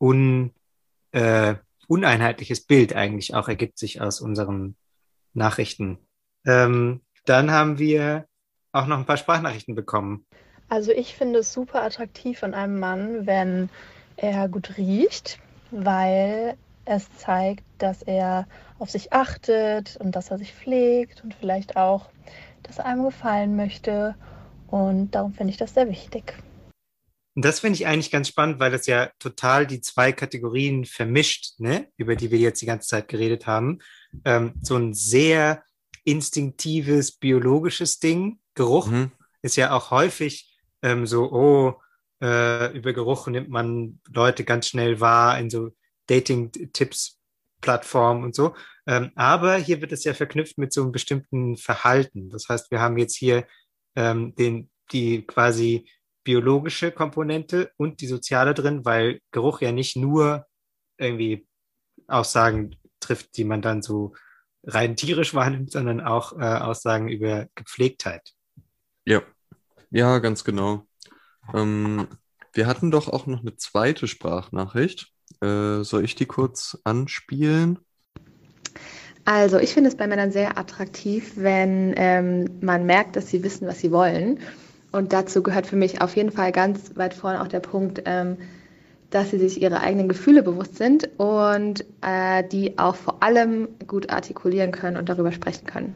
un, 0.00 0.52
äh, 1.12 1.54
uneinheitliches 1.86 2.64
Bild 2.64 2.94
eigentlich 2.94 3.34
auch 3.34 3.48
ergibt 3.48 3.78
sich 3.78 4.00
aus 4.00 4.20
unseren 4.20 4.76
Nachrichten. 5.34 5.98
Ähm, 6.46 7.02
dann 7.26 7.50
haben 7.50 7.78
wir 7.78 8.26
auch 8.72 8.86
noch 8.86 8.98
ein 8.98 9.06
paar 9.06 9.18
Sprachnachrichten 9.18 9.74
bekommen. 9.74 10.26
Also 10.72 10.90
ich 10.90 11.14
finde 11.14 11.40
es 11.40 11.52
super 11.52 11.82
attraktiv 11.82 12.42
an 12.42 12.54
einem 12.54 12.80
Mann, 12.80 13.26
wenn 13.26 13.68
er 14.16 14.48
gut 14.48 14.78
riecht, 14.78 15.38
weil 15.70 16.56
es 16.86 17.14
zeigt, 17.18 17.62
dass 17.76 18.00
er 18.00 18.48
auf 18.78 18.88
sich 18.88 19.12
achtet 19.12 19.98
und 19.98 20.16
dass 20.16 20.30
er 20.30 20.38
sich 20.38 20.54
pflegt 20.54 21.22
und 21.22 21.34
vielleicht 21.34 21.76
auch, 21.76 22.08
dass 22.62 22.78
er 22.78 22.86
einem 22.86 23.04
gefallen 23.04 23.54
möchte. 23.54 24.14
Und 24.66 25.10
darum 25.10 25.34
finde 25.34 25.50
ich 25.50 25.58
das 25.58 25.74
sehr 25.74 25.90
wichtig. 25.90 26.38
Und 27.36 27.44
das 27.44 27.60
finde 27.60 27.76
ich 27.76 27.86
eigentlich 27.86 28.10
ganz 28.10 28.28
spannend, 28.28 28.58
weil 28.58 28.70
das 28.70 28.86
ja 28.86 29.10
total 29.18 29.66
die 29.66 29.82
zwei 29.82 30.10
Kategorien 30.12 30.86
vermischt, 30.86 31.60
ne, 31.60 31.88
über 31.98 32.16
die 32.16 32.30
wir 32.30 32.38
jetzt 32.38 32.62
die 32.62 32.66
ganze 32.66 32.88
Zeit 32.88 33.08
geredet 33.08 33.46
haben. 33.46 33.80
Ähm, 34.24 34.54
so 34.62 34.76
ein 34.76 34.94
sehr 34.94 35.64
instinktives, 36.04 37.12
biologisches 37.12 37.98
Ding. 37.98 38.38
Geruch 38.54 38.86
mhm. 38.86 39.12
ist 39.42 39.56
ja 39.56 39.76
auch 39.76 39.90
häufig 39.90 40.48
ähm, 40.82 41.06
so, 41.06 41.32
oh, 41.32 41.80
äh, 42.22 42.76
über 42.76 42.92
Geruch 42.92 43.28
nimmt 43.28 43.48
man 43.48 44.00
Leute 44.12 44.44
ganz 44.44 44.68
schnell 44.68 45.00
wahr 45.00 45.38
in 45.38 45.48
so 45.50 45.70
Dating-Tipps-Plattformen 46.06 48.24
und 48.24 48.34
so. 48.34 48.54
Ähm, 48.86 49.10
aber 49.14 49.56
hier 49.56 49.80
wird 49.80 49.92
es 49.92 50.04
ja 50.04 50.14
verknüpft 50.14 50.58
mit 50.58 50.72
so 50.72 50.82
einem 50.82 50.92
bestimmten 50.92 51.56
Verhalten. 51.56 52.30
Das 52.30 52.48
heißt, 52.48 52.70
wir 52.70 52.80
haben 52.80 52.98
jetzt 52.98 53.16
hier 53.16 53.46
ähm, 53.96 54.34
den, 54.34 54.70
die 54.92 55.22
quasi 55.22 55.88
biologische 56.24 56.92
Komponente 56.92 57.72
und 57.76 58.00
die 58.00 58.06
soziale 58.06 58.54
drin, 58.54 58.84
weil 58.84 59.20
Geruch 59.32 59.60
ja 59.60 59.72
nicht 59.72 59.96
nur 59.96 60.46
irgendwie 60.98 61.46
Aussagen 62.06 62.76
trifft, 63.00 63.36
die 63.36 63.44
man 63.44 63.62
dann 63.62 63.82
so 63.82 64.14
rein 64.64 64.96
tierisch 64.96 65.34
wahrnimmt, 65.34 65.72
sondern 65.72 66.00
auch 66.00 66.38
äh, 66.38 66.44
Aussagen 66.44 67.08
über 67.08 67.48
Gepflegtheit. 67.54 68.32
Ja, 69.04 69.22
ja, 69.92 70.18
ganz 70.18 70.42
genau. 70.44 70.86
Ähm, 71.54 72.08
wir 72.52 72.66
hatten 72.66 72.90
doch 72.90 73.08
auch 73.08 73.26
noch 73.26 73.40
eine 73.40 73.56
zweite 73.56 74.08
Sprachnachricht. 74.08 75.12
Äh, 75.40 75.82
soll 75.82 76.04
ich 76.04 76.14
die 76.14 76.26
kurz 76.26 76.78
anspielen? 76.84 77.78
Also 79.24 79.58
ich 79.58 79.72
finde 79.72 79.88
es 79.88 79.96
bei 79.96 80.06
Männern 80.06 80.32
sehr 80.32 80.58
attraktiv, 80.58 81.34
wenn 81.36 81.94
ähm, 81.96 82.58
man 82.60 82.86
merkt, 82.86 83.16
dass 83.16 83.28
sie 83.28 83.42
wissen, 83.44 83.68
was 83.68 83.78
sie 83.78 83.92
wollen. 83.92 84.40
Und 84.90 85.12
dazu 85.12 85.42
gehört 85.42 85.66
für 85.66 85.76
mich 85.76 86.00
auf 86.00 86.16
jeden 86.16 86.32
Fall 86.32 86.52
ganz 86.52 86.96
weit 86.96 87.14
vorne 87.14 87.40
auch 87.40 87.48
der 87.48 87.60
Punkt, 87.60 88.02
ähm, 88.04 88.36
dass 89.10 89.30
sie 89.30 89.38
sich 89.38 89.60
ihre 89.60 89.80
eigenen 89.80 90.08
Gefühle 90.08 90.42
bewusst 90.42 90.76
sind 90.76 91.08
und 91.18 91.84
äh, 92.00 92.42
die 92.48 92.78
auch 92.78 92.96
vor 92.96 93.22
allem 93.22 93.68
gut 93.86 94.10
artikulieren 94.10 94.72
können 94.72 94.96
und 94.96 95.08
darüber 95.08 95.32
sprechen 95.32 95.66
können. 95.66 95.94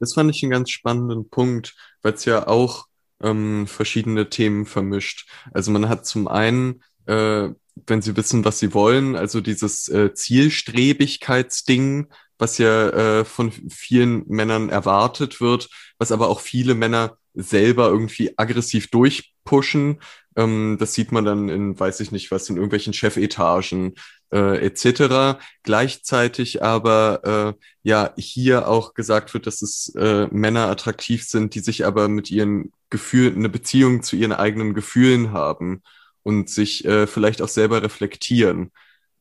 Das 0.00 0.14
fand 0.14 0.34
ich 0.34 0.42
einen 0.42 0.52
ganz 0.52 0.70
spannenden 0.70 1.28
Punkt, 1.28 1.74
weil 2.02 2.14
es 2.14 2.24
ja 2.24 2.46
auch 2.46 2.87
ähm, 3.22 3.66
verschiedene 3.66 4.28
Themen 4.30 4.66
vermischt. 4.66 5.28
Also 5.52 5.70
man 5.70 5.88
hat 5.88 6.06
zum 6.06 6.28
einen, 6.28 6.82
äh, 7.06 7.48
wenn 7.86 8.02
sie 8.02 8.16
wissen, 8.16 8.44
was 8.44 8.58
sie 8.58 8.74
wollen, 8.74 9.16
also 9.16 9.40
dieses 9.40 9.88
äh, 9.88 10.12
Zielstrebigkeitsding, 10.14 12.08
was 12.38 12.58
ja 12.58 12.88
äh, 12.90 13.24
von 13.24 13.52
vielen 13.68 14.24
Männern 14.28 14.68
erwartet 14.68 15.40
wird, 15.40 15.68
was 15.98 16.12
aber 16.12 16.28
auch 16.28 16.40
viele 16.40 16.74
Männer 16.74 17.18
selber 17.34 17.88
irgendwie 17.88 18.34
aggressiv 18.36 18.90
durchpushen. 18.90 20.00
Ähm, 20.36 20.76
das 20.78 20.94
sieht 20.94 21.12
man 21.12 21.24
dann 21.24 21.48
in, 21.48 21.78
weiß 21.78 22.00
ich 22.00 22.12
nicht 22.12 22.30
was, 22.30 22.48
in 22.48 22.56
irgendwelchen 22.56 22.92
Chefetagen 22.92 23.94
äh, 24.32 24.64
etc. 24.64 25.40
Gleichzeitig 25.62 26.62
aber 26.62 27.56
äh, 27.58 27.64
ja 27.82 28.12
hier 28.16 28.68
auch 28.68 28.94
gesagt 28.94 29.34
wird, 29.34 29.46
dass 29.46 29.62
es 29.62 29.94
äh, 29.96 30.26
Männer 30.30 30.68
attraktiv 30.68 31.24
sind, 31.24 31.54
die 31.54 31.60
sich 31.60 31.86
aber 31.86 32.08
mit 32.08 32.30
ihren 32.30 32.72
Gefühlen, 32.90 33.36
eine 33.36 33.48
Beziehung 33.48 34.02
zu 34.02 34.16
ihren 34.16 34.32
eigenen 34.32 34.74
Gefühlen 34.74 35.32
haben 35.32 35.82
und 36.22 36.50
sich 36.50 36.84
äh, 36.84 37.06
vielleicht 37.06 37.42
auch 37.42 37.48
selber 37.48 37.82
reflektieren. 37.82 38.72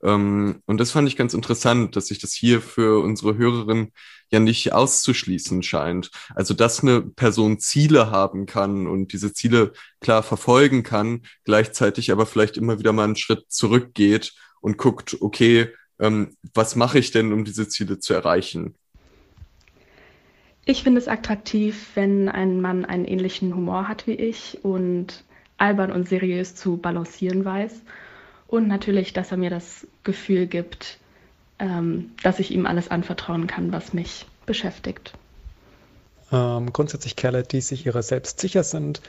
Ähm, 0.04 0.62
und 0.66 0.80
das 0.80 0.92
fand 0.92 1.08
ich 1.08 1.16
ganz 1.16 1.34
interessant, 1.34 1.96
dass 1.96 2.08
sich 2.08 2.20
das 2.20 2.34
hier 2.34 2.62
für 2.62 3.02
unsere 3.04 3.38
Hörerin 3.38 3.92
ja 4.30 4.40
nicht 4.40 4.74
auszuschließen 4.74 5.64
scheint. 5.64 6.12
Also, 6.36 6.54
dass 6.54 6.82
eine 6.82 7.02
Person 7.02 7.60
Ziele 7.60 8.12
haben 8.12 8.46
kann 8.46 8.88
und 8.88 9.14
diese 9.14 9.34
Ziele 9.34 9.74
klar 10.02 10.24
verfolgen 10.24 10.84
kann, 10.84 11.24
gleichzeitig 11.46 12.12
aber 12.12 12.26
vielleicht 12.26 12.58
immer 12.58 12.80
wieder 12.80 12.94
mal 12.94 13.06
einen 13.06 13.16
Schritt 13.16 13.46
zurückgeht 13.50 14.34
und 14.62 14.78
guckt, 14.78 15.18
okay, 15.22 15.74
ähm, 16.00 16.36
was 16.54 16.76
mache 16.76 17.00
ich 17.00 17.12
denn, 17.12 17.34
um 17.34 17.46
diese 17.46 17.68
Ziele 17.68 18.00
zu 18.00 18.14
erreichen? 18.14 18.76
Ich 20.70 20.84
finde 20.84 21.00
es 21.00 21.08
attraktiv, 21.08 21.92
wenn 21.96 22.28
ein 22.28 22.60
Mann 22.60 22.84
einen 22.84 23.06
ähnlichen 23.06 23.56
Humor 23.56 23.88
hat 23.88 24.06
wie 24.06 24.16
ich 24.16 24.60
und 24.64 25.24
albern 25.58 25.94
und 25.94 26.10
seriös 26.10 26.56
zu 26.56 26.76
balancieren 26.76 27.46
weiß. 27.46 27.72
Und 28.48 28.68
natürlich, 28.68 29.14
dass 29.14 29.32
er 29.32 29.38
mir 29.38 29.50
das 29.50 29.88
Gefühl 30.04 30.46
gibt, 30.46 30.98
ähm, 31.58 32.12
dass 32.22 32.40
ich 32.40 32.52
ihm 32.52 32.66
alles 32.66 32.92
anvertrauen 32.92 33.48
kann, 33.48 33.72
was 33.72 33.94
mich 33.94 34.26
beschäftigt. 34.46 35.14
Ähm, 36.34 36.74
grundsätzlich 36.74 37.16
Kerle, 37.16 37.44
die 37.44 37.62
sich 37.62 37.86
ihrer 37.86 38.04
selbst 38.04 38.42
sicher 38.42 38.64
sind, 38.64 39.02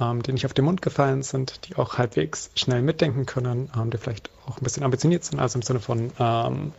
ähm, 0.00 0.24
die 0.24 0.32
nicht 0.32 0.44
auf 0.44 0.54
den 0.54 0.64
Mund 0.64 0.82
gefallen 0.82 1.22
sind, 1.22 1.68
die 1.68 1.76
auch 1.76 1.98
halbwegs 1.98 2.50
schnell 2.56 2.82
mitdenken 2.82 3.26
können, 3.26 3.70
ähm, 3.76 3.90
die 3.90 3.98
vielleicht 3.98 4.30
auch 4.46 4.58
ein 4.58 4.64
bisschen 4.64 4.82
ambitioniert 4.82 5.22
sind, 5.22 5.38
also 5.38 5.56
im 5.56 5.62
Sinne 5.62 5.78
von 5.78 6.10
ähm, 6.18 6.72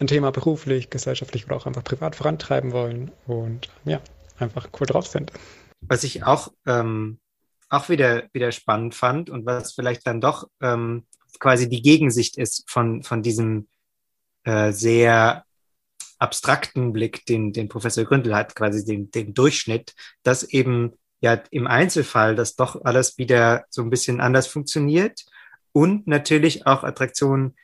ein 0.00 0.06
Thema 0.06 0.32
beruflich, 0.32 0.90
gesellschaftlich 0.90 1.46
oder 1.46 1.56
auch 1.56 1.66
einfach 1.66 1.84
privat 1.84 2.16
vorantreiben 2.16 2.72
wollen 2.72 3.10
und 3.26 3.68
ja, 3.84 4.00
einfach 4.38 4.68
cool 4.80 4.86
drauf 4.86 5.06
sind. 5.06 5.30
Was 5.82 6.04
ich 6.04 6.24
auch, 6.24 6.52
ähm, 6.66 7.20
auch 7.68 7.88
wieder, 7.88 8.24
wieder 8.32 8.50
spannend 8.50 8.94
fand 8.94 9.30
und 9.30 9.46
was 9.46 9.74
vielleicht 9.74 10.06
dann 10.06 10.20
doch 10.20 10.48
ähm, 10.60 11.06
quasi 11.38 11.68
die 11.68 11.82
Gegensicht 11.82 12.38
ist 12.38 12.68
von, 12.68 13.02
von 13.02 13.22
diesem 13.22 13.68
äh, 14.44 14.72
sehr 14.72 15.44
abstrakten 16.18 16.92
Blick, 16.92 17.24
den, 17.26 17.52
den 17.52 17.68
Professor 17.68 18.04
Gründel 18.04 18.34
hat, 18.34 18.54
quasi 18.54 18.84
den, 18.84 19.10
den 19.10 19.34
Durchschnitt, 19.34 19.94
dass 20.22 20.42
eben 20.44 20.92
ja 21.20 21.42
im 21.50 21.66
Einzelfall 21.66 22.34
das 22.34 22.56
doch 22.56 22.84
alles 22.84 23.18
wieder 23.18 23.64
so 23.68 23.82
ein 23.82 23.90
bisschen 23.90 24.20
anders 24.20 24.46
funktioniert 24.46 25.24
und 25.72 26.06
natürlich 26.06 26.66
auch 26.66 26.84
Attraktionen 26.84 27.54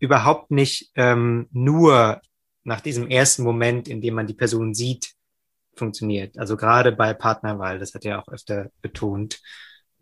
überhaupt 0.00 0.50
nicht 0.50 0.90
ähm, 0.96 1.48
nur 1.52 2.20
nach 2.64 2.80
diesem 2.80 3.08
ersten 3.08 3.42
Moment, 3.42 3.88
in 3.88 4.00
dem 4.00 4.14
man 4.14 4.26
die 4.26 4.34
Person 4.34 4.74
sieht, 4.74 5.14
funktioniert. 5.74 6.36
Also 6.38 6.56
gerade 6.56 6.92
bei 6.92 7.14
Partnerwahl, 7.14 7.78
das 7.78 7.94
hat 7.94 8.04
er 8.04 8.18
auch 8.20 8.28
öfter 8.28 8.70
betont. 8.82 9.40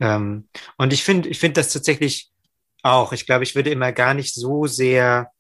Ähm, 0.01 0.49
und 0.77 0.93
ich 0.93 1.05
finde, 1.05 1.29
ich 1.29 1.39
finde 1.39 1.61
das 1.61 1.73
tatsächlich 1.73 2.31
auch. 2.83 3.13
Ich 3.13 3.27
glaube, 3.27 3.45
ich 3.45 3.55
würde 3.55 3.71
immer 3.71 3.93
gar 3.93 4.15
nicht 4.15 4.35
so 4.35 4.67
sehr 4.67 5.31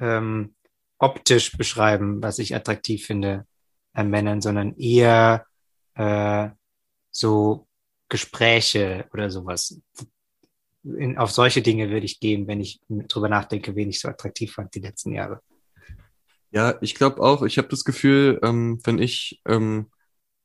ähm, 0.00 0.54
optisch 0.98 1.56
beschreiben, 1.56 2.22
was 2.22 2.38
ich 2.38 2.54
attraktiv 2.54 3.06
finde 3.06 3.46
an 3.92 4.10
Männern, 4.10 4.40
sondern 4.40 4.76
eher 4.76 5.46
äh, 5.94 6.48
so 7.10 7.66
Gespräche 8.08 9.08
oder 9.12 9.30
sowas. 9.30 9.80
In, 10.84 11.16
auf 11.18 11.30
solche 11.30 11.62
Dinge 11.62 11.90
würde 11.90 12.06
ich 12.06 12.20
gehen, 12.20 12.46
wenn 12.46 12.60
ich 12.60 12.80
drüber 12.88 13.28
nachdenke, 13.28 13.74
wen 13.74 13.88
ich 13.88 14.00
so 14.00 14.08
attraktiv 14.08 14.52
fand 14.52 14.74
die 14.74 14.80
letzten 14.80 15.12
Jahre. 15.12 15.40
Ja, 16.50 16.76
ich 16.80 16.94
glaube 16.94 17.20
auch. 17.20 17.42
Ich 17.42 17.58
habe 17.58 17.68
das 17.68 17.84
Gefühl, 17.84 18.38
ähm, 18.42 18.80
wenn 18.84 18.98
ich 18.98 19.40
ähm, 19.46 19.90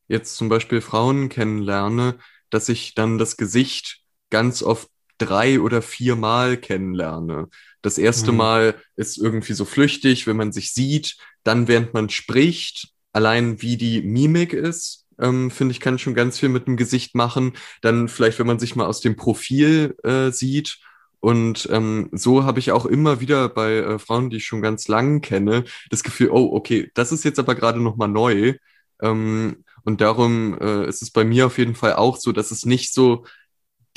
jetzt 0.08 0.38
zum 0.38 0.50
Beispiel 0.50 0.82
Frauen 0.82 1.30
kennenlerne, 1.30 2.18
dass 2.50 2.70
ich 2.70 2.96
dann 2.96 3.18
das 3.18 3.38
Gesicht 3.38 4.02
ganz 4.30 4.64
oft 4.64 4.90
drei 5.20 5.60
oder 5.60 5.82
vier 5.82 6.16
Mal 6.16 6.58
kennenlerne. 6.58 7.50
Das 7.82 7.98
erste 7.98 8.32
mhm. 8.32 8.38
Mal 8.38 8.82
ist 8.96 9.18
irgendwie 9.18 9.54
so 9.54 9.66
flüchtig, 9.66 10.26
wenn 10.26 10.38
man 10.38 10.52
sich 10.52 10.74
sieht, 10.74 11.18
dann 11.44 11.68
während 11.68 11.94
man 11.94 12.10
spricht, 12.10 12.90
allein 13.12 13.62
wie 13.62 13.78
die 13.78 14.02
Mimik 14.02 14.54
ist, 14.54 15.06
ähm, 15.20 15.52
finde 15.52 15.74
ich, 15.74 15.80
kann 15.80 16.00
schon 16.00 16.14
ganz 16.14 16.40
viel 16.40 16.50
mit 16.50 16.68
dem 16.68 16.78
Gesicht 16.78 17.16
machen. 17.16 17.54
Dann 17.82 18.08
vielleicht, 18.08 18.40
wenn 18.40 18.48
man 18.48 18.60
sich 18.60 18.76
mal 18.76 18.86
aus 18.86 19.02
dem 19.02 19.16
Profil 19.16 19.96
äh, 20.04 20.32
sieht. 20.32 20.80
Und 21.20 21.68
ähm, 21.72 22.10
so 22.14 22.44
habe 22.44 22.60
ich 22.60 22.72
auch 22.72 22.86
immer 22.86 23.20
wieder 23.20 23.50
bei 23.50 23.78
äh, 23.78 24.00
Frauen, 24.00 24.30
die 24.30 24.38
ich 24.38 24.46
schon 24.46 24.62
ganz 24.62 24.88
lang 24.88 25.22
kenne, 25.22 25.66
das 25.90 26.04
Gefühl, 26.04 26.30
oh, 26.32 26.50
okay, 26.54 26.92
das 26.94 27.12
ist 27.12 27.26
jetzt 27.26 27.40
aber 27.40 27.56
gerade 27.56 27.82
nochmal 27.82 28.08
neu. 28.08 28.54
Ähm, 29.02 29.64
und 29.84 30.02
darum 30.02 30.58
äh, 30.60 30.88
ist 30.88 31.02
es 31.02 31.12
bei 31.12 31.24
mir 31.24 31.48
auf 31.48 31.58
jeden 31.58 31.76
Fall 31.76 31.94
auch 31.94 32.18
so, 32.18 32.32
dass 32.32 32.52
es 32.52 32.66
nicht 32.66 32.94
so 32.94 33.26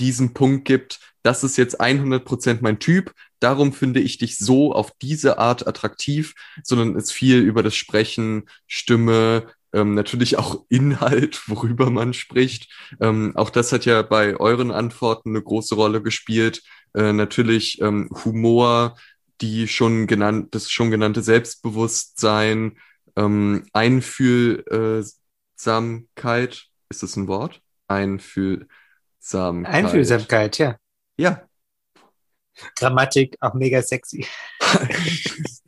diesen 0.00 0.34
Punkt 0.34 0.64
gibt, 0.64 1.00
das 1.22 1.44
ist 1.44 1.56
jetzt 1.56 1.80
100% 1.80 2.58
mein 2.60 2.78
Typ, 2.80 3.12
darum 3.38 3.72
finde 3.72 4.00
ich 4.00 4.18
dich 4.18 4.38
so 4.38 4.72
auf 4.72 4.92
diese 5.00 5.38
Art 5.38 5.66
attraktiv, 5.66 6.34
sondern 6.64 6.96
es 6.96 7.12
viel 7.12 7.38
über 7.38 7.62
das 7.62 7.76
Sprechen, 7.76 8.48
Stimme, 8.66 9.46
ähm, 9.72 9.94
natürlich 9.94 10.38
auch 10.38 10.64
Inhalt, 10.68 11.48
worüber 11.48 11.90
man 11.90 12.14
spricht. 12.14 12.68
Ähm, 13.00 13.32
auch 13.36 13.50
das 13.50 13.72
hat 13.72 13.84
ja 13.84 14.02
bei 14.02 14.36
euren 14.36 14.70
Antworten 14.70 15.30
eine 15.30 15.42
große 15.42 15.74
Rolle 15.74 16.02
gespielt. 16.02 16.62
Äh, 16.94 17.12
natürlich 17.12 17.80
ähm, 17.80 18.10
Humor, 18.24 18.96
die 19.40 19.66
schon 19.68 20.06
genannt, 20.06 20.54
das 20.54 20.70
schon 20.70 20.90
genannte 20.90 21.22
Selbstbewusstsein, 21.22 22.78
ähm, 23.16 23.66
Einfühlsamkeit, 23.72 25.16
ist 26.88 27.02
das 27.02 27.16
ein 27.16 27.26
Wort? 27.28 27.60
Einfühlsamkeit. 27.88 28.68
Einfühlsamkeit, 29.66 30.58
ja. 30.58 30.76
Ja. 31.16 31.42
Grammatik, 32.76 33.36
auch 33.40 33.54
mega 33.54 33.82
sexy. 33.82 34.26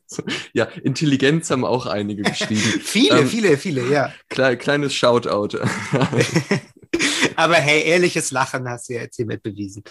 ja, 0.52 0.64
Intelligenz 0.82 1.50
haben 1.50 1.64
auch 1.64 1.86
einige 1.86 2.22
geschrieben. 2.22 2.60
viele, 2.82 3.20
ähm, 3.20 3.28
viele, 3.28 3.56
viele, 3.58 3.90
ja. 3.90 4.12
Kle 4.28 4.56
kleines 4.56 4.94
Shoutout. 4.94 5.58
Aber 7.36 7.54
hey, 7.54 7.82
ehrliches 7.84 8.30
Lachen 8.30 8.68
hast 8.68 8.88
du 8.88 8.94
ja 8.94 9.02
jetzt 9.02 9.16
hiermit 9.16 9.42
bewiesen. 9.42 9.82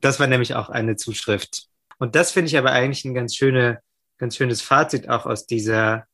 Das 0.00 0.20
war 0.20 0.26
nämlich 0.26 0.54
auch 0.54 0.68
eine 0.68 0.96
Zuschrift. 0.96 1.68
Und 1.98 2.14
das 2.14 2.32
finde 2.32 2.48
ich 2.48 2.58
aber 2.58 2.72
eigentlich 2.72 3.04
ein 3.04 3.14
ganz 3.14 3.34
schöne, 3.34 3.80
ganz 4.18 4.36
schönes 4.36 4.60
Fazit 4.60 5.08
auch 5.08 5.24
aus 5.24 5.46
dieser, 5.46 6.04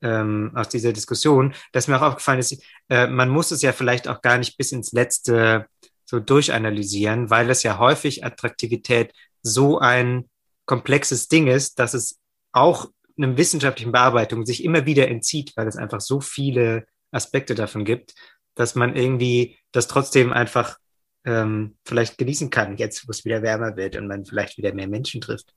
ähm, 0.00 0.52
aus 0.54 0.68
dieser 0.68 0.92
Diskussion, 0.92 1.54
dass 1.72 1.88
mir 1.88 1.96
auch 1.96 2.02
aufgefallen 2.08 2.38
ist, 2.38 2.62
äh, 2.88 3.06
man 3.06 3.28
muss 3.28 3.50
es 3.50 3.60
ja 3.60 3.72
vielleicht 3.72 4.08
auch 4.08 4.22
gar 4.22 4.38
nicht 4.38 4.56
bis 4.56 4.72
ins 4.72 4.92
Letzte 4.92 5.66
so 6.04 6.20
durchanalysieren, 6.20 7.30
weil 7.30 7.50
es 7.50 7.62
ja 7.62 7.78
häufig 7.78 8.24
Attraktivität 8.24 9.12
so 9.42 9.78
ein 9.78 10.28
komplexes 10.66 11.28
Ding 11.28 11.46
ist, 11.46 11.78
dass 11.78 11.94
es 11.94 12.18
auch 12.54 12.88
einem 13.16 13.36
wissenschaftlichen 13.36 13.92
Bearbeitung 13.92 14.46
sich 14.46 14.64
immer 14.64 14.86
wieder 14.86 15.08
entzieht, 15.08 15.52
weil 15.56 15.68
es 15.68 15.76
einfach 15.76 16.00
so 16.00 16.20
viele 16.20 16.86
Aspekte 17.10 17.54
davon 17.54 17.84
gibt, 17.84 18.14
dass 18.54 18.74
man 18.74 18.96
irgendwie 18.96 19.58
das 19.72 19.88
trotzdem 19.88 20.32
einfach 20.32 20.78
ähm, 21.24 21.76
vielleicht 21.84 22.18
genießen 22.18 22.50
kann, 22.50 22.76
jetzt 22.76 23.06
wo 23.06 23.10
es 23.10 23.24
wieder 23.24 23.42
wärmer 23.42 23.76
wird 23.76 23.96
und 23.96 24.06
man 24.06 24.24
vielleicht 24.24 24.58
wieder 24.58 24.74
mehr 24.74 24.88
Menschen 24.88 25.20
trifft. 25.20 25.54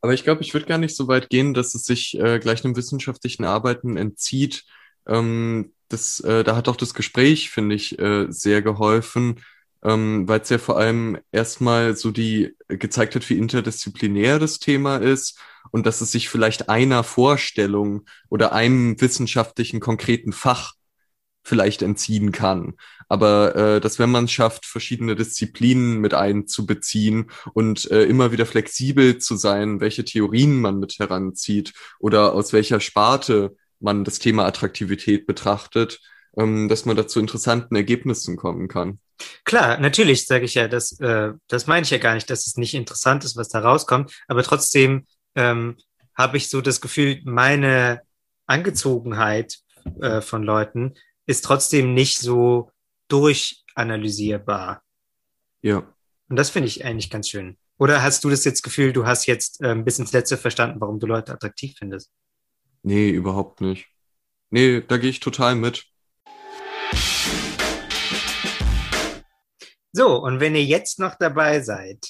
Aber 0.00 0.14
ich 0.14 0.24
glaube, 0.24 0.42
ich 0.42 0.54
würde 0.54 0.66
gar 0.66 0.78
nicht 0.78 0.96
so 0.96 1.08
weit 1.08 1.28
gehen, 1.28 1.54
dass 1.54 1.74
es 1.74 1.84
sich 1.84 2.18
äh, 2.18 2.38
gleich 2.38 2.64
einem 2.64 2.76
wissenschaftlichen 2.76 3.44
Arbeiten 3.44 3.96
entzieht. 3.96 4.64
Ähm, 5.06 5.72
das, 5.88 6.20
äh, 6.20 6.44
da 6.44 6.56
hat 6.56 6.68
auch 6.68 6.76
das 6.76 6.94
Gespräch, 6.94 7.50
finde 7.50 7.74
ich, 7.74 7.98
äh, 7.98 8.26
sehr 8.30 8.62
geholfen, 8.62 9.40
ähm, 9.82 10.26
weil 10.28 10.40
es 10.40 10.48
ja 10.48 10.58
vor 10.58 10.78
allem 10.78 11.18
erstmal 11.32 11.96
so 11.96 12.10
die 12.10 12.56
gezeigt 12.68 13.14
hat, 13.14 13.28
wie 13.28 13.38
interdisziplinär 13.38 14.38
das 14.38 14.58
Thema 14.58 14.98
ist 14.98 15.38
und 15.70 15.86
dass 15.86 16.00
es 16.00 16.12
sich 16.12 16.28
vielleicht 16.28 16.68
einer 16.68 17.02
Vorstellung 17.04 18.06
oder 18.28 18.52
einem 18.52 19.00
wissenschaftlichen 19.00 19.80
konkreten 19.80 20.32
Fach 20.32 20.74
vielleicht 21.42 21.82
entziehen 21.82 22.32
kann. 22.32 22.74
Aber 23.08 23.56
äh, 23.56 23.80
dass 23.80 23.98
wenn 23.98 24.10
man 24.10 24.26
es 24.26 24.32
schafft, 24.32 24.66
verschiedene 24.66 25.16
Disziplinen 25.16 25.98
mit 25.98 26.14
einzubeziehen 26.14 27.30
und 27.54 27.90
äh, 27.90 28.04
immer 28.04 28.30
wieder 28.30 28.46
flexibel 28.46 29.18
zu 29.18 29.36
sein, 29.36 29.80
welche 29.80 30.04
Theorien 30.04 30.60
man 30.60 30.78
mit 30.78 30.98
heranzieht 30.98 31.72
oder 31.98 32.34
aus 32.34 32.52
welcher 32.52 32.80
Sparte 32.80 33.56
man 33.80 34.04
das 34.04 34.18
Thema 34.18 34.46
Attraktivität 34.46 35.26
betrachtet, 35.26 36.00
ähm, 36.36 36.68
dass 36.68 36.84
man 36.84 36.96
da 36.96 37.08
zu 37.08 37.18
interessanten 37.18 37.74
Ergebnissen 37.74 38.36
kommen 38.36 38.68
kann. 38.68 39.00
Klar, 39.44 39.78
natürlich 39.78 40.26
sage 40.26 40.44
ich 40.44 40.54
ja, 40.54 40.68
das, 40.68 40.98
äh, 41.00 41.32
das 41.48 41.66
meine 41.66 41.82
ich 41.82 41.90
ja 41.90 41.98
gar 41.98 42.14
nicht, 42.14 42.30
dass 42.30 42.46
es 42.46 42.56
nicht 42.56 42.74
interessant 42.74 43.24
ist, 43.24 43.36
was 43.36 43.48
da 43.48 43.60
rauskommt, 43.60 44.12
aber 44.28 44.42
trotzdem 44.42 45.06
ähm, 45.34 45.76
habe 46.14 46.36
ich 46.36 46.48
so 46.48 46.60
das 46.60 46.80
Gefühl, 46.80 47.20
meine 47.24 48.02
Angezogenheit 48.46 49.58
äh, 50.00 50.20
von 50.20 50.42
Leuten 50.42 50.94
ist 51.26 51.44
trotzdem 51.44 51.94
nicht 51.94 52.18
so 52.18 52.70
durchanalysierbar. 53.08 54.82
Ja. 55.62 55.94
Und 56.28 56.36
das 56.36 56.50
finde 56.50 56.68
ich 56.68 56.84
eigentlich 56.84 57.10
ganz 57.10 57.28
schön. 57.28 57.56
Oder 57.78 58.02
hast 58.02 58.24
du 58.24 58.30
das 58.30 58.44
jetzt 58.44 58.62
Gefühl, 58.62 58.92
du 58.92 59.06
hast 59.06 59.26
jetzt 59.26 59.60
äh, 59.62 59.74
bis 59.74 59.98
ins 59.98 60.12
Letzte 60.12 60.36
verstanden, 60.36 60.80
warum 60.80 61.00
du 61.00 61.06
Leute 61.06 61.32
attraktiv 61.32 61.76
findest? 61.78 62.12
Nee, 62.82 63.10
überhaupt 63.10 63.60
nicht. 63.60 63.86
Nee, 64.50 64.82
da 64.82 64.96
gehe 64.98 65.10
ich 65.10 65.20
total 65.20 65.54
mit. 65.54 65.86
So, 69.92 70.22
und 70.22 70.40
wenn 70.40 70.54
ihr 70.54 70.64
jetzt 70.64 70.98
noch 70.98 71.14
dabei 71.16 71.60
seid, 71.60 72.06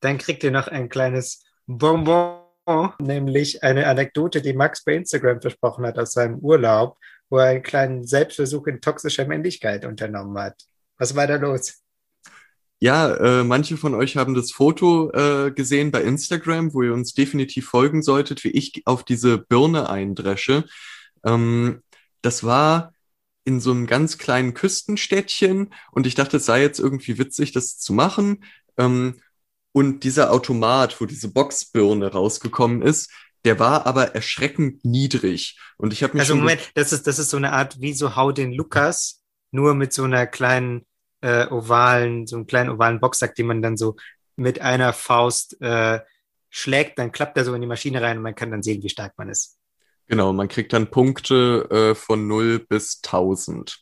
dann 0.00 0.18
kriegt 0.18 0.44
ihr 0.44 0.50
noch 0.50 0.68
ein 0.68 0.88
kleines 0.88 1.42
Bonbon, 1.66 2.42
nämlich 2.98 3.62
eine 3.62 3.86
Anekdote, 3.86 4.40
die 4.40 4.52
Max 4.52 4.84
bei 4.84 4.94
Instagram 4.94 5.40
versprochen 5.40 5.86
hat 5.86 5.98
aus 5.98 6.12
seinem 6.12 6.38
Urlaub, 6.38 6.96
wo 7.28 7.38
er 7.38 7.50
einen 7.50 7.62
kleinen 7.62 8.06
Selbstversuch 8.06 8.66
in 8.66 8.80
toxischer 8.80 9.26
Männlichkeit 9.26 9.84
unternommen 9.84 10.38
hat. 10.38 10.54
Was 10.98 11.14
war 11.14 11.26
da 11.26 11.36
los? 11.36 11.82
Ja, 12.78 13.14
äh, 13.16 13.44
manche 13.44 13.76
von 13.76 13.94
euch 13.94 14.16
haben 14.16 14.34
das 14.34 14.52
Foto 14.52 15.10
äh, 15.12 15.50
gesehen 15.50 15.90
bei 15.90 16.02
Instagram, 16.02 16.74
wo 16.74 16.82
ihr 16.82 16.92
uns 16.92 17.14
definitiv 17.14 17.68
folgen 17.68 18.02
solltet, 18.02 18.44
wie 18.44 18.50
ich 18.50 18.82
auf 18.84 19.02
diese 19.02 19.38
Birne 19.38 19.88
eindresche. 19.88 20.64
Ähm, 21.24 21.82
das 22.20 22.44
war 22.44 22.92
in 23.44 23.60
so 23.60 23.70
einem 23.70 23.86
ganz 23.86 24.18
kleinen 24.18 24.52
Küstenstädtchen 24.52 25.72
und 25.92 26.06
ich 26.06 26.16
dachte, 26.16 26.36
es 26.36 26.46
sei 26.46 26.60
jetzt 26.60 26.78
irgendwie 26.78 27.18
witzig, 27.18 27.52
das 27.52 27.78
zu 27.78 27.94
machen. 27.94 28.44
Ähm, 28.76 29.20
und 29.76 30.04
dieser 30.04 30.32
Automat, 30.32 30.98
wo 31.02 31.04
diese 31.04 31.30
Boxbirne 31.30 32.10
rausgekommen 32.10 32.80
ist, 32.80 33.12
der 33.44 33.58
war 33.58 33.84
aber 33.84 34.14
erschreckend 34.14 34.82
niedrig. 34.86 35.60
Und 35.76 35.92
ich 35.92 36.02
habe 36.02 36.14
mich. 36.14 36.22
Also 36.22 36.34
Moment, 36.34 36.70
das 36.72 36.94
ist, 36.94 37.06
das 37.06 37.18
ist 37.18 37.28
so 37.28 37.36
eine 37.36 37.52
Art 37.52 37.78
wie 37.78 37.92
so 37.92 38.16
Hau 38.16 38.32
den 38.32 38.54
Lukas, 38.54 39.22
nur 39.50 39.74
mit 39.74 39.92
so 39.92 40.04
einer 40.04 40.26
kleinen 40.26 40.86
äh, 41.20 41.46
ovalen, 41.48 42.26
so 42.26 42.36
einem 42.36 42.46
kleinen 42.46 42.70
ovalen 42.70 43.00
Boxsack, 43.00 43.34
den 43.34 43.48
man 43.48 43.60
dann 43.60 43.76
so 43.76 43.96
mit 44.36 44.62
einer 44.62 44.94
Faust 44.94 45.60
äh, 45.60 46.00
schlägt, 46.48 46.98
dann 46.98 47.12
klappt 47.12 47.36
er 47.36 47.44
so 47.44 47.52
in 47.52 47.60
die 47.60 47.66
Maschine 47.66 48.00
rein 48.00 48.16
und 48.16 48.22
man 48.22 48.34
kann 48.34 48.50
dann 48.50 48.62
sehen, 48.62 48.82
wie 48.82 48.88
stark 48.88 49.12
man 49.18 49.28
ist. 49.28 49.58
Genau, 50.06 50.32
man 50.32 50.48
kriegt 50.48 50.72
dann 50.72 50.90
Punkte 50.90 51.68
äh, 51.70 51.94
von 51.94 52.26
0 52.26 52.60
bis 52.60 53.02
1000. 53.04 53.78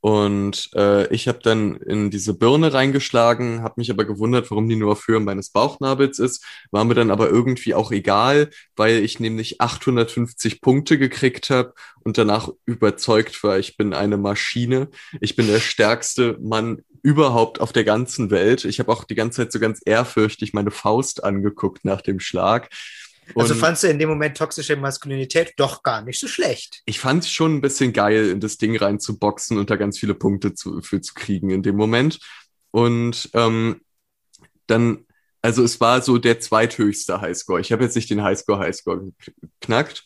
Und 0.00 0.70
äh, 0.74 1.12
ich 1.12 1.26
habe 1.26 1.40
dann 1.42 1.76
in 1.76 2.10
diese 2.10 2.34
Birne 2.34 2.72
reingeschlagen, 2.72 3.62
habe 3.62 3.74
mich 3.78 3.90
aber 3.90 4.04
gewundert, 4.04 4.50
warum 4.50 4.68
die 4.68 4.76
nur 4.76 4.92
auf 4.92 5.08
Höhe 5.08 5.18
meines 5.18 5.50
Bauchnabels 5.50 6.18
ist. 6.20 6.44
War 6.70 6.84
mir 6.84 6.94
dann 6.94 7.10
aber 7.10 7.28
irgendwie 7.28 7.74
auch 7.74 7.90
egal, 7.90 8.50
weil 8.76 9.02
ich 9.02 9.18
nämlich 9.18 9.60
850 9.60 10.60
Punkte 10.60 10.98
gekriegt 10.98 11.50
habe 11.50 11.74
und 12.00 12.16
danach 12.16 12.48
überzeugt 12.64 13.42
war, 13.42 13.58
ich 13.58 13.76
bin 13.76 13.92
eine 13.92 14.16
Maschine. 14.16 14.88
Ich 15.20 15.34
bin 15.34 15.48
der 15.48 15.60
stärkste 15.60 16.38
Mann 16.40 16.82
überhaupt 17.02 17.60
auf 17.60 17.72
der 17.72 17.84
ganzen 17.84 18.30
Welt. 18.30 18.64
Ich 18.64 18.78
habe 18.78 18.92
auch 18.92 19.04
die 19.04 19.14
ganze 19.14 19.42
Zeit 19.42 19.52
so 19.52 19.58
ganz 19.58 19.80
ehrfürchtig 19.84 20.52
meine 20.52 20.70
Faust 20.70 21.24
angeguckt 21.24 21.84
nach 21.84 22.02
dem 22.02 22.20
Schlag 22.20 22.70
also 23.34 23.54
fandst 23.54 23.82
du 23.82 23.88
in 23.88 23.98
dem 23.98 24.08
Moment 24.08 24.36
toxische 24.36 24.76
Maskulinität 24.76 25.52
doch 25.56 25.82
gar 25.82 26.02
nicht 26.02 26.20
so 26.20 26.28
schlecht. 26.28 26.82
Ich 26.86 27.00
fand 27.00 27.24
es 27.24 27.30
schon 27.30 27.56
ein 27.56 27.60
bisschen 27.60 27.92
geil, 27.92 28.30
in 28.30 28.40
das 28.40 28.58
Ding 28.58 28.76
reinzuboxen 28.76 29.58
und 29.58 29.70
da 29.70 29.76
ganz 29.76 29.98
viele 29.98 30.14
Punkte 30.14 30.54
zu, 30.54 30.80
für 30.82 31.00
zu 31.00 31.14
kriegen 31.14 31.50
in 31.50 31.62
dem 31.62 31.76
Moment. 31.76 32.18
Und 32.70 33.30
ähm, 33.34 33.80
dann, 34.66 35.06
also 35.42 35.62
es 35.62 35.80
war 35.80 36.02
so 36.02 36.18
der 36.18 36.40
zweithöchste 36.40 37.20
Highscore. 37.20 37.60
Ich 37.60 37.72
habe 37.72 37.84
jetzt 37.84 37.96
nicht 37.96 38.10
den 38.10 38.22
Highscore 38.22 38.58
Highscore 38.58 39.12
geknackt. 39.60 40.04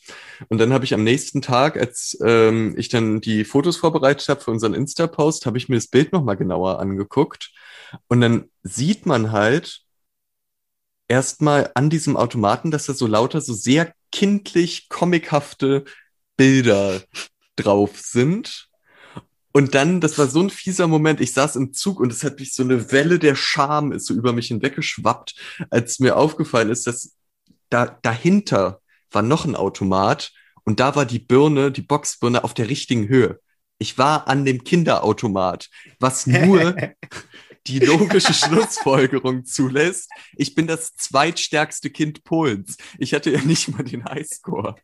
Und 0.48 0.58
dann 0.58 0.72
habe 0.72 0.84
ich 0.84 0.94
am 0.94 1.04
nächsten 1.04 1.42
Tag, 1.42 1.76
als 1.76 2.16
ähm, 2.24 2.74
ich 2.76 2.88
dann 2.88 3.20
die 3.20 3.44
Fotos 3.44 3.76
vorbereitet 3.76 4.28
habe 4.28 4.40
für 4.40 4.50
unseren 4.50 4.74
Insta-Post, 4.74 5.46
habe 5.46 5.58
ich 5.58 5.68
mir 5.68 5.76
das 5.76 5.88
Bild 5.88 6.12
nochmal 6.12 6.36
genauer 6.36 6.78
angeguckt. 6.78 7.52
Und 8.08 8.20
dann 8.20 8.50
sieht 8.62 9.06
man 9.06 9.32
halt, 9.32 9.82
erstmal 11.08 11.70
an 11.74 11.90
diesem 11.90 12.16
Automaten, 12.16 12.70
dass 12.70 12.86
da 12.86 12.94
so 12.94 13.06
lauter 13.06 13.40
so 13.40 13.54
sehr 13.54 13.92
kindlich 14.10 14.88
comichafte 14.88 15.84
Bilder 16.36 17.02
drauf 17.56 17.98
sind. 17.98 18.68
Und 19.52 19.74
dann, 19.74 20.00
das 20.00 20.16
war 20.16 20.28
so 20.28 20.40
ein 20.40 20.50
fieser 20.50 20.88
Moment, 20.88 21.20
ich 21.20 21.32
saß 21.34 21.56
im 21.56 21.74
Zug 21.74 22.00
und 22.00 22.10
es 22.10 22.24
hat 22.24 22.40
mich 22.40 22.54
so 22.54 22.62
eine 22.62 22.90
Welle 22.90 23.18
der 23.18 23.34
Scham 23.34 23.92
ist 23.92 24.06
so 24.06 24.14
über 24.14 24.32
mich 24.32 24.48
hinweggeschwappt, 24.48 25.34
als 25.68 25.98
mir 25.98 26.16
aufgefallen 26.16 26.70
ist, 26.70 26.86
dass 26.86 27.14
da 27.68 27.98
dahinter 28.02 28.80
war 29.10 29.22
noch 29.22 29.44
ein 29.44 29.56
Automat 29.56 30.32
und 30.64 30.80
da 30.80 30.96
war 30.96 31.04
die 31.04 31.18
Birne, 31.18 31.70
die 31.70 31.82
Boxbirne 31.82 32.44
auf 32.44 32.54
der 32.54 32.68
richtigen 32.68 33.08
Höhe. 33.08 33.40
Ich 33.78 33.98
war 33.98 34.28
an 34.28 34.44
dem 34.44 34.64
Kinderautomat, 34.64 35.68
was 35.98 36.26
nur 36.26 36.76
die 37.66 37.78
logische 37.78 38.34
Schlussfolgerung 38.34 39.44
zulässt, 39.44 40.10
ich 40.36 40.54
bin 40.54 40.66
das 40.66 40.94
zweitstärkste 40.94 41.90
Kind 41.90 42.24
Polens. 42.24 42.76
Ich 42.98 43.14
hatte 43.14 43.30
ja 43.30 43.40
nicht 43.42 43.68
mal 43.68 43.84
den 43.84 44.04
Highscore. 44.04 44.76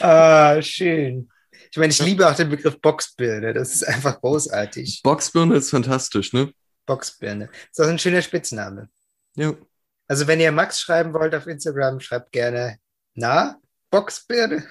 ah, 0.00 0.60
schön. 0.60 1.30
Ich 1.70 1.78
meine, 1.78 1.92
ich 1.92 2.00
liebe 2.00 2.28
auch 2.28 2.34
den 2.34 2.50
Begriff 2.50 2.80
Boxbirne. 2.80 3.52
Das 3.52 3.74
ist 3.74 3.86
einfach 3.86 4.20
großartig. 4.20 5.02
Boxbirne 5.02 5.56
ist 5.56 5.70
fantastisch, 5.70 6.32
ne? 6.32 6.52
Boxbirne. 6.86 7.48
Ist 7.70 7.80
auch 7.80 7.88
ein 7.88 7.98
schöner 7.98 8.22
Spitzname. 8.22 8.88
Ja. 9.36 9.54
Also, 10.08 10.26
wenn 10.26 10.40
ihr 10.40 10.52
Max 10.52 10.80
schreiben 10.80 11.12
wollt 11.12 11.34
auf 11.34 11.46
Instagram, 11.46 12.00
schreibt 12.00 12.32
gerne 12.32 12.78
na, 13.14 13.58
Boxbirne. 13.90 14.66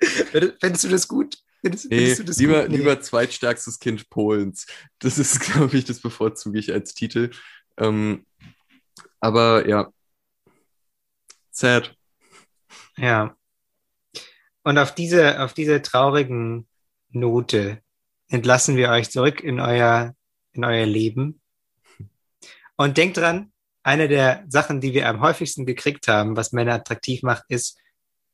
Findest 0.60 0.84
du 0.84 0.88
das 0.88 1.08
gut? 1.08 1.38
Findest, 1.64 1.90
nee, 1.90 2.14
findest 2.14 2.38
lieber, 2.40 2.68
nee. 2.68 2.76
lieber 2.76 3.00
zweitstärkstes 3.00 3.78
Kind 3.78 4.10
Polens. 4.10 4.66
Das 4.98 5.16
ist, 5.18 5.40
glaube 5.52 5.78
ich, 5.78 5.86
das 5.86 6.00
bevorzuge 6.00 6.58
ich 6.58 6.70
als 6.70 6.92
Titel. 6.92 7.30
Ähm, 7.78 8.26
aber 9.18 9.66
ja, 9.66 9.90
sad. 11.50 11.96
Ja. 12.98 13.34
Und 14.62 14.76
auf 14.76 14.94
diese, 14.94 15.40
auf 15.40 15.54
diese 15.54 15.80
traurigen 15.80 16.68
Note 17.08 17.80
entlassen 18.28 18.76
wir 18.76 18.90
euch 18.90 19.10
zurück 19.10 19.40
in 19.42 19.58
euer, 19.58 20.14
in 20.52 20.64
euer 20.64 20.84
Leben. 20.84 21.40
Und 22.76 22.98
denkt 22.98 23.16
dran, 23.16 23.52
eine 23.82 24.06
der 24.06 24.44
Sachen, 24.48 24.82
die 24.82 24.92
wir 24.92 25.08
am 25.08 25.22
häufigsten 25.22 25.64
gekriegt 25.64 26.08
haben, 26.08 26.36
was 26.36 26.52
Männer 26.52 26.74
attraktiv 26.74 27.22
macht, 27.22 27.44
ist, 27.48 27.78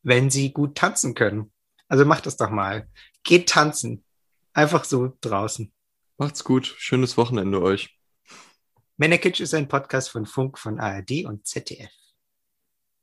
wenn 0.02 0.30
sie 0.30 0.52
gut 0.52 0.76
tanzen 0.76 1.14
können. 1.14 1.52
Also 1.90 2.04
macht 2.04 2.24
das 2.24 2.36
doch 2.36 2.50
mal. 2.50 2.88
Geht 3.24 3.48
tanzen. 3.48 4.04
Einfach 4.52 4.84
so 4.84 5.12
draußen. 5.20 5.72
Macht's 6.18 6.44
gut. 6.44 6.72
Schönes 6.78 7.16
Wochenende 7.16 7.60
euch. 7.60 7.98
Männerkitsch 8.96 9.40
ist 9.40 9.54
ein 9.54 9.66
Podcast 9.66 10.10
von 10.10 10.24
Funk, 10.24 10.56
von 10.56 10.78
ARD 10.78 11.24
und 11.24 11.46
ZDF. 11.46 11.90